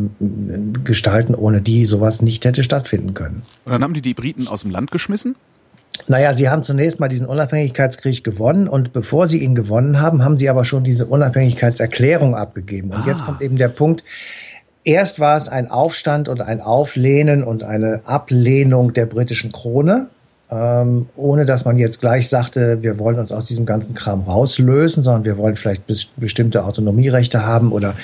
Gestalten, 0.85 1.35
ohne 1.35 1.61
die 1.61 1.85
sowas 1.85 2.23
nicht 2.23 2.45
hätte 2.45 2.65
stattfinden 2.65 3.15
können. 3.15 3.43
Und 3.65 3.73
dann 3.73 3.83
haben 3.83 3.95
die 3.95 4.01
die 4.01 4.15
Briten 4.15 4.49
aus 4.49 4.63
dem 4.63 4.71
Land 4.71 4.91
geschmissen? 4.91 5.37
Naja, 6.07 6.35
sie 6.35 6.49
haben 6.49 6.63
zunächst 6.63 7.01
mal 7.01 7.09
diesen 7.09 7.27
Unabhängigkeitskrieg 7.27 8.25
gewonnen 8.25 8.69
und 8.69 8.93
bevor 8.93 9.29
sie 9.29 9.39
ihn 9.39 9.55
gewonnen 9.55 10.01
haben, 10.01 10.25
haben 10.25 10.37
sie 10.37 10.51
aber 10.51 10.65
schon 10.65 10.85
diese 10.85 11.07
Unabhängigkeitserklärung 11.07 12.35
abgegeben. 12.35 12.91
Und 12.91 13.03
ah. 13.03 13.07
jetzt 13.07 13.25
kommt 13.25 13.41
eben 13.41 13.57
der 13.57 13.69
Punkt, 13.69 14.05
Erst 14.85 15.19
war 15.19 15.37
es 15.37 15.49
ein 15.49 15.71
Aufstand 15.71 16.29
und 16.29 16.43
ein 16.43 16.61
Auflehnen 16.61 17.43
und 17.43 17.63
eine 17.63 18.03
Ablehnung 18.05 18.93
der 18.93 19.07
britischen 19.07 19.51
Krone, 19.51 20.09
ähm, 20.51 21.09
ohne 21.17 21.47
dass 21.47 21.65
man 21.65 21.79
jetzt 21.79 22.01
gleich 22.01 22.29
sagte, 22.29 22.83
wir 22.83 22.99
wollen 22.99 23.19
uns 23.19 23.33
aus 23.33 23.47
diesem 23.47 23.65
ganzen 23.65 23.95
Kram 23.95 24.25
rauslösen, 24.25 25.03
sondern 25.03 25.25
wir 25.25 25.39
wollen 25.39 25.57
vielleicht 25.57 25.85
bestimmte 26.17 26.65
Autonomierechte 26.65 27.47
haben 27.47 27.73
oder 27.73 27.95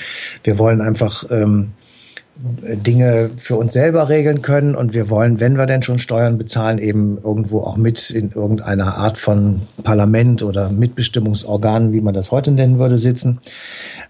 wir 0.43 0.57
wollen 0.57 0.81
einfach 0.81 1.23
ähm, 1.29 1.73
Dinge 2.63 3.29
für 3.37 3.55
uns 3.55 3.73
selber 3.73 4.09
regeln 4.09 4.41
können 4.41 4.75
und 4.75 4.93
wir 4.93 5.09
wollen, 5.09 5.39
wenn 5.39 5.57
wir 5.57 5.65
denn 5.65 5.83
schon 5.83 5.99
Steuern 5.99 6.37
bezahlen, 6.37 6.79
eben 6.79 7.17
irgendwo 7.23 7.61
auch 7.61 7.77
mit 7.77 8.09
in 8.09 8.31
irgendeiner 8.31 8.97
Art 8.97 9.17
von 9.17 9.61
Parlament 9.83 10.41
oder 10.41 10.71
Mitbestimmungsorganen, 10.71 11.93
wie 11.93 12.01
man 12.01 12.13
das 12.13 12.31
heute 12.31 12.51
nennen 12.51 12.79
würde, 12.79 12.97
sitzen. 12.97 13.39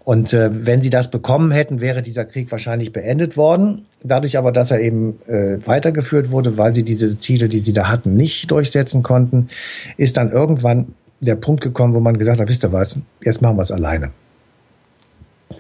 Und 0.04 0.34
äh, 0.34 0.50
wenn 0.52 0.82
sie 0.82 0.90
das 0.90 1.10
bekommen 1.10 1.52
hätten, 1.52 1.82
wäre 1.82 2.02
dieser 2.02 2.26
Krieg 2.26 2.52
wahrscheinlich 2.52 2.94
beendet 2.94 3.38
worden. 3.38 3.86
Dadurch 4.04 4.38
aber, 4.38 4.52
dass 4.52 4.72
er 4.72 4.80
eben 4.80 5.20
äh, 5.28 5.58
weitergeführt 5.66 6.32
wurde, 6.32 6.58
weil 6.58 6.74
sie 6.74 6.84
diese 6.84 7.18
Ziele, 7.18 7.50
die 7.50 7.60
sie 7.60 7.74
da 7.74 7.90
hatten, 7.90 8.16
nicht 8.16 8.50
durchsetzen 8.50 9.04
konnten, 9.04 9.50
ist 9.98 10.18
dann 10.18 10.32
irgendwann 10.32 10.94
der 11.20 11.36
Punkt 11.36 11.62
gekommen, 11.62 11.94
wo 11.94 12.00
man 12.00 12.18
gesagt 12.18 12.40
hat, 12.40 12.48
wisst 12.48 12.64
ihr 12.64 12.72
was, 12.72 12.98
jetzt 13.24 13.42
machen 13.42 13.58
wir 13.58 13.62
es 13.62 13.72
alleine. 13.72 14.12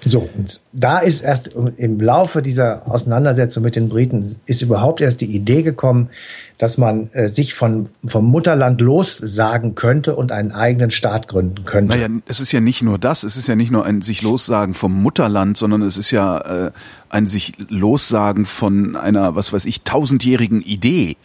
So, 0.06 0.30
und 0.36 0.62
da 0.74 1.00
ist 1.00 1.22
erst 1.22 1.52
im 1.78 2.00
Laufe 2.00 2.42
dieser 2.42 2.90
Auseinandersetzung 2.90 3.64
mit 3.64 3.76
den 3.76 3.90
Briten 3.90 4.36
ist 4.46 4.62
überhaupt 4.62 5.02
erst 5.02 5.22
die 5.22 5.26
Idee 5.26 5.64
gekommen, 5.64 6.10
dass 6.58 6.78
man 6.78 7.10
äh, 7.14 7.28
sich 7.28 7.54
von, 7.54 7.90
vom 8.06 8.26
Mutterland 8.26 8.82
lossagen 8.82 9.76
könnte 9.76 10.16
und 10.16 10.32
einen 10.32 10.52
eigenen 10.52 10.92
Staat 10.92 11.28
gründen 11.28 11.66
könnte. 11.66 11.98
Naja, 11.98 12.10
es 12.28 12.40
ist 12.40 12.52
ja 12.52 12.62
nicht 12.62 12.84
nur 12.84 13.00
das, 13.00 13.24
es 13.24 13.36
ist 13.36 13.48
ja 13.48 13.56
nicht 13.56 13.72
nur 13.72 13.86
ein 13.86 14.02
sich 14.02 14.22
lossagen 14.22 14.74
vom 14.74 15.02
Mutterland, 15.02 15.58
sondern 15.58 15.82
es 15.82 15.98
ist 15.98 16.12
ja 16.12 16.68
äh, 16.68 16.72
ein 17.10 17.26
sich 17.26 17.54
lossagen 17.70 18.46
von 18.46 18.96
einer, 18.96 19.36
was 19.36 19.54
weiß 19.54 19.66
ich, 19.66 19.82
tausendjährigen 19.82 20.62
Idee. 20.62 21.18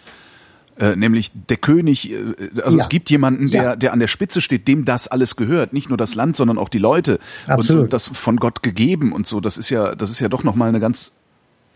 Äh, 0.79 0.95
nämlich 0.95 1.33
der 1.49 1.57
König, 1.57 2.13
äh, 2.13 2.17
also 2.63 2.77
ja. 2.77 2.83
es 2.83 2.91
gibt 2.91 3.09
jemanden, 3.09 3.51
der, 3.51 3.63
ja. 3.63 3.77
der 3.77 3.93
an 3.95 3.99
der 3.99 4.09
Spitze 4.09 4.43
steht, 4.43 4.69
dem 4.69 4.85
das 4.85 5.09
alles 5.09 5.37
gehört, 5.37 5.73
nicht 5.73 5.89
nur 5.89 5.97
das 5.97 6.15
Land, 6.15 6.37
sondern 6.37 6.59
auch 6.59 6.69
die 6.69 6.79
Leute 6.79 7.19
Absolut. 7.47 7.81
Und, 7.81 7.85
und 7.85 7.93
das 7.95 8.09
von 8.13 8.37
Gott 8.37 8.63
gegeben 8.63 9.13
und 9.13 9.27
so. 9.27 9.41
Das 9.41 9.57
ist 9.57 9.71
ja, 9.71 9.95
das 9.95 10.11
ist 10.11 10.21
ja 10.21 10.29
doch 10.29 10.45
noch 10.45 10.55
mal 10.55 10.69
eine 10.69 10.81
ganz 10.81 11.13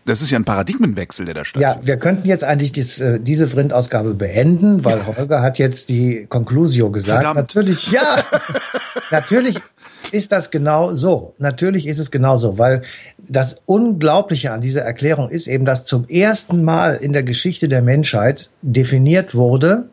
das 0.03 0.21
ist 0.21 0.31
ja 0.31 0.39
ein 0.39 0.45
Paradigmenwechsel, 0.45 1.25
der 1.25 1.35
da 1.35 1.45
stattfindet. 1.45 1.83
Ja, 1.83 1.87
wir 1.87 1.97
könnten 1.97 2.27
jetzt 2.27 2.43
eigentlich 2.43 2.71
dies, 2.71 2.99
äh, 2.99 3.19
diese 3.19 3.47
Vrind-Ausgabe 3.47 4.15
beenden, 4.15 4.83
weil 4.83 5.05
Holger 5.05 5.41
hat 5.43 5.59
jetzt 5.59 5.89
die 5.89 6.25
Conclusio 6.27 6.89
gesagt. 6.89 7.23
Verdammt. 7.23 7.35
Natürlich, 7.35 7.91
ja, 7.91 8.23
natürlich 9.11 9.59
ist 10.11 10.31
das 10.31 10.51
genau 10.51 10.95
so. 10.95 11.33
Natürlich 11.37 11.87
ist 11.87 11.99
es 11.99 12.11
genau 12.11 12.35
so, 12.35 12.57
weil 12.57 12.81
das 13.17 13.57
Unglaubliche 13.65 14.51
an 14.51 14.61
dieser 14.61 14.81
Erklärung 14.81 15.29
ist 15.29 15.47
eben, 15.47 15.65
dass 15.65 15.85
zum 15.85 16.07
ersten 16.07 16.63
Mal 16.63 16.95
in 16.95 17.13
der 17.13 17.23
Geschichte 17.23 17.67
der 17.69 17.81
Menschheit 17.81 18.49
definiert 18.61 19.35
wurde, 19.35 19.85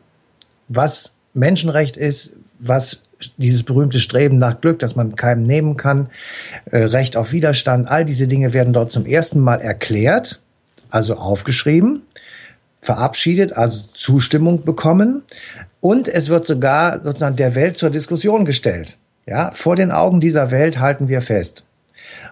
was 0.67 1.13
Menschenrecht 1.33 1.97
ist, 1.97 2.33
was 2.59 3.01
dieses 3.37 3.63
berühmte 3.63 3.99
Streben 3.99 4.37
nach 4.37 4.61
Glück, 4.61 4.79
dass 4.79 4.95
man 4.95 5.15
keinem 5.15 5.43
nehmen 5.43 5.77
kann, 5.77 6.09
äh, 6.71 6.77
Recht 6.77 7.17
auf 7.17 7.31
Widerstand, 7.31 7.87
all 7.87 8.05
diese 8.05 8.27
Dinge 8.27 8.53
werden 8.53 8.73
dort 8.73 8.91
zum 8.91 9.05
ersten 9.05 9.39
Mal 9.39 9.59
erklärt, 9.59 10.39
also 10.89 11.15
aufgeschrieben, 11.15 12.03
verabschiedet, 12.81 13.53
also 13.53 13.83
Zustimmung 13.93 14.63
bekommen 14.63 15.23
und 15.81 16.07
es 16.07 16.29
wird 16.29 16.45
sogar 16.45 17.03
sozusagen 17.03 17.35
der 17.35 17.55
Welt 17.55 17.77
zur 17.77 17.89
Diskussion 17.89 18.45
gestellt. 18.45 18.97
Ja, 19.29 19.51
vor 19.53 19.75
den 19.75 19.91
Augen 19.91 20.19
dieser 20.21 20.49
Welt 20.49 20.79
halten 20.79 21.07
wir 21.07 21.21
fest. 21.21 21.65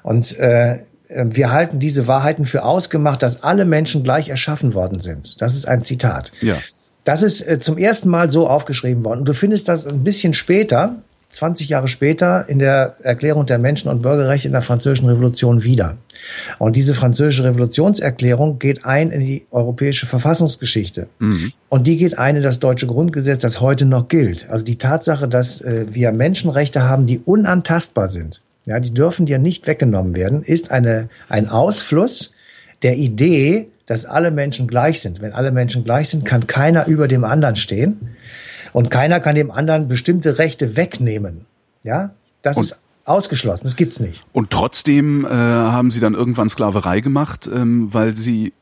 Und 0.02 0.38
äh, 0.40 0.80
wir 1.10 1.52
halten 1.52 1.78
diese 1.78 2.08
Wahrheiten 2.08 2.48
für 2.48 2.64
ausgemacht, 2.64 3.22
dass 3.22 3.44
alle 3.44 3.66
Menschen 3.66 4.04
gleich 4.04 4.30
erschaffen 4.30 4.74
worden 4.74 5.00
sind. 5.00 5.40
Das 5.40 5.56
ist 5.56 5.68
ein 5.68 5.84
Zitat. 5.84 6.32
Ja. 6.42 6.58
Das 7.04 7.22
ist 7.22 7.48
äh, 7.48 7.60
zum 7.60 7.78
ersten 7.78 8.10
Mal 8.10 8.32
so 8.32 8.48
aufgeschrieben 8.48 9.06
worden. 9.06 9.20
Und 9.20 9.26
du 9.26 9.36
findest 9.36 9.68
das 9.68 9.86
ein 9.86 10.04
bisschen 10.04 10.34
später, 10.34 10.96
20 11.30 11.70
Jahre 11.70 11.88
später, 11.88 12.48
in 12.48 12.60
der 12.60 12.96
Erklärung 13.04 13.46
der 13.46 13.58
Menschen- 13.58 13.90
und 13.90 14.02
Bürgerrechte 14.02 14.48
in 14.48 14.54
der 14.54 14.62
Französischen 14.62 15.10
Revolution 15.10 15.64
wieder. 15.64 15.98
Und 16.58 16.76
diese 16.76 16.94
Französische 16.94 17.44
Revolutionserklärung 17.44 18.60
geht 18.60 18.86
ein 18.86 19.12
in 19.12 19.20
die 19.20 19.46
europäische 19.52 20.06
Verfassungsgeschichte. 20.06 21.08
Mhm. 21.20 21.52
Und 21.70 21.86
die 21.86 21.98
geht 21.98 22.18
ein 22.18 22.38
in 22.38 22.44
das 22.44 22.60
deutsche 22.60 22.88
Grundgesetz, 22.88 23.40
das 23.40 23.62
heute 23.62 23.86
noch 23.86 24.08
gilt. 24.08 24.50
Also 24.50 24.64
die 24.64 24.78
Tatsache, 24.78 25.28
dass 25.28 25.62
äh, 25.62 25.86
wir 25.90 26.12
Menschenrechte 26.12 26.88
haben, 26.88 27.06
die 27.06 27.20
unantastbar 27.20 28.08
sind, 28.08 28.42
ja, 28.66 28.80
die 28.80 28.94
dürfen 28.94 29.26
dir 29.26 29.40
nicht 29.40 29.68
weggenommen 29.68 30.16
werden, 30.16 30.44
ist 30.44 30.72
eine, 30.72 31.10
ein 31.30 31.50
Ausfluss 31.50 32.32
der 32.84 32.98
Idee, 32.98 33.68
dass 33.86 34.06
alle 34.06 34.32
Menschen 34.32 34.68
gleich 34.68 35.02
sind. 35.02 35.22
Wenn 35.22 35.34
alle 35.34 35.52
Menschen 35.52 35.84
gleich 35.84 36.10
sind, 36.10 36.26
kann 36.26 36.48
keiner 36.48 36.88
über 36.88 37.08
dem 37.08 37.24
anderen 37.24 37.56
stehen 37.56 38.16
und 38.74 38.90
keiner 38.90 39.20
kann 39.20 39.36
dem 39.36 39.52
anderen 39.52 39.88
bestimmte 39.88 40.38
Rechte 40.38 40.76
wegnehmen. 40.76 41.46
Ja, 41.84 42.12
das 42.42 42.58
und 42.58 42.64
ist 42.66 42.78
ausgeschlossen. 43.06 43.64
Das 43.64 43.76
gibt's 43.76 44.00
nicht. 44.00 44.24
Und 44.34 44.50
trotzdem 44.50 45.26
äh, 45.26 45.30
haben 45.30 45.92
sie 45.92 46.00
dann 46.00 46.14
irgendwann 46.14 46.50
Sklaverei 46.50 47.00
gemacht, 47.00 47.50
ähm, 47.52 47.94
weil 47.94 48.16
sie 48.16 48.54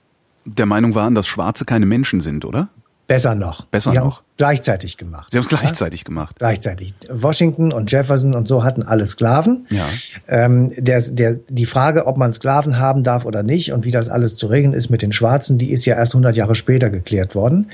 der 0.46 0.66
Meinung 0.66 0.94
waren, 0.94 1.16
dass 1.16 1.28
Schwarze 1.28 1.66
keine 1.66 1.86
Menschen 1.86 2.22
sind, 2.22 2.46
oder? 2.46 2.70
Besser 3.08 3.36
noch. 3.36 3.66
Besser 3.66 3.92
die 3.92 3.98
noch. 3.98 4.24
gleichzeitig 4.38 4.98
gemacht. 4.98 5.28
Sie 5.32 5.38
haben 5.38 5.44
es 5.44 5.50
gleichzeitig 5.50 6.00
ja? 6.00 6.06
gemacht. 6.06 6.38
Gleichzeitig. 6.40 6.96
Washington 7.08 7.72
und 7.72 7.92
Jefferson 7.92 8.34
und 8.34 8.48
so 8.48 8.64
hatten 8.64 8.82
alle 8.82 9.06
Sklaven. 9.06 9.68
Ja. 9.70 9.86
Ähm, 10.28 10.72
der, 10.76 11.02
der, 11.02 11.36
die 11.48 11.68
Frage, 11.68 12.08
ob 12.08 12.18
man 12.18 12.34
Sklaven 12.34 12.80
haben 12.80 13.04
darf 13.04 13.26
oder 13.26 13.44
nicht 13.44 13.72
und 13.74 13.86
wie 13.86 13.92
das 13.92 14.10
alles 14.10 14.38
zu 14.38 14.48
regeln 14.48 14.74
ist 14.74 14.90
mit 14.90 15.04
den 15.04 15.12
Schwarzen, 15.12 15.60
die 15.60 15.70
ist 15.70 15.86
ja 15.86 15.96
erst 15.96 16.16
100 16.16 16.36
Jahre 16.36 16.56
später 16.56 16.90
geklärt 16.90 17.36
worden. 17.36 17.68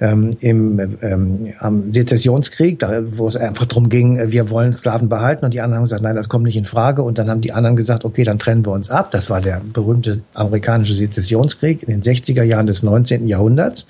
Ähm, 0.00 0.30
Im 0.38 0.78
ähm, 1.02 1.54
am 1.58 1.92
Sezessionskrieg, 1.92 2.78
da, 2.78 3.02
wo 3.04 3.26
es 3.26 3.36
einfach 3.36 3.66
darum 3.66 3.88
ging, 3.88 4.30
wir 4.30 4.50
wollen 4.50 4.74
Sklaven 4.74 5.08
behalten 5.08 5.44
und 5.44 5.54
die 5.54 5.60
anderen 5.60 5.78
haben 5.78 5.86
gesagt, 5.86 6.02
nein, 6.02 6.14
das 6.14 6.28
kommt 6.28 6.44
nicht 6.44 6.56
in 6.56 6.66
Frage. 6.66 7.02
Und 7.02 7.18
dann 7.18 7.28
haben 7.28 7.40
die 7.40 7.52
anderen 7.52 7.74
gesagt, 7.74 8.04
okay, 8.04 8.22
dann 8.22 8.38
trennen 8.38 8.64
wir 8.64 8.72
uns 8.72 8.90
ab. 8.90 9.10
Das 9.10 9.28
war 9.28 9.40
der 9.40 9.60
berühmte 9.72 10.22
amerikanische 10.34 10.94
Sezessionskrieg 10.94 11.82
in 11.82 11.88
den 11.88 12.02
60er 12.02 12.44
Jahren 12.44 12.68
des 12.68 12.84
19. 12.84 13.26
Jahrhunderts 13.26 13.86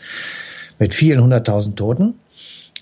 mit 0.79 0.95
vielen 0.95 1.23
hunderttausend 1.23 1.77
Toten. 1.77 2.15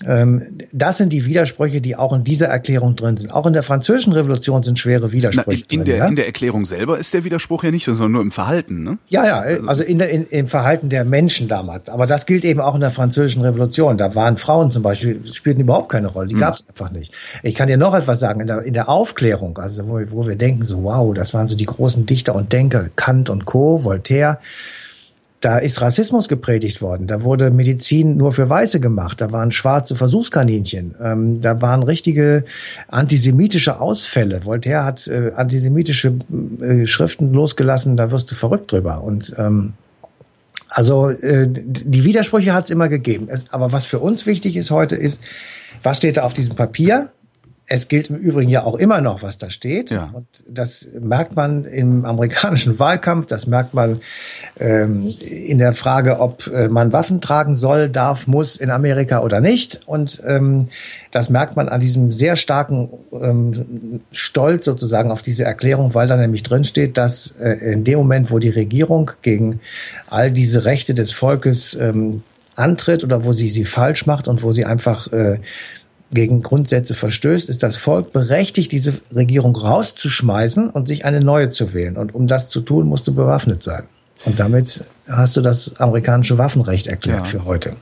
Ähm, 0.05 0.59
das 0.71 0.97
sind 0.97 1.11
die 1.11 1.25
Widersprüche, 1.25 1.81
die 1.81 1.95
auch 1.95 2.13
in 2.13 2.23
dieser 2.23 2.47
Erklärung 2.47 2.95
drin 2.95 3.17
sind. 3.17 3.31
Auch 3.31 3.47
in 3.47 3.53
der 3.53 3.63
französischen 3.63 4.13
Revolution 4.13 4.61
sind 4.61 4.77
schwere 4.77 5.11
Widersprüche 5.11 5.63
Na, 5.67 5.73
in, 5.73 5.79
drin. 5.79 5.85
Der, 5.85 5.97
ja? 5.97 6.07
In 6.07 6.15
der 6.15 6.27
Erklärung 6.27 6.65
selber 6.65 6.99
ist 6.99 7.13
der 7.13 7.23
Widerspruch 7.23 7.63
ja 7.63 7.71
nicht, 7.71 7.85
sondern 7.85 8.11
nur 8.11 8.21
im 8.21 8.31
Verhalten. 8.31 8.83
Ne? 8.83 8.99
Ja, 9.07 9.25
ja, 9.25 9.39
also 9.65 9.83
in 9.83 9.97
der, 9.97 10.09
in, 10.09 10.27
im 10.27 10.47
Verhalten 10.47 10.89
der 10.89 11.03
Menschen 11.03 11.47
damals. 11.47 11.89
Aber 11.89 12.05
das 12.05 12.25
gilt 12.25 12.45
eben 12.45 12.59
auch 12.59 12.75
in 12.75 12.81
der 12.81 12.91
französischen 12.91 13.41
Revolution. 13.41 13.97
Da 13.97 14.13
waren 14.13 14.37
Frauen 14.37 14.69
zum 14.69 14.83
Beispiel, 14.83 15.21
spielten 15.33 15.61
überhaupt 15.61 15.89
keine 15.89 16.07
Rolle. 16.07 16.27
Die 16.27 16.33
hm. 16.33 16.41
gab 16.41 16.53
es 16.53 16.63
einfach 16.69 16.91
nicht. 16.91 17.13
Ich 17.41 17.55
kann 17.55 17.67
dir 17.67 17.77
noch 17.77 17.95
etwas 17.95 18.19
sagen. 18.19 18.41
In 18.41 18.47
der, 18.47 18.61
in 18.61 18.73
der 18.73 18.89
Aufklärung, 18.89 19.57
also 19.57 19.87
wo, 19.87 19.99
wo 20.09 20.27
wir 20.27 20.35
denken 20.35 20.63
so, 20.63 20.83
wow, 20.83 21.13
das 21.13 21.33
waren 21.33 21.47
so 21.47 21.55
die 21.55 21.65
großen 21.65 22.05
Dichter 22.05 22.35
und 22.35 22.53
Denker, 22.53 22.89
Kant 22.95 23.29
und 23.29 23.45
Co., 23.45 23.83
Voltaire, 23.83 24.39
da 25.41 25.59
ist 25.59 25.81
Rassismus 25.81 26.27
gepredigt 26.27 26.81
worden. 26.81 27.05
Da 27.05 27.21
wurde 27.21 27.51
Medizin 27.51 28.17
nur 28.17 28.31
für 28.31 28.49
Weiße 28.49 28.79
gemacht. 28.79 29.21
Da 29.21 29.31
waren 29.31 29.51
schwarze 29.51 29.95
Versuchskaninchen. 29.95 30.95
Ähm, 31.01 31.41
da 31.41 31.61
waren 31.61 31.83
richtige 31.83 32.43
antisemitische 32.87 33.79
Ausfälle. 33.79 34.45
Voltaire 34.45 34.83
hat 34.83 35.07
äh, 35.07 35.31
antisemitische 35.35 36.15
äh, 36.61 36.85
Schriften 36.87 37.33
losgelassen. 37.33 37.97
Da 37.97 38.09
wirst 38.09 38.31
du 38.31 38.35
verrückt 38.35 38.71
drüber. 38.71 39.03
Und 39.03 39.35
ähm, 39.37 39.73
also 40.69 41.09
äh, 41.09 41.47
die 41.47 42.03
Widersprüche 42.03 42.53
hat 42.53 42.65
es 42.65 42.69
immer 42.71 42.89
gegeben. 42.89 43.27
Es, 43.29 43.45
aber 43.51 43.71
was 43.71 43.85
für 43.85 43.99
uns 43.99 44.25
wichtig 44.25 44.55
ist 44.55 44.71
heute 44.71 44.95
ist, 44.95 45.21
was 45.83 45.97
steht 45.97 46.17
da 46.17 46.23
auf 46.23 46.33
diesem 46.33 46.55
Papier? 46.55 47.11
Es 47.69 47.89
gilt 47.89 48.09
im 48.09 48.15
Übrigen 48.15 48.49
ja 48.49 48.63
auch 48.63 48.75
immer 48.75 49.01
noch, 49.01 49.23
was 49.23 49.37
da 49.37 49.49
steht. 49.49 49.91
Ja. 49.91 50.09
Und 50.13 50.25
das 50.47 50.87
merkt 50.97 51.35
man 51.35 51.65
im 51.65 52.05
amerikanischen 52.05 52.79
Wahlkampf, 52.79 53.25
das 53.25 53.45
merkt 53.45 53.73
man 53.73 53.99
ähm, 54.57 55.13
in 55.19 55.57
der 55.57 55.73
Frage, 55.73 56.19
ob 56.19 56.47
äh, 56.47 56.69
man 56.69 56.93
Waffen 56.93 57.19
tragen 57.19 57.55
soll, 57.55 57.89
darf, 57.89 58.25
muss 58.25 58.55
in 58.55 58.69
Amerika 58.69 59.21
oder 59.21 59.41
nicht. 59.41 59.81
Und 59.85 60.21
ähm, 60.25 60.69
das 61.11 61.29
merkt 61.29 61.57
man 61.57 61.67
an 61.67 61.81
diesem 61.81 62.13
sehr 62.13 62.37
starken 62.37 62.89
ähm, 63.11 64.01
Stolz 64.11 64.65
sozusagen 64.65 65.11
auf 65.11 65.21
diese 65.21 65.43
Erklärung, 65.43 65.93
weil 65.93 66.07
da 66.07 66.15
nämlich 66.15 66.43
drin 66.43 66.63
steht, 66.63 66.97
dass 66.97 67.35
äh, 67.39 67.73
in 67.73 67.83
dem 67.83 67.97
Moment, 67.97 68.31
wo 68.31 68.39
die 68.39 68.49
Regierung 68.49 69.11
gegen 69.21 69.59
all 70.07 70.31
diese 70.31 70.63
Rechte 70.63 70.93
des 70.93 71.11
Volkes 71.11 71.75
ähm, 71.75 72.23
antritt 72.57 73.03
oder 73.03 73.23
wo 73.23 73.33
sie 73.33 73.49
sie 73.49 73.65
falsch 73.65 74.05
macht 74.05 74.27
und 74.27 74.43
wo 74.43 74.51
sie 74.51 74.65
einfach 74.65 75.11
äh, 75.13 75.39
gegen 76.11 76.41
Grundsätze 76.41 76.93
verstößt, 76.93 77.49
ist 77.49 77.63
das 77.63 77.77
Volk 77.77 78.13
berechtigt, 78.13 78.71
diese 78.71 78.99
Regierung 79.13 79.55
rauszuschmeißen 79.55 80.69
und 80.69 80.87
sich 80.87 81.05
eine 81.05 81.21
neue 81.21 81.49
zu 81.49 81.73
wählen. 81.73 81.97
Und 81.97 82.15
um 82.15 82.27
das 82.27 82.49
zu 82.49 82.61
tun, 82.61 82.87
musst 82.87 83.07
du 83.07 83.13
bewaffnet 83.13 83.61
sein. 83.63 83.83
Und 84.25 84.39
damit 84.39 84.83
hast 85.07 85.37
du 85.37 85.41
das 85.41 85.79
amerikanische 85.79 86.37
Waffenrecht 86.37 86.87
erklärt 86.87 87.25
ja. 87.25 87.39
für 87.39 87.45
heute. 87.45 87.75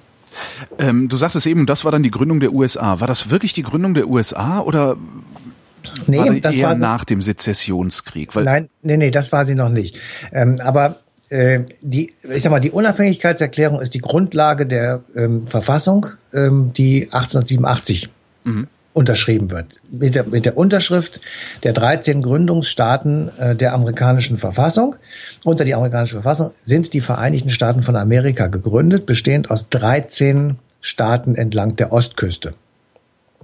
Ähm, 0.79 1.07
du 1.07 1.17
sagtest 1.17 1.47
eben, 1.47 1.65
das 1.65 1.85
war 1.85 1.91
dann 1.91 2.03
die 2.03 2.11
Gründung 2.11 2.39
der 2.39 2.51
USA. 2.51 2.99
War 2.99 3.07
das 3.07 3.29
wirklich 3.29 3.53
die 3.53 3.63
Gründung 3.63 3.93
der 3.93 4.07
USA 4.07 4.59
oder 4.59 4.97
nee, 6.07 6.17
war 6.17 6.33
das 6.35 6.55
eher 6.55 6.67
war 6.67 6.75
sie, 6.75 6.81
nach 6.81 7.05
dem 7.05 7.21
Sezessionskrieg? 7.21 8.35
Weil 8.35 8.43
nein, 8.43 8.69
nee, 8.81 8.97
nee, 8.97 9.11
das 9.11 9.31
war 9.31 9.45
sie 9.45 9.55
noch 9.55 9.69
nicht. 9.69 9.97
Ähm, 10.33 10.59
aber 10.59 10.99
äh, 11.29 11.61
die, 11.81 12.13
ich 12.23 12.43
sag 12.43 12.51
mal, 12.51 12.59
die 12.59 12.71
Unabhängigkeitserklärung 12.71 13.79
ist 13.79 13.93
die 13.93 13.99
Grundlage 13.99 14.65
der 14.65 15.03
ähm, 15.15 15.47
Verfassung, 15.47 16.07
ähm, 16.33 16.71
die 16.75 17.05
1887 17.05 18.09
mhm. 18.45 18.67
unterschrieben 18.93 19.51
wird. 19.51 19.79
Mit 19.91 20.15
der, 20.15 20.23
mit 20.23 20.45
der 20.45 20.58
Unterschrift 20.58 21.19
der 21.63 21.73
13 21.73 22.21
Gründungsstaaten 22.21 23.29
äh, 23.38 23.55
der 23.55 23.73
amerikanischen 23.73 24.38
Verfassung. 24.38 24.95
Unter 25.43 25.65
die 25.65 25.75
amerikanische 25.75 26.15
Verfassung 26.15 26.51
sind 26.63 26.93
die 26.93 27.01
Vereinigten 27.01 27.49
Staaten 27.49 27.84
von 27.84 27.97
Amerika 27.97 28.47
gegründet, 28.47 29.05
bestehend 29.05 29.51
aus 29.51 29.69
13 29.69 30.58
Staaten 30.79 31.36
entlang 31.36 31.75
der 31.75 31.91
Ostküste. 31.91 32.53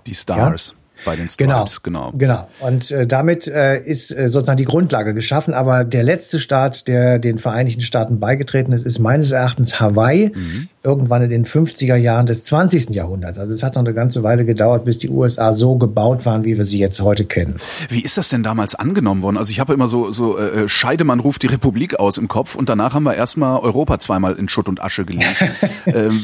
Die 0.06 0.16
Stars. 0.16 0.70
Ja? 0.70 0.81
Bei 1.06 1.16
den 1.16 1.30
Stripes, 1.30 1.82
genau. 1.84 2.12
Genau. 2.12 2.48
genau. 2.48 2.48
Und 2.60 2.92
äh, 2.92 3.08
damit 3.08 3.48
äh, 3.48 3.82
ist 3.82 4.12
äh, 4.12 4.30
sozusagen 4.30 4.58
die 4.58 4.66
Grundlage 4.66 5.14
geschaffen. 5.14 5.54
Aber 5.54 5.84
der 5.84 6.04
letzte 6.04 6.40
Staat, 6.40 6.88
der 6.88 7.20
den 7.20 7.40
Vereinigten 7.40 7.82
Staaten 7.82 8.20
beigetreten 8.20 8.72
ist, 8.72 8.86
ist 8.86 9.00
meines 9.00 9.32
Erachtens 9.32 9.80
Hawaii, 9.80 10.32
mhm. 10.34 10.68
irgendwann 10.84 11.24
in 11.24 11.30
den 11.30 11.46
50er 11.46 11.96
Jahren 11.96 12.26
des 12.26 12.44
20. 12.44 12.90
Jahrhunderts. 12.92 13.40
Also 13.40 13.54
es 13.54 13.64
hat 13.64 13.76
noch 13.76 13.84
eine 13.84 13.94
ganze 13.94 14.24
Weile 14.24 14.46
gedauert, 14.46 14.86
bis 14.86 14.98
die 14.98 15.10
USA 15.10 15.54
so 15.54 15.78
gebaut 15.78 16.26
waren, 16.26 16.46
wie 16.46 16.58
wir 16.58 16.66
sie 16.66 16.80
jetzt 16.80 17.02
heute 17.02 17.26
kennen. 17.26 17.56
Wie 17.90 18.02
ist 18.02 18.18
das 18.18 18.30
denn 18.30 18.44
damals 18.44 18.76
angenommen 18.76 19.22
worden? 19.22 19.38
Also 19.38 19.52
ich 19.52 19.60
habe 19.60 19.74
immer 19.74 19.88
so, 19.88 20.12
so 20.12 20.38
äh, 20.38 20.68
Scheidemann 20.68 21.20
ruft 21.20 21.44
die 21.44 21.48
Republik 21.48 22.00
aus 22.00 22.18
im 22.18 22.28
Kopf 22.28 22.56
und 22.56 22.70
danach 22.70 22.94
haben 22.94 23.04
wir 23.04 23.16
erstmal 23.16 23.60
Europa 23.60 24.00
zweimal 24.00 24.34
in 24.34 24.50
Schutt 24.50 24.70
und 24.70 24.82
Asche 24.82 25.06
gelegt. 25.06 25.44
ähm, 25.86 26.22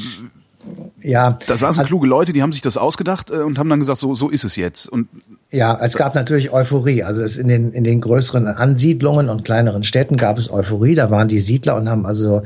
ja. 1.01 1.37
Da 1.47 1.57
saßen 1.57 1.81
also, 1.81 1.83
kluge 1.83 2.07
Leute, 2.07 2.33
die 2.33 2.41
haben 2.41 2.51
sich 2.51 2.61
das 2.61 2.77
ausgedacht 2.77 3.29
äh, 3.29 3.37
und 3.37 3.57
haben 3.57 3.69
dann 3.69 3.79
gesagt, 3.79 3.99
so, 3.99 4.15
so 4.15 4.29
ist 4.29 4.43
es 4.43 4.55
jetzt. 4.55 4.87
Und 4.87 5.07
ja, 5.49 5.79
es 5.81 5.95
gab 5.95 6.13
natürlich 6.13 6.51
Euphorie. 6.51 7.03
Also 7.03 7.23
es 7.23 7.37
in 7.37 7.47
den, 7.47 7.71
in 7.71 7.85
den 7.85 8.01
größeren 8.01 8.47
Ansiedlungen 8.47 9.29
und 9.29 9.45
kleineren 9.45 9.83
Städten 9.83 10.17
gab 10.17 10.37
es 10.37 10.51
Euphorie. 10.51 10.95
Da 10.95 11.09
waren 11.09 11.29
die 11.29 11.39
Siedler 11.39 11.75
und 11.75 11.87
haben 11.87 12.05
also 12.05 12.43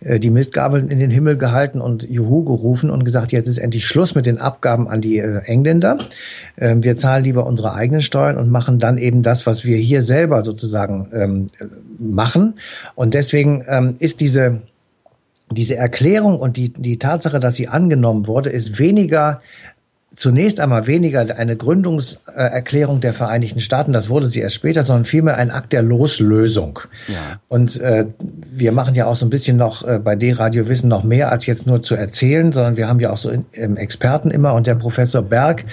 äh, 0.00 0.20
die 0.20 0.30
Mistgabeln 0.30 0.88
in 0.88 0.98
den 0.98 1.10
Himmel 1.10 1.38
gehalten 1.38 1.80
und 1.80 2.02
Juhu 2.02 2.44
gerufen 2.44 2.90
und 2.90 3.04
gesagt, 3.04 3.32
jetzt 3.32 3.48
ist 3.48 3.58
endlich 3.58 3.86
Schluss 3.86 4.14
mit 4.14 4.26
den 4.26 4.38
Abgaben 4.38 4.88
an 4.88 5.00
die 5.00 5.18
äh, 5.18 5.38
Engländer. 5.44 5.98
Äh, 6.56 6.76
wir 6.80 6.96
zahlen 6.96 7.24
lieber 7.24 7.46
unsere 7.46 7.72
eigenen 7.72 8.02
Steuern 8.02 8.36
und 8.36 8.50
machen 8.50 8.78
dann 8.78 8.98
eben 8.98 9.22
das, 9.22 9.46
was 9.46 9.64
wir 9.64 9.78
hier 9.78 10.02
selber 10.02 10.42
sozusagen 10.42 11.08
ähm, 11.14 11.46
machen. 11.98 12.54
Und 12.94 13.14
deswegen 13.14 13.64
ähm, 13.66 13.96
ist 13.98 14.20
diese 14.20 14.60
diese 15.54 15.76
Erklärung 15.76 16.38
und 16.38 16.56
die, 16.56 16.72
die 16.72 16.98
Tatsache, 16.98 17.40
dass 17.40 17.54
sie 17.54 17.68
angenommen 17.68 18.26
wurde, 18.26 18.50
ist 18.50 18.78
weniger 18.78 19.40
zunächst 20.14 20.60
einmal 20.60 20.86
weniger 20.86 21.26
eine 21.36 21.56
Gründungserklärung 21.56 23.00
der 23.00 23.12
Vereinigten 23.12 23.60
Staaten, 23.60 23.92
das 23.92 24.10
wurde 24.10 24.28
sie 24.28 24.40
erst 24.40 24.56
später, 24.56 24.84
sondern 24.84 25.04
vielmehr 25.04 25.36
ein 25.36 25.50
Akt 25.50 25.72
der 25.72 25.82
Loslösung. 25.82 26.80
Ja. 27.08 27.14
Und 27.48 27.80
äh, 27.80 28.06
wir 28.50 28.72
machen 28.72 28.94
ja 28.94 29.06
auch 29.06 29.14
so 29.14 29.24
ein 29.26 29.30
bisschen 29.30 29.56
noch 29.56 29.86
äh, 29.86 29.98
bei 29.98 30.16
D-Radio 30.16 30.68
Wissen 30.68 30.88
noch 30.88 31.04
mehr 31.04 31.32
als 31.32 31.46
jetzt 31.46 31.66
nur 31.66 31.82
zu 31.82 31.94
erzählen, 31.94 32.52
sondern 32.52 32.76
wir 32.76 32.88
haben 32.88 33.00
ja 33.00 33.10
auch 33.10 33.16
so 33.16 33.30
in, 33.30 33.44
ähm, 33.54 33.76
Experten 33.76 34.30
immer 34.30 34.54
und 34.54 34.66
der 34.66 34.74
Professor 34.74 35.22
Berg, 35.22 35.64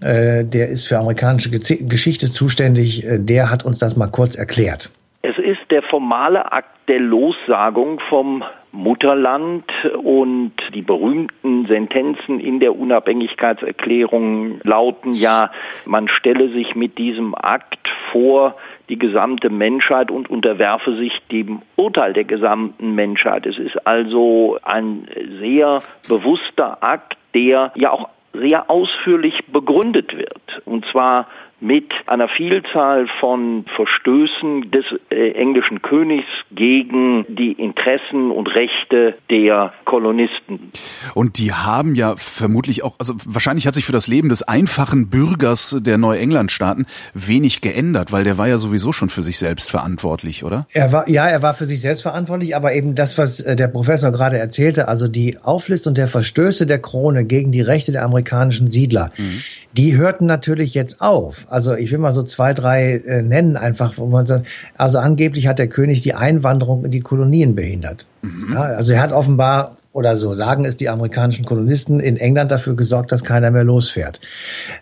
äh, 0.00 0.44
der 0.44 0.68
ist 0.68 0.86
für 0.86 0.98
amerikanische 0.98 1.50
Geschichte 1.50 2.32
zuständig, 2.32 3.06
äh, 3.06 3.18
der 3.18 3.50
hat 3.50 3.64
uns 3.64 3.78
das 3.78 3.96
mal 3.96 4.08
kurz 4.08 4.34
erklärt. 4.34 4.90
Es 5.22 5.36
ist 5.38 5.70
der 5.70 5.82
formale 5.82 6.52
Akt 6.52 6.88
der 6.88 7.00
Lossagung 7.00 8.00
vom 8.08 8.42
Mutterland 8.72 9.64
und 10.02 10.52
die 10.74 10.82
berühmten 10.82 11.66
Sentenzen 11.66 12.40
in 12.40 12.60
der 12.60 12.78
Unabhängigkeitserklärung 12.78 14.60
lauten 14.62 15.14
ja, 15.14 15.50
man 15.86 16.08
stelle 16.08 16.50
sich 16.50 16.74
mit 16.74 16.98
diesem 16.98 17.34
Akt 17.34 17.88
vor 18.12 18.54
die 18.88 18.98
gesamte 18.98 19.50
Menschheit 19.50 20.10
und 20.10 20.30
unterwerfe 20.30 20.96
sich 20.96 21.12
dem 21.30 21.62
Urteil 21.76 22.12
der 22.12 22.24
gesamten 22.24 22.94
Menschheit. 22.94 23.46
Es 23.46 23.58
ist 23.58 23.86
also 23.86 24.58
ein 24.62 25.08
sehr 25.40 25.82
bewusster 26.08 26.82
Akt, 26.82 27.16
der 27.34 27.72
ja 27.74 27.90
auch 27.90 28.08
sehr 28.32 28.70
ausführlich 28.70 29.46
begründet 29.48 30.16
wird. 30.16 30.62
Und 30.64 30.86
zwar 30.92 31.26
mit 31.60 31.90
einer 32.06 32.28
Vielzahl 32.28 33.08
von 33.20 33.64
Verstößen 33.74 34.70
des 34.70 34.84
äh, 35.10 35.32
englischen 35.32 35.82
Königs 35.82 36.28
gegen 36.52 37.26
die 37.28 37.52
Interessen 37.52 38.30
und 38.30 38.46
Rechte 38.46 39.16
der 39.28 39.72
Kolonisten. 39.84 40.72
Und 41.14 41.38
die 41.38 41.52
haben 41.52 41.94
ja 41.96 42.14
vermutlich 42.16 42.84
auch, 42.84 42.96
also 42.98 43.14
wahrscheinlich 43.26 43.66
hat 43.66 43.74
sich 43.74 43.84
für 43.84 43.92
das 43.92 44.06
Leben 44.06 44.28
des 44.28 44.42
einfachen 44.42 45.10
Bürgers 45.10 45.76
der 45.80 45.98
Neuenglandstaaten 45.98 46.86
wenig 47.12 47.60
geändert, 47.60 48.12
weil 48.12 48.22
der 48.22 48.38
war 48.38 48.46
ja 48.46 48.58
sowieso 48.58 48.92
schon 48.92 49.08
für 49.08 49.22
sich 49.22 49.38
selbst 49.38 49.70
verantwortlich, 49.70 50.44
oder? 50.44 50.66
Er 50.72 50.92
war, 50.92 51.08
ja, 51.08 51.26
er 51.26 51.42
war 51.42 51.54
für 51.54 51.66
sich 51.66 51.80
selbst 51.80 52.02
verantwortlich, 52.02 52.54
aber 52.54 52.72
eben 52.72 52.94
das, 52.94 53.18
was 53.18 53.40
äh, 53.40 53.56
der 53.56 53.68
Professor 53.68 54.12
gerade 54.12 54.38
erzählte, 54.38 54.86
also 54.86 55.08
die 55.08 55.38
Auflistung 55.42 55.94
der 55.94 56.06
Verstöße 56.06 56.66
der 56.66 56.78
Krone 56.78 57.24
gegen 57.24 57.50
die 57.50 57.62
Rechte 57.62 57.90
der 57.90 58.04
amerikanischen 58.04 58.70
Siedler, 58.70 59.10
mhm. 59.16 59.40
die 59.72 59.96
hörten 59.96 60.26
natürlich 60.26 60.74
jetzt 60.74 61.00
auf. 61.00 61.47
Also 61.50 61.74
ich 61.74 61.90
will 61.92 61.98
mal 61.98 62.12
so 62.12 62.22
zwei, 62.22 62.54
drei 62.54 62.96
äh, 62.96 63.22
nennen 63.22 63.56
einfach. 63.56 63.98
Wo 63.98 64.06
man 64.06 64.26
so, 64.26 64.42
also 64.76 64.98
angeblich 64.98 65.46
hat 65.46 65.58
der 65.58 65.68
König 65.68 66.02
die 66.02 66.14
Einwanderung 66.14 66.84
in 66.84 66.90
die 66.90 67.00
Kolonien 67.00 67.54
behindert. 67.54 68.06
Mhm. 68.22 68.52
Ja, 68.54 68.60
also 68.62 68.92
er 68.92 69.02
hat 69.02 69.12
offenbar 69.12 69.76
oder 69.92 70.16
so 70.16 70.34
sagen 70.34 70.64
es 70.64 70.76
die 70.76 70.88
amerikanischen 70.88 71.44
Kolonisten 71.44 71.98
in 71.98 72.16
England 72.16 72.50
dafür 72.50 72.76
gesorgt, 72.76 73.10
dass 73.10 73.24
keiner 73.24 73.50
mehr 73.50 73.64
losfährt. 73.64 74.20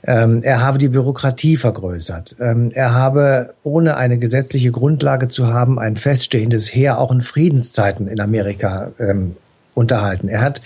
Ähm, 0.05 0.43
er 0.43 0.61
habe 0.61 0.79
die 0.79 0.89
Bürokratie 0.89 1.57
vergrößert. 1.57 2.37
Ähm, 2.41 2.71
er 2.75 2.93
habe, 2.93 3.55
ohne 3.63 3.97
eine 3.97 4.19
gesetzliche 4.19 4.73
Grundlage 4.73 5.29
zu 5.29 5.47
haben, 5.47 5.79
ein 5.79 5.97
feststehendes 5.97 6.75
Heer 6.75 6.99
auch 6.99 7.13
in 7.13 7.23
Friedenszeiten 7.23 8.09
in 8.09 8.21
Amerika 8.21 8.93
ähm, 8.99 9.37
unterhalten. 9.75 10.29
Er 10.29 10.41
hat 10.41 10.61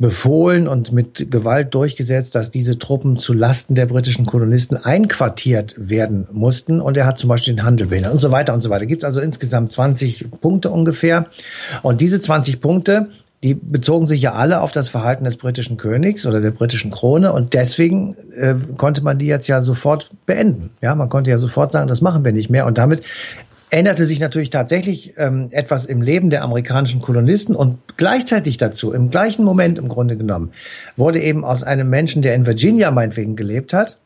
befohlen 0.00 0.66
und 0.66 0.92
mit 0.92 1.30
Gewalt 1.30 1.74
durchgesetzt, 1.74 2.34
dass 2.34 2.50
diese 2.50 2.78
Truppen 2.78 3.18
zu 3.18 3.34
Lasten 3.34 3.74
der 3.74 3.86
britischen 3.86 4.24
Kolonisten 4.24 4.78
einquartiert 4.78 5.76
werden 5.78 6.26
mussten. 6.32 6.80
Und 6.80 6.96
er 6.96 7.06
hat 7.06 7.18
zum 7.18 7.28
Beispiel 7.28 7.54
den 7.54 7.64
Handel 7.64 7.86
behindert 7.86 8.14
und 8.14 8.20
so 8.20 8.32
weiter 8.32 8.54
und 8.54 8.62
so 8.62 8.70
weiter. 8.70 8.86
Gibt 8.86 9.02
es 9.02 9.04
also 9.04 9.20
insgesamt 9.20 9.70
20 9.70 10.28
Punkte 10.40 10.70
ungefähr. 10.70 11.26
Und 11.82 12.00
diese 12.00 12.18
20 12.18 12.62
Punkte, 12.62 13.08
die 13.42 13.54
bezogen 13.54 14.08
sich 14.08 14.22
ja 14.22 14.32
alle 14.32 14.62
auf 14.62 14.72
das 14.72 14.88
Verhalten 14.88 15.24
des 15.24 15.36
britischen 15.36 15.76
Königs 15.76 16.26
oder 16.26 16.40
der 16.40 16.50
britischen 16.50 16.90
Krone 16.90 17.32
und 17.32 17.54
deswegen 17.54 18.16
äh, 18.36 18.54
konnte 18.76 19.02
man 19.02 19.18
die 19.18 19.26
jetzt 19.26 19.48
ja 19.48 19.62
sofort 19.62 20.10
beenden. 20.26 20.70
Ja, 20.82 20.94
man 20.94 21.08
konnte 21.08 21.30
ja 21.30 21.38
sofort 21.38 21.72
sagen, 21.72 21.88
das 21.88 22.02
machen 22.02 22.24
wir 22.24 22.32
nicht 22.32 22.50
mehr 22.50 22.66
und 22.66 22.76
damit 22.76 23.02
änderte 23.70 24.04
sich 24.04 24.20
natürlich 24.20 24.50
tatsächlich 24.50 25.14
ähm, 25.16 25.48
etwas 25.52 25.86
im 25.86 26.02
Leben 26.02 26.30
der 26.30 26.42
amerikanischen 26.42 27.00
Kolonisten 27.00 27.54
und 27.54 27.78
gleichzeitig 27.96 28.58
dazu, 28.58 28.92
im 28.92 29.10
gleichen 29.10 29.44
Moment 29.44 29.78
im 29.78 29.88
Grunde 29.88 30.16
genommen, 30.16 30.52
wurde 30.96 31.20
eben 31.20 31.44
aus 31.44 31.62
einem 31.62 31.88
Menschen, 31.88 32.22
der 32.22 32.34
in 32.34 32.46
Virginia 32.46 32.90
meinetwegen 32.90 33.36
gelebt 33.36 33.72
hat, 33.72 33.98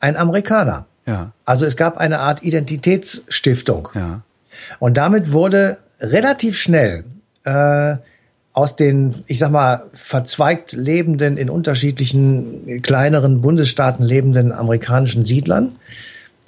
ein 0.00 0.16
Amerikaner. 0.16 0.86
Ja. 1.06 1.32
Also 1.44 1.66
es 1.66 1.76
gab 1.76 1.98
eine 1.98 2.20
Art 2.20 2.42
Identitätsstiftung. 2.42 3.88
Ja. 3.94 4.22
Und 4.78 4.96
damit 4.96 5.32
wurde 5.32 5.78
relativ 6.00 6.56
schnell 6.56 7.04
äh, 7.44 7.96
aus 8.52 8.76
den, 8.76 9.14
ich 9.26 9.38
sag 9.38 9.50
mal, 9.50 9.84
verzweigt 9.92 10.72
lebenden, 10.72 11.36
in 11.36 11.50
unterschiedlichen 11.50 12.82
kleineren 12.82 13.40
Bundesstaaten 13.40 14.04
lebenden 14.04 14.52
amerikanischen 14.52 15.24
Siedlern 15.24 15.72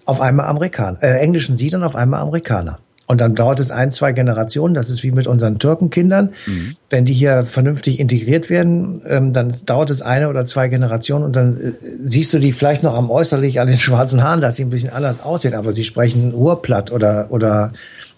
auf 0.05 0.21
einmal 0.21 0.47
Amerikaner, 0.47 1.03
äh, 1.03 1.19
englischen 1.19 1.57
Siedlern 1.57 1.85
auf 1.85 1.97
einmal 1.97 2.21
Amerikaner. 2.21 2.79
Und 3.07 3.21
dann 3.21 3.35
dauert 3.35 3.61
es 3.61 3.71
ein, 3.71 3.91
zwei 3.91 4.13
Generationen. 4.13 4.75
Das 4.75 4.89
ist 4.89 5.03
wie 5.03 5.11
mit 5.11 5.27
unseren 5.27 5.59
Türkenkindern. 5.59 6.31
Mhm. 6.47 6.77
Wenn 6.89 7.05
die 7.05 7.13
hier 7.13 7.43
vernünftig 7.43 8.01
integriert 8.01 8.49
werden, 8.49 9.03
ähm, 9.07 9.33
dann 9.33 9.55
dauert 9.67 9.91
es 9.91 10.03
eine 10.03 10.29
oder 10.29 10.45
zwei 10.45 10.69
Generationen 10.69 11.25
und 11.25 11.37
dann 11.37 11.57
äh, 11.57 11.73
siehst 12.05 12.33
du 12.33 12.39
die 12.39 12.53
vielleicht 12.53 12.83
noch 12.83 12.95
am 12.95 13.11
äußerlich 13.11 13.61
an 13.61 13.67
den 13.67 13.79
schwarzen 13.79 14.23
Haaren, 14.23 14.41
dass 14.41 14.57
sie 14.57 14.65
ein 14.65 14.71
bisschen 14.71 14.91
anders 14.91 15.21
aussehen, 15.21 15.55
aber 15.55 15.75
sie 15.75 15.85
sprechen 15.85 16.33
Urplatt 16.33 16.91
oder, 16.91 17.27
oder 17.31 17.73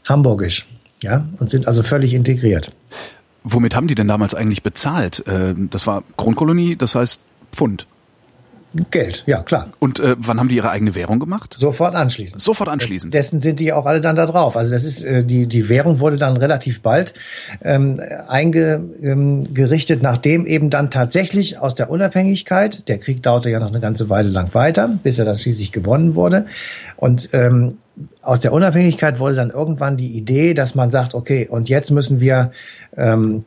Hamburgisch. 0.05 0.68
Ja, 1.03 1.26
und 1.39 1.51
sind 1.51 1.66
also 1.66 1.82
völlig 1.82 2.14
integriert. 2.14 2.70
Womit 3.43 3.74
haben 3.74 3.89
die 3.89 3.95
denn 3.95 4.09
damals 4.09 4.35
eigentlich 4.35 4.62
bezahlt? 4.62 5.24
Ähm, 5.26 5.68
das 5.70 5.87
war 5.87 6.05
Kronkolonie, 6.16 6.76
das 6.76 6.95
heißt 6.95 7.20
Pfund. 7.53 7.87
Geld, 8.91 9.22
ja 9.27 9.43
klar. 9.43 9.68
Und 9.79 10.01
äh, 10.01 10.16
wann 10.18 10.41
haben 10.41 10.49
die 10.49 10.57
ihre 10.57 10.70
eigene 10.70 10.95
Währung 10.95 11.20
gemacht? 11.20 11.55
Sofort 11.59 11.95
anschließend. 11.95 12.41
Sofort 12.41 12.68
anschließend. 12.68 13.14
Des, 13.14 13.27
dessen 13.27 13.41
sind 13.41 13.61
die 13.61 13.72
auch 13.72 13.87
alle 13.87 14.01
dann 14.01 14.16
da 14.16 14.27
drauf. 14.27 14.57
Also 14.57 14.72
das 14.72 14.85
ist 14.85 15.05
äh, 15.05 15.25
die 15.25 15.47
die 15.47 15.68
Währung 15.68 16.01
wurde 16.01 16.16
dann 16.16 16.37
relativ 16.37 16.83
bald 16.83 17.14
ähm, 17.62 18.01
eingerichtet, 18.27 19.97
ähm, 19.99 20.03
nachdem 20.03 20.47
eben 20.47 20.70
dann 20.70 20.91
tatsächlich 20.91 21.59
aus 21.59 21.75
der 21.75 21.91
Unabhängigkeit, 21.91 22.89
der 22.89 22.99
Krieg 22.99 23.22
dauerte 23.22 23.51
ja 23.51 23.61
noch 23.61 23.68
eine 23.68 23.81
ganze 23.81 24.09
Weile 24.11 24.31
lang 24.31 24.55
weiter, 24.55 24.99
bis 25.03 25.18
er 25.18 25.25
dann 25.25 25.39
schließlich 25.39 25.70
gewonnen 25.70 26.14
wurde. 26.14 26.47
Und 26.97 27.29
ähm, 27.33 27.75
aus 28.22 28.41
der 28.41 28.53
Unabhängigkeit 28.53 29.20
wurde 29.20 29.37
dann 29.37 29.51
irgendwann 29.51 29.97
die 29.97 30.16
Idee, 30.16 30.55
dass 30.55 30.75
man 30.75 30.91
sagt, 30.91 31.14
okay, 31.14 31.47
und 31.49 31.68
jetzt 31.68 31.91
müssen 31.91 32.18
wir 32.18 32.51
ähm, 32.97 33.45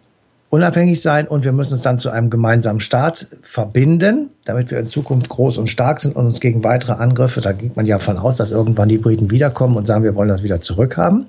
unabhängig 0.49 1.01
sein 1.01 1.27
und 1.27 1.43
wir 1.43 1.51
müssen 1.51 1.73
uns 1.73 1.81
dann 1.81 1.99
zu 1.99 2.09
einem 2.09 2.29
gemeinsamen 2.29 2.79
Staat 2.79 3.27
verbinden, 3.41 4.29
damit 4.45 4.71
wir 4.71 4.79
in 4.79 4.87
Zukunft 4.87 5.29
groß 5.29 5.57
und 5.57 5.67
stark 5.67 5.99
sind 5.99 6.15
und 6.15 6.25
uns 6.25 6.39
gegen 6.39 6.63
weitere 6.63 6.93
Angriffe, 6.93 7.41
da 7.41 7.51
geht 7.51 7.75
man 7.75 7.85
ja 7.85 7.99
von 7.99 8.17
aus, 8.17 8.37
dass 8.37 8.51
irgendwann 8.51 8.89
die 8.89 8.97
Briten 8.97 9.29
wiederkommen 9.29 9.75
und 9.75 9.85
sagen, 9.85 10.03
wir 10.03 10.15
wollen 10.15 10.29
das 10.29 10.43
wieder 10.43 10.59
zurückhaben. 10.59 11.27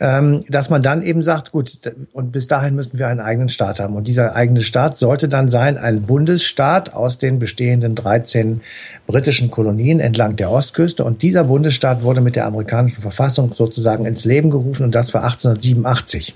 ähm, 0.00 0.44
dass 0.48 0.70
man 0.70 0.80
dann 0.80 1.02
eben 1.02 1.22
sagt, 1.22 1.52
gut, 1.52 1.78
und 2.12 2.32
bis 2.32 2.46
dahin 2.46 2.74
müssen 2.74 2.98
wir 2.98 3.08
einen 3.08 3.20
eigenen 3.20 3.50
Staat 3.50 3.80
haben. 3.80 3.94
Und 3.96 4.08
dieser 4.08 4.34
eigene 4.34 4.62
Staat 4.62 4.96
sollte 4.96 5.28
dann 5.28 5.48
sein 5.48 5.76
ein 5.76 6.02
Bundesstaat 6.02 6.94
aus 6.94 7.18
den 7.18 7.38
bestehenden 7.38 7.94
13 7.94 8.62
britischen 9.06 9.50
Kolonien 9.50 10.00
entlang 10.00 10.36
der 10.36 10.50
Ostküste. 10.50 11.04
Und 11.04 11.22
dieser 11.22 11.44
Bundesstaat 11.44 12.02
wurde 12.02 12.22
mit 12.22 12.34
der 12.34 12.46
amerikanischen 12.46 13.02
Verfassung 13.02 13.52
sozusagen 13.54 14.06
ins 14.06 14.24
Leben 14.24 14.48
gerufen 14.48 14.84
und 14.84 14.94
das 14.94 15.12
war 15.12 15.22
1887. 15.22 16.34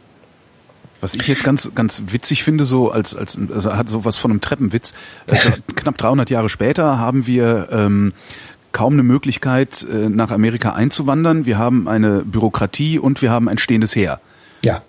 Was 1.04 1.14
ich 1.14 1.28
jetzt 1.28 1.44
ganz, 1.44 1.70
ganz 1.74 2.02
witzig 2.06 2.44
finde, 2.44 2.64
so 2.64 2.90
als, 2.90 3.14
als 3.14 3.38
also 3.38 3.76
hat 3.76 3.90
sowas 3.90 4.16
von 4.16 4.30
einem 4.30 4.40
Treppenwitz. 4.40 4.94
Äh, 5.26 5.36
knapp 5.74 5.98
300 5.98 6.30
Jahre 6.30 6.48
später 6.48 6.98
haben 6.98 7.26
wir 7.26 7.68
ähm, 7.70 8.14
kaum 8.72 8.94
eine 8.94 9.02
Möglichkeit, 9.02 9.82
äh, 9.82 10.08
nach 10.08 10.30
Amerika 10.30 10.72
einzuwandern. 10.72 11.44
Wir 11.44 11.58
haben 11.58 11.88
eine 11.88 12.22
Bürokratie 12.22 12.98
und 12.98 13.20
wir 13.20 13.30
haben 13.30 13.50
ein 13.50 13.58
stehendes 13.58 13.94
Heer. 13.94 14.18
Ja. 14.64 14.82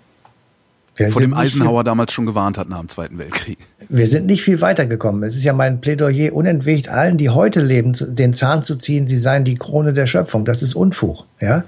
Wir 0.94 1.10
vor 1.10 1.20
dem 1.20 1.34
Eisenhower 1.34 1.84
damals 1.84 2.14
schon 2.14 2.24
gewarnt 2.24 2.56
hat 2.56 2.70
nach 2.70 2.80
dem 2.80 2.88
Zweiten 2.88 3.18
Weltkrieg. 3.18 3.58
Wir 3.88 4.08
sind 4.08 4.26
nicht 4.26 4.42
viel 4.42 4.60
weitergekommen. 4.60 5.22
Es 5.22 5.36
ist 5.36 5.44
ja 5.44 5.52
mein 5.52 5.80
Plädoyer 5.80 6.32
unentwegt 6.32 6.88
allen, 6.88 7.16
die 7.16 7.30
heute 7.30 7.60
leben, 7.60 7.92
den 7.96 8.34
Zahn 8.34 8.64
zu 8.64 8.76
ziehen, 8.76 9.06
sie 9.06 9.16
seien 9.16 9.44
die 9.44 9.54
Krone 9.54 9.92
der 9.92 10.06
Schöpfung. 10.06 10.44
Das 10.44 10.60
ist 10.62 10.74
Unfug. 10.74 11.24
Ja, 11.40 11.64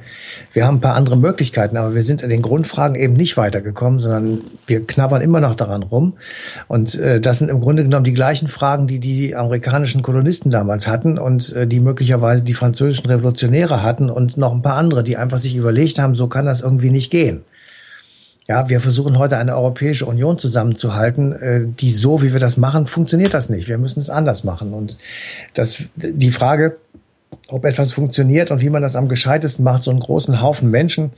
wir 0.53 0.67
haben 0.67 0.79
ein 0.79 0.81
paar 0.81 0.95
andere 0.95 1.17
Möglichkeiten, 1.17 1.77
aber 1.77 1.95
wir 1.95 2.03
sind 2.03 2.23
in 2.23 2.31
den 2.31 2.43
Grundfragen 2.43 2.97
eben 2.97 3.13
nicht 3.13 3.37
weitergekommen, 3.37 4.01
sondern 4.01 4.41
wir 4.67 4.85
knabbern 4.85 5.23
immer 5.23 5.41
noch 5.41 5.55
daran 5.55 5.83
rum. 5.83 6.15
Und 6.67 6.97
äh, 6.97 7.21
das 7.21 7.39
sind 7.39 7.51
im 7.51 7.61
Grunde 7.61 7.85
genommen 7.85 8.05
die 8.05 8.15
gleichen 8.15 8.49
Fragen, 8.49 8.87
die 8.87 8.99
die 8.99 9.37
amerikanischen 9.37 10.03
Kolonisten 10.03 10.51
damals 10.51 10.89
hatten 10.89 11.19
und 11.19 11.53
äh, 11.53 11.67
die 11.67 11.81
möglicherweise 11.81 12.43
die 12.43 12.55
französischen 12.55 13.07
Revolutionäre 13.07 13.83
hatten 13.83 14.11
und 14.11 14.37
noch 14.37 14.53
ein 14.53 14.63
paar 14.63 14.77
andere, 14.77 15.05
die 15.05 15.17
einfach 15.17 15.39
sich 15.39 15.55
überlegt 15.55 15.99
haben, 15.99 16.15
so 16.15 16.27
kann 16.27 16.47
das 16.47 16.63
irgendwie 16.63 16.91
nicht 16.91 17.11
gehen. 17.11 17.43
Ja, 18.51 18.71
wir 18.71 18.81
versuchen 18.81 19.19
heute 19.19 19.37
eine 19.37 19.55
Europäische 19.55 20.07
Union 20.07 20.39
zusammenzuhalten, 20.39 21.33
äh, 21.35 21.67
die 21.67 21.91
so, 21.91 22.23
wie 22.23 22.33
wir 22.33 22.41
das 22.41 22.57
machen, 22.57 22.87
funktioniert 22.87 23.35
das 23.35 23.51
nicht. 23.51 23.69
Wir 23.69 23.77
müssen 23.77 24.01
es 24.01 24.09
anders 24.09 24.43
machen. 24.43 24.73
Und 24.73 24.97
das, 25.53 25.83
die 25.97 26.31
Frage, 26.31 26.79
ob 27.49 27.67
etwas 27.67 27.93
funktioniert 27.93 28.51
und 28.51 28.63
wie 28.63 28.71
man 28.71 28.81
das 28.81 28.97
am 28.97 29.09
gescheitesten 29.09 29.65
macht, 29.65 29.83
so 29.83 29.91
einen 29.91 30.01
großen 30.01 30.41
Haufen 30.41 30.71
Menschen, 30.71 31.11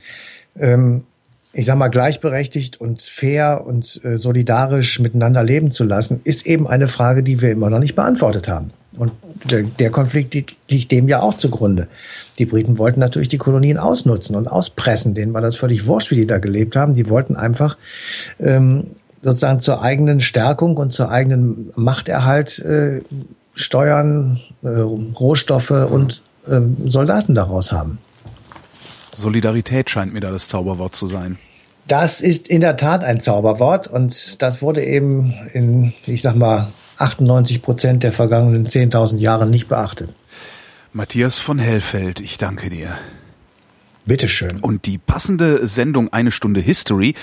ähm, 0.59 1.05
ich 1.53 1.65
sag 1.65 1.77
mal, 1.77 1.87
gleichberechtigt 1.87 2.81
und 2.81 3.01
fair 3.01 3.63
und 3.65 4.01
äh, 4.03 4.17
solidarisch 4.17 4.99
miteinander 4.99 5.41
leben 5.41 5.71
zu 5.71 5.85
lassen, 5.85 6.19
ist 6.25 6.45
eben 6.45 6.67
eine 6.67 6.89
Frage, 6.89 7.23
die 7.23 7.41
wir 7.41 7.51
immer 7.51 7.69
noch 7.69 7.79
nicht 7.79 7.95
beantwortet 7.95 8.49
haben. 8.49 8.71
Und 8.97 9.13
der, 9.79 9.89
Konflikt 9.89 10.33
liegt 10.69 10.91
dem 10.91 11.07
ja 11.07 11.21
auch 11.21 11.35
zugrunde. 11.35 11.87
Die 12.37 12.45
Briten 12.45 12.77
wollten 12.77 12.99
natürlich 12.99 13.29
die 13.29 13.37
Kolonien 13.37 13.77
ausnutzen 13.77 14.35
und 14.35 14.47
auspressen. 14.47 15.13
Denen 15.13 15.33
war 15.33 15.41
das 15.41 15.55
völlig 15.55 15.87
wurscht, 15.87 16.11
wie 16.11 16.15
die 16.15 16.27
da 16.27 16.39
gelebt 16.39 16.75
haben. 16.75 16.93
Die 16.93 17.09
wollten 17.09 17.37
einfach 17.37 17.77
ähm, 18.39 18.87
sozusagen 19.21 19.61
zur 19.61 19.81
eigenen 19.81 20.19
Stärkung 20.19 20.75
und 20.75 20.91
zur 20.91 21.09
eigenen 21.09 21.71
Machterhalt 21.75 22.59
äh, 22.59 23.01
Steuern, 23.53 24.41
äh, 24.63 24.67
Rohstoffe 24.67 25.71
und 25.71 26.21
äh, 26.47 26.59
Soldaten 26.85 27.33
daraus 27.33 27.71
haben. 27.71 27.99
Solidarität 29.15 29.89
scheint 29.89 30.13
mir 30.13 30.21
da 30.21 30.31
das 30.31 30.47
Zauberwort 30.47 30.95
zu 30.95 31.07
sein. 31.07 31.37
Das 31.87 32.21
ist 32.21 32.47
in 32.47 32.61
der 32.61 32.77
Tat 32.77 33.03
ein 33.03 33.19
Zauberwort 33.19 33.87
und 33.87 34.41
das 34.41 34.61
wurde 34.61 34.83
eben 34.83 35.33
in, 35.53 35.93
ich 36.05 36.21
sag 36.21 36.35
mal, 36.35 36.71
98 37.01 37.61
Prozent 37.61 38.03
der 38.03 38.11
vergangenen 38.11 38.65
10.000 38.65 39.17
Jahre 39.17 39.47
nicht 39.47 39.67
beachtet. 39.67 40.09
Matthias 40.93 41.39
von 41.39 41.57
Hellfeld, 41.59 42.19
ich 42.19 42.37
danke 42.37 42.69
dir. 42.69 42.97
Bitteschön. 44.05 44.59
Und 44.61 44.87
die 44.87 44.97
passende 44.97 45.65
Sendung 45.67 46.11
Eine 46.11 46.31
Stunde 46.31 46.59
History 46.59 47.15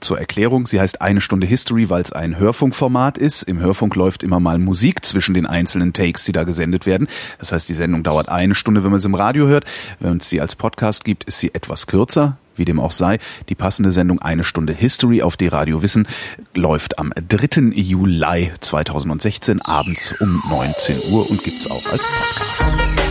zur 0.00 0.18
Erklärung, 0.18 0.66
sie 0.66 0.78
heißt 0.78 1.00
eine 1.00 1.20
Stunde 1.20 1.46
History, 1.46 1.88
weil 1.88 2.02
es 2.02 2.12
ein 2.12 2.38
Hörfunkformat 2.38 3.16
ist. 3.18 3.42
Im 3.42 3.58
Hörfunk 3.60 3.96
läuft 3.96 4.22
immer 4.22 4.40
mal 4.40 4.58
Musik 4.58 5.04
zwischen 5.04 5.34
den 5.34 5.46
einzelnen 5.46 5.92
Takes, 5.92 6.24
die 6.24 6.32
da 6.32 6.44
gesendet 6.44 6.86
werden. 6.86 7.08
Das 7.38 7.52
heißt, 7.52 7.68
die 7.68 7.74
Sendung 7.74 8.02
dauert 8.02 8.28
eine 8.28 8.54
Stunde, 8.54 8.84
wenn 8.84 8.90
man 8.90 9.00
sie 9.00 9.08
im 9.08 9.14
Radio 9.14 9.46
hört. 9.46 9.64
Wenn 9.98 10.18
es 10.18 10.28
sie 10.28 10.40
als 10.40 10.54
Podcast 10.54 11.04
gibt, 11.04 11.24
ist 11.24 11.40
sie 11.40 11.54
etwas 11.54 11.86
kürzer. 11.86 12.36
Wie 12.56 12.64
dem 12.64 12.80
auch 12.80 12.90
sei, 12.90 13.18
die 13.48 13.54
passende 13.54 13.92
Sendung 13.92 14.20
Eine 14.20 14.44
Stunde 14.44 14.72
History 14.72 15.22
auf 15.22 15.36
D-Radio 15.36 15.82
Wissen 15.82 16.08
läuft 16.54 16.98
am 16.98 17.12
3. 17.16 17.72
Juli 17.74 18.52
2016 18.60 19.62
abends 19.62 20.14
um 20.20 20.42
19 20.48 21.12
Uhr 21.12 21.30
und 21.30 21.42
gibt's 21.42 21.70
auch 21.70 21.92
als 21.92 22.02
Podcast. 22.02 23.05